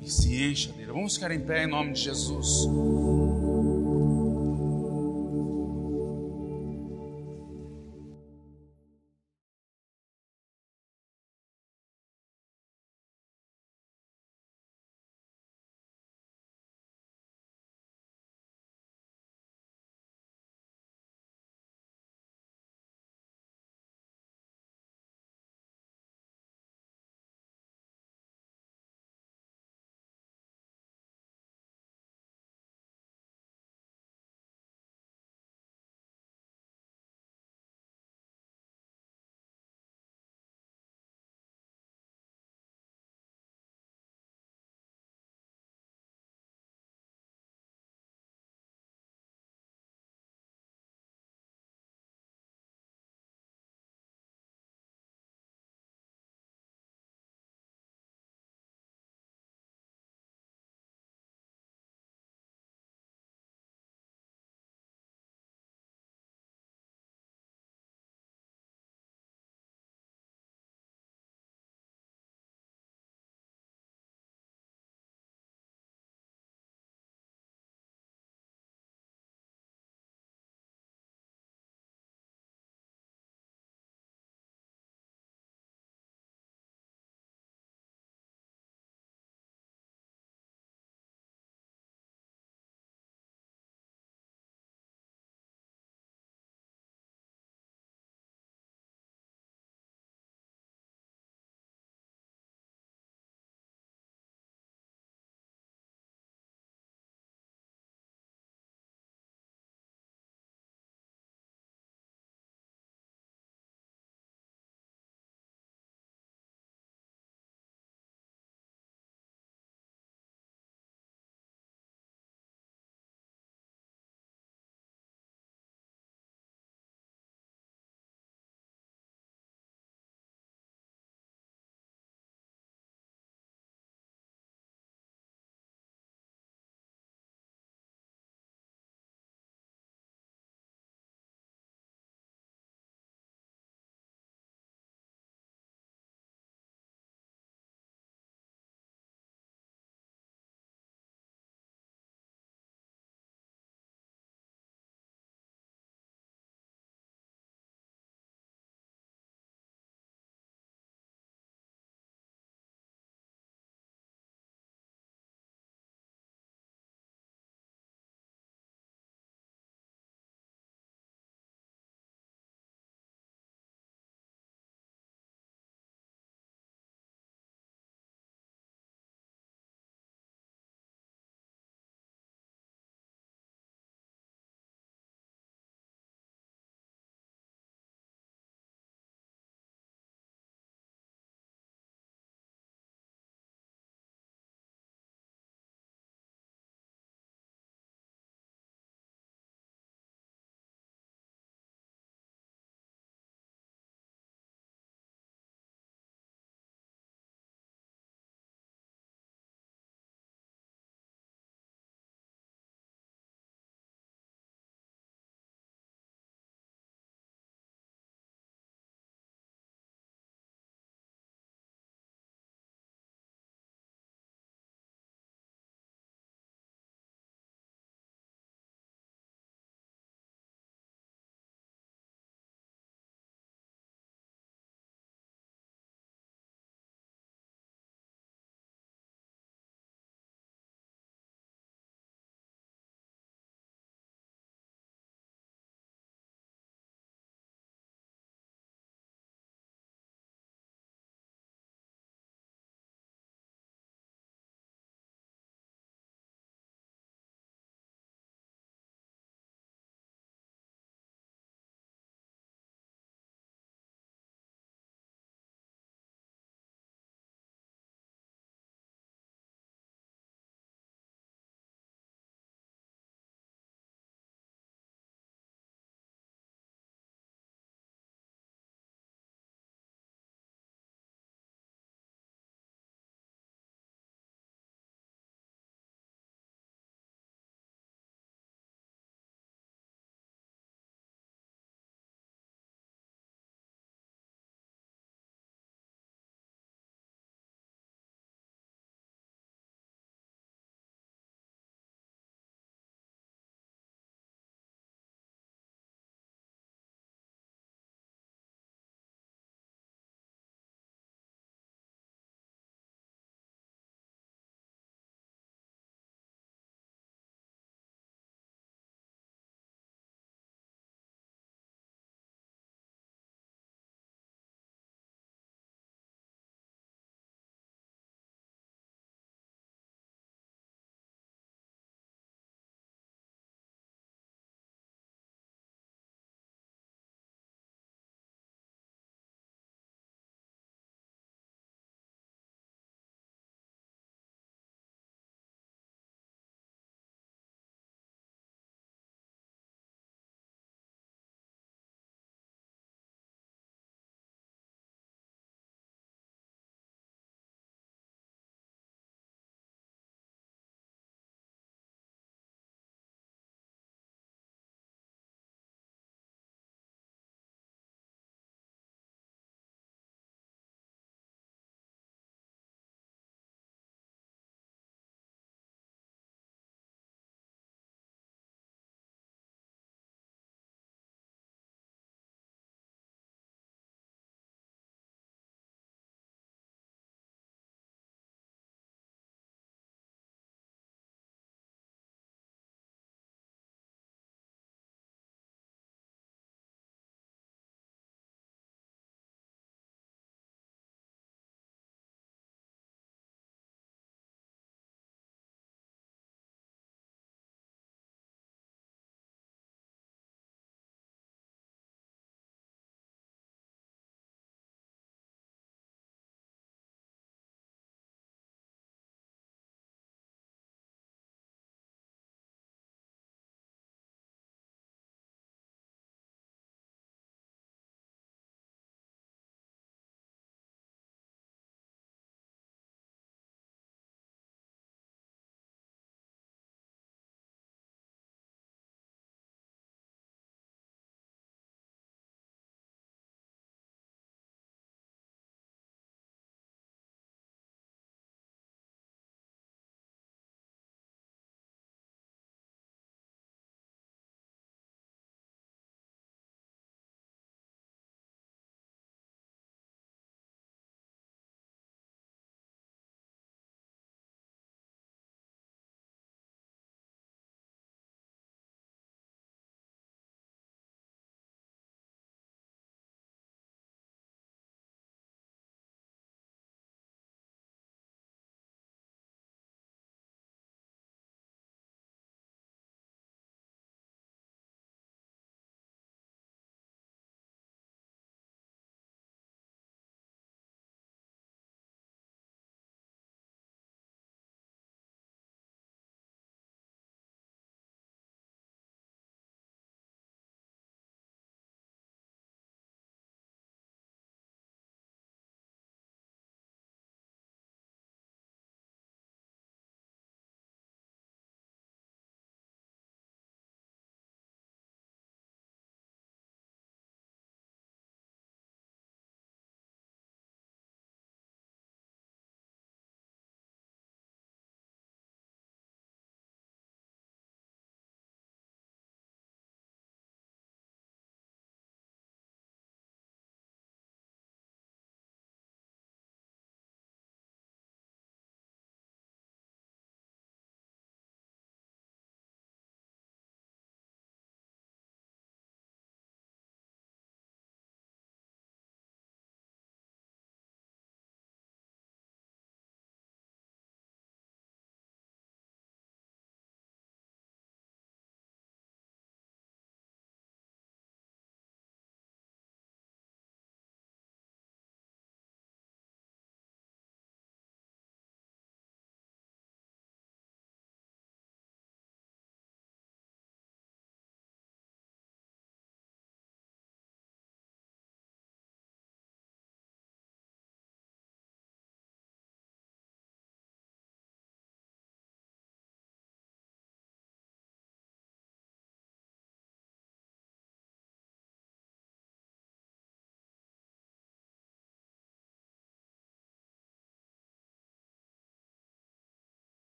E 0.00 0.10
se 0.10 0.50
encha 0.50 0.72
dele. 0.72 0.90
Vamos 0.90 1.14
ficar 1.14 1.30
em 1.30 1.38
pé 1.38 1.62
em 1.62 1.68
nome 1.68 1.92
de 1.92 2.00
Jesus. 2.00 2.66